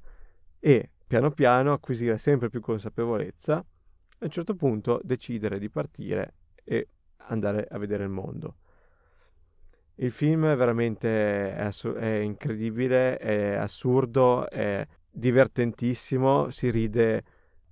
e 0.59 0.91
piano 1.07 1.31
piano 1.31 1.73
acquisire 1.73 2.19
sempre 2.19 2.49
più 2.49 2.61
consapevolezza 2.61 3.65
a 4.19 4.25
un 4.25 4.29
certo 4.29 4.55
punto 4.55 4.99
decidere 5.03 5.59
di 5.59 5.69
partire 5.69 6.33
e 6.63 6.87
andare 7.27 7.67
a 7.69 7.77
vedere 7.77 8.03
il 8.03 8.09
mondo. 8.09 8.55
Il 9.95 10.11
film 10.11 10.45
è 10.45 10.55
veramente 10.55 11.55
è, 11.55 11.61
assu- 11.61 11.95
è 11.95 12.17
incredibile, 12.17 13.17
è 13.17 13.53
assurdo, 13.55 14.47
è 14.49 14.85
divertentissimo, 15.09 16.51
si 16.51 16.69
ride 16.69 17.23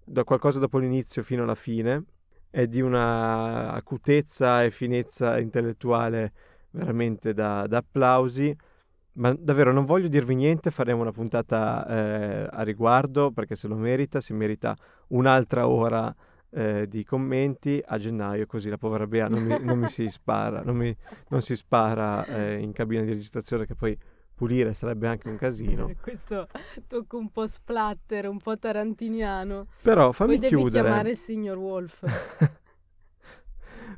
da 0.04 0.24
qualcosa 0.24 0.60
dopo 0.60 0.80
l'inizio 0.80 1.22
fino 1.24 1.43
alla 1.43 1.56
fine, 1.56 2.04
è 2.50 2.68
di 2.68 2.82
una 2.82 3.72
acutezza 3.74 4.64
e 4.64 4.72
finezza 4.72 5.39
intellettuale 5.39 6.32
veramente 6.72 7.34
da, 7.34 7.66
da 7.68 7.78
applausi. 7.78 8.56
Ma 9.14 9.34
davvero 9.38 9.72
non 9.72 9.86
voglio 9.86 10.08
dirvi 10.08 10.36
niente, 10.36 10.72
faremo 10.72 11.02
una 11.02 11.12
puntata 11.12 11.88
eh, 11.88 12.48
a 12.52 12.64
riguardo 12.64 13.32
perché 13.32 13.56
se 13.56 13.68
lo 13.68 13.76
merita, 13.76 14.20
si 14.20 14.34
merita 14.34 14.76
un'altra 15.10 15.70
ora 15.70 16.14
eh, 16.56 16.88
di 16.88 17.03
commenti 17.03 17.84
a 17.86 17.97
gennaio, 17.97 18.45
così 18.45 18.70
la 18.70 18.78
povera 18.78 19.06
Bea 19.06 19.28
non 19.28 19.43
mi, 19.43 19.58
non 19.62 19.78
mi 19.78 19.89
si 19.89 20.10
spara, 20.10 20.62
non, 20.64 20.78
mi, 20.78 20.95
non 21.28 21.41
si 21.41 21.56
spara 21.56 22.26
eh, 22.26 22.60
in 22.60 22.72
cabina 22.72 23.01
di 23.03 23.10
registrazione 23.10 23.66
che 23.66 23.76
poi 23.76 23.97
pulire 24.34 24.74
sarebbe 24.74 25.08
anche 25.08 25.28
un 25.28 25.36
casino. 25.36 25.91
Questo 26.01 26.47
tocca 26.88 27.18
un 27.18 27.30
po' 27.30 27.45
splatter, 27.45 28.30
un 28.30 28.39
po' 28.39 28.58
tarantiniano. 28.58 29.68
Però 29.82 30.14
fammi 30.14 30.38
Poi 30.39 30.47
chiudere. 30.47 30.70
devi 30.70 30.84
chiamare 30.86 31.10
il 31.10 31.18
signor 31.18 31.58
Wolf. 31.58 31.99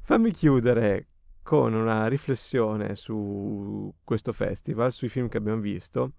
fammi 0.01 0.31
chiudere 0.31 1.07
con 1.43 1.73
una 1.73 2.07
riflessione 2.07 2.95
su 2.95 3.93
questo 4.03 4.33
festival, 4.33 4.93
sui 4.93 5.09
film 5.09 5.29
che 5.29 5.37
abbiamo 5.37 5.61
visto, 5.61 6.13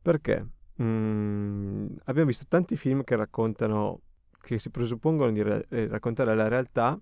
perché 0.00 0.46
mm, 0.82 1.86
abbiamo 2.04 2.28
visto 2.28 2.46
tanti 2.48 2.76
film 2.76 3.04
che 3.04 3.16
raccontano, 3.16 4.00
che 4.44 4.58
si 4.58 4.70
presuppongono 4.70 5.32
di 5.32 5.42
ra- 5.42 5.62
eh, 5.70 5.88
raccontare 5.88 6.34
la 6.34 6.48
realtà 6.48 7.00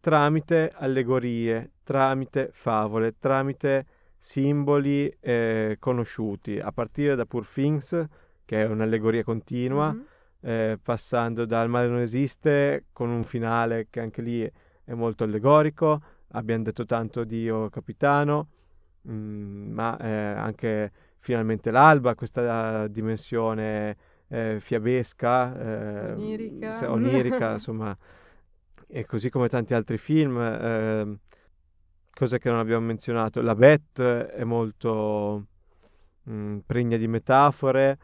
tramite 0.00 0.70
allegorie, 0.74 1.72
tramite 1.82 2.50
favole, 2.52 3.16
tramite 3.18 3.86
simboli 4.16 5.08
eh, 5.20 5.76
conosciuti, 5.78 6.58
a 6.58 6.72
partire 6.72 7.14
da 7.14 7.26
Poor 7.26 7.46
Things, 7.46 8.06
che 8.44 8.62
è 8.62 8.66
un'allegoria 8.66 9.22
continua, 9.22 9.92
Mhm. 9.92 10.04
eh, 10.40 10.78
passando 10.82 11.44
dal 11.44 11.68
male 11.68 11.88
non 11.88 11.98
esiste, 12.00 12.86
con 12.92 13.10
un 13.10 13.24
finale 13.24 13.88
che 13.90 14.00
anche 14.00 14.22
lì 14.22 14.50
è 14.84 14.94
molto 14.94 15.24
allegorico, 15.24 16.00
abbiamo 16.32 16.62
detto 16.64 16.84
tanto 16.84 17.24
Dio 17.24 17.68
capitano, 17.68 18.48
mm, 19.08 19.72
ma 19.72 19.98
eh, 19.98 20.08
anche 20.08 20.92
finalmente 21.18 21.70
l'alba, 21.70 22.14
questa 22.14 22.86
dimensione 22.88 23.96
eh, 24.28 24.58
fiabesca, 24.60 25.58
eh, 25.58 26.12
Onirica. 26.12 26.90
onirica, 26.90 27.52
insomma, 27.54 27.96
e 28.86 29.04
così 29.04 29.30
come 29.30 29.48
tanti 29.48 29.74
altri 29.74 29.98
film. 29.98 30.36
ehm, 30.38 31.18
cose 32.18 32.38
che 32.38 32.50
non 32.50 32.58
abbiamo 32.58 32.84
menzionato, 32.84 33.40
la 33.40 33.54
Beth 33.54 34.00
è 34.00 34.42
molto 34.42 35.46
mm, 36.28 36.58
pregna 36.66 36.96
di 36.96 37.06
metafore, 37.06 37.98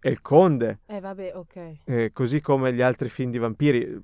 e 0.00 0.10
il 0.10 0.20
Conde, 0.20 0.80
Eh 0.86 0.98
vabbè, 0.98 1.32
ok. 1.36 1.72
eh, 1.84 2.10
così 2.12 2.40
come 2.40 2.72
gli 2.72 2.82
altri 2.82 3.08
film 3.08 3.30
di 3.30 3.38
vampiri, 3.38 3.96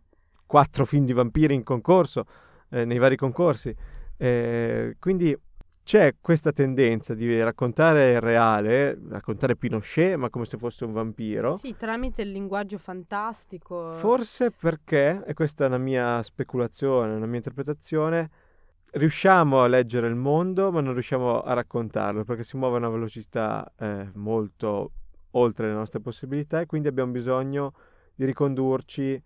quattro 0.47 0.85
film 0.85 1.05
di 1.05 1.13
vampiri 1.13 1.55
in 1.55 1.65
concorso, 1.65 2.27
eh, 2.71 2.85
nei 2.85 2.99
vari 2.99 3.17
concorsi. 3.17 3.75
Eh, 4.17 4.95
quindi 5.01 5.37
c'è 5.89 6.17
questa 6.21 6.53
tendenza 6.53 7.15
di 7.15 7.43
raccontare 7.43 8.13
il 8.13 8.21
reale, 8.21 8.99
raccontare 9.09 9.57
Pinochet, 9.57 10.17
ma 10.17 10.29
come 10.29 10.45
se 10.45 10.59
fosse 10.59 10.85
un 10.85 10.93
vampiro. 10.93 11.57
Sì, 11.57 11.77
tramite 11.79 12.21
il 12.21 12.31
linguaggio 12.31 12.77
fantastico. 12.77 13.95
Forse 13.95 14.51
perché, 14.51 15.23
e 15.25 15.33
questa 15.33 15.65
è 15.65 15.67
una 15.67 15.79
mia 15.79 16.23
speculazione, 16.23 17.15
una 17.15 17.25
mia 17.25 17.39
interpretazione, 17.39 18.31
riusciamo 18.91 19.63
a 19.63 19.67
leggere 19.67 20.09
il 20.09 20.15
mondo, 20.15 20.71
ma 20.71 20.83
non 20.83 20.93
riusciamo 20.93 21.41
a 21.41 21.55
raccontarlo, 21.55 22.23
perché 22.23 22.45
si 22.45 22.59
muove 22.59 22.75
a 22.75 22.81
una 22.81 22.91
velocità 22.91 23.73
eh, 23.79 24.11
molto 24.13 24.91
oltre 25.31 25.69
le 25.69 25.73
nostre 25.73 26.01
possibilità 26.01 26.61
e 26.61 26.67
quindi 26.67 26.89
abbiamo 26.89 27.13
bisogno 27.13 27.73
di 28.15 28.27
ricondurci 28.27 29.23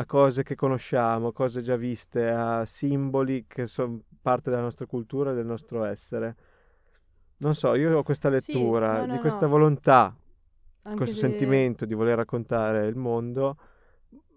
a 0.00 0.06
cose 0.06 0.42
che 0.44 0.54
conosciamo, 0.54 1.32
cose 1.32 1.60
già 1.62 1.76
viste, 1.76 2.28
a 2.28 2.64
simboli 2.64 3.46
che 3.48 3.66
sono 3.66 4.00
parte 4.22 4.50
della 4.50 4.62
nostra 4.62 4.86
cultura 4.86 5.32
e 5.32 5.34
del 5.34 5.46
nostro 5.46 5.84
essere. 5.84 6.36
Non 7.38 7.54
so, 7.54 7.74
io 7.74 7.96
ho 7.98 8.02
questa 8.02 8.28
Sì, 8.30 8.52
lettura 8.52 8.88
no, 8.90 9.06
no, 9.06 9.12
di 9.12 9.18
questa 9.18 9.46
no. 9.46 9.48
volontà, 9.48 10.14
Anche 10.82 10.96
questo 10.96 11.14
se- 11.14 11.20
sentimento 11.26 11.84
di 11.86 11.94
voler 11.94 12.16
raccontare 12.16 12.86
il 12.86 12.96
mondo, 12.96 13.56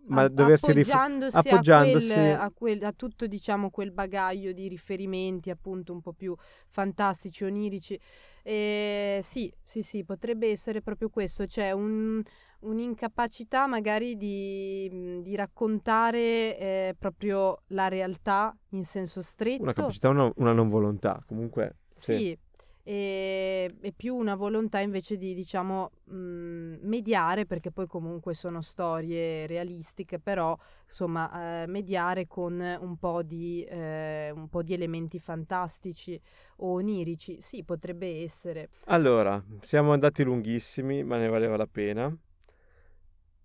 ma 0.08 0.24
a- 0.24 0.30
doversi 0.30 0.72
rif- 0.74 0.90
appoggiandosi, 0.90 1.38
appoggiandosi- 1.38 2.20
A, 2.32 2.38
quel, 2.38 2.40
a, 2.40 2.52
quel- 2.52 2.84
a 2.84 2.92
tutto 2.94 3.28
diciamo 3.28 3.70
quel 3.70 3.92
bagaglio 3.92 4.52
di 4.52 4.68
riferimenti 4.68 5.50
appunto 5.50 5.94
un 5.94 6.02
po' 6.02 6.14
più 6.14 6.36
fantastici, 6.70 7.44
onirici. 7.44 8.00
E 8.44 9.20
sì, 9.24 9.54
sì, 9.64 9.82
sì, 9.84 10.04
potrebbe 10.04 10.50
essere 10.50 10.82
proprio 10.82 11.10
questo, 11.10 11.46
cioè 11.48 11.72
un- 11.72 12.22
un'incapacità 12.62 13.68
magari 13.68 14.18
di, 14.18 15.22
di 15.22 15.36
raccontare 15.36 16.58
eh, 16.58 16.96
proprio 16.98 17.62
la 17.68 17.88
realtà 17.88 18.56
in 18.70 18.86
senso 18.86 19.22
stretto. 19.22 19.64
una 19.64 19.74
capacità, 19.74 20.10
una, 20.10 20.32
una 20.36 20.54
non 20.54 20.70
volontà. 20.70 21.24
Comunque, 21.28 21.78
sì. 21.94 22.16
Sì, 22.16 22.40
e, 22.84 23.76
e 23.80 23.94
più 23.96 24.16
una 24.16 24.36
volontà 24.36 24.80
invece 24.80 25.18
di, 25.18 25.34
diciamo, 25.34 25.92
mh, 26.06 26.78
mediare, 26.82 27.46
perché 27.46 27.72
poi 27.72 27.86
comunque 27.88 28.34
sono 28.34 28.62
storie 28.62 29.46
realistiche, 29.46 30.20
però, 30.20 30.58
insomma, 30.86 31.64
eh, 31.64 31.68
mediare 31.68 32.28
con 32.28 32.60
un 32.60 32.98
po' 32.98 33.22
di, 33.22 33.64
eh, 33.64 34.32
un 34.34 34.50
po' 34.50 34.64
di 34.64 34.74
elementi 34.74 35.20
fantastici 35.20 36.20
o 36.58 36.74
onirici. 36.74 37.40
Sì, 37.42 37.64
potrebbe 37.64 38.24
essere. 38.24 38.70
Allora, 38.86 39.44
siamo 39.62 39.94
andati 39.94 40.24
lunghissimi, 40.24 41.04
ma 41.04 41.18
ne 41.18 41.28
valeva 41.28 41.58
la 41.58 41.68
pena. 41.68 42.16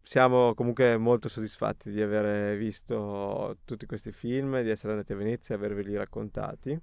Siamo 0.06 0.54
comunque 0.54 0.96
molto 0.98 1.28
soddisfatti 1.28 1.90
di 1.90 2.00
aver 2.00 2.56
visto 2.56 3.58
tutti 3.64 3.86
questi 3.86 4.12
film, 4.12 4.62
di 4.62 4.70
essere 4.70 4.92
andati 4.92 5.12
a 5.12 5.16
Venezia 5.16 5.56
e 5.56 5.58
averveli 5.58 5.96
raccontati. 5.96 6.80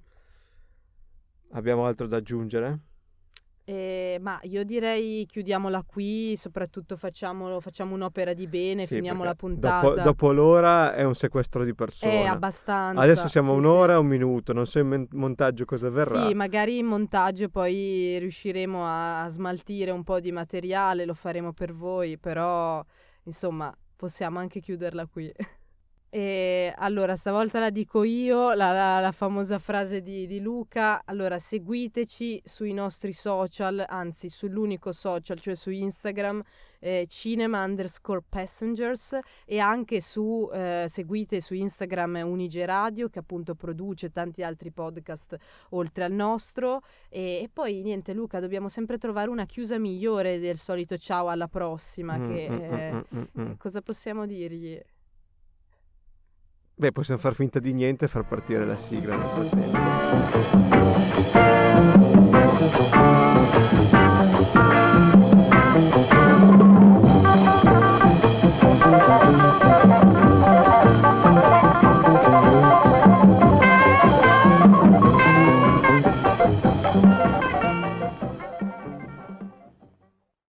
Abbiamo 1.51 1.85
altro 1.85 2.07
da 2.07 2.17
aggiungere? 2.17 2.79
Eh, 3.63 4.17
ma 4.19 4.37
io 4.41 4.65
direi 4.65 5.25
chiudiamola 5.25 5.85
qui, 5.87 6.35
soprattutto 6.35 6.97
facciamo, 6.97 7.61
facciamo 7.61 7.95
un'opera 7.95 8.33
di 8.33 8.45
bene, 8.45 8.85
Sì, 8.85 8.95
finiamo 8.95 9.23
la 9.23 9.35
puntata. 9.35 9.87
Dopo, 9.87 10.01
dopo 10.01 10.31
l'ora 10.33 10.93
è 10.93 11.03
un 11.03 11.15
sequestro 11.15 11.63
di 11.63 11.73
persona. 11.73 12.11
È 12.11 12.25
abbastanza. 12.25 13.01
Adesso 13.01 13.29
siamo 13.29 13.53
sì, 13.53 13.59
un'ora 13.59 13.93
sì. 13.93 13.99
e 13.99 14.01
un 14.01 14.07
minuto, 14.07 14.51
non 14.51 14.67
so 14.67 14.79
in 14.79 15.07
montaggio 15.11 15.63
cosa 15.63 15.89
verrà. 15.89 16.27
Sì, 16.27 16.33
magari 16.33 16.77
in 16.77 16.87
montaggio 16.87 17.47
poi 17.47 18.19
riusciremo 18.19 18.83
a 18.85 19.29
smaltire 19.29 19.91
un 19.91 20.03
po' 20.03 20.19
di 20.19 20.33
materiale, 20.33 21.05
lo 21.05 21.13
faremo 21.13 21.53
per 21.53 21.73
voi, 21.73 22.17
però 22.17 22.83
insomma 23.23 23.75
possiamo 23.95 24.39
anche 24.39 24.59
chiuderla 24.59 25.05
qui. 25.07 25.31
E 26.15 26.71
allora, 26.77 27.15
stavolta 27.15 27.57
la 27.57 27.71
dico 27.71 28.03
io, 28.03 28.53
la, 28.53 28.71
la, 28.71 28.99
la 28.99 29.11
famosa 29.11 29.57
frase 29.57 30.03
di, 30.03 30.27
di, 30.27 30.39
Luca. 30.39 31.01
Allora, 31.05 31.39
seguiteci 31.39 32.39
sui 32.45 32.71
nostri 32.71 33.13
social, 33.13 33.83
anzi 33.87 34.29
sull'unico 34.29 34.91
social, 34.91 35.39
cioè 35.39 35.55
su 35.55 35.71
Instagram, 35.71 36.43
eh, 36.77 37.07
cinema 37.09 37.63
underscore 37.63 38.21
passengers 38.29 39.17
e 39.43 39.57
anche 39.57 40.01
su, 40.01 40.47
eh, 40.53 40.85
seguite 40.87 41.41
su 41.41 41.55
Instagram 41.55 42.21
Unige 42.23 42.63
Radio 42.67 43.09
che 43.09 43.17
appunto 43.17 43.55
produce 43.55 44.11
tanti 44.11 44.43
altri 44.43 44.69
podcast 44.69 45.35
oltre 45.69 46.03
al 46.03 46.11
nostro. 46.11 46.83
E, 47.09 47.41
e, 47.41 47.49
poi 47.51 47.81
niente, 47.81 48.13
Luca, 48.13 48.39
dobbiamo 48.39 48.69
sempre 48.69 48.99
trovare 48.99 49.31
una 49.31 49.47
chiusa 49.47 49.79
migliore 49.79 50.37
del 50.37 50.59
solito 50.59 50.95
ciao 50.95 51.29
alla 51.29 51.47
prossima. 51.47 52.19
Mm, 52.19 52.31
che, 52.31 52.49
mm, 52.51 52.61
eh, 52.61 53.03
mm, 53.39 53.51
cosa 53.57 53.81
possiamo 53.81 54.27
dirgli? 54.27 54.79
Beh, 56.75 56.91
possiamo 56.91 57.19
far 57.19 57.35
finta 57.35 57.59
di 57.59 57.71
niente 57.71 58.05
e 58.05 58.07
far 58.07 58.25
partire 58.25 58.65
la 58.65 58.75
sigla 58.75 59.15
nel 59.15 59.29
frattempo. 59.29 59.77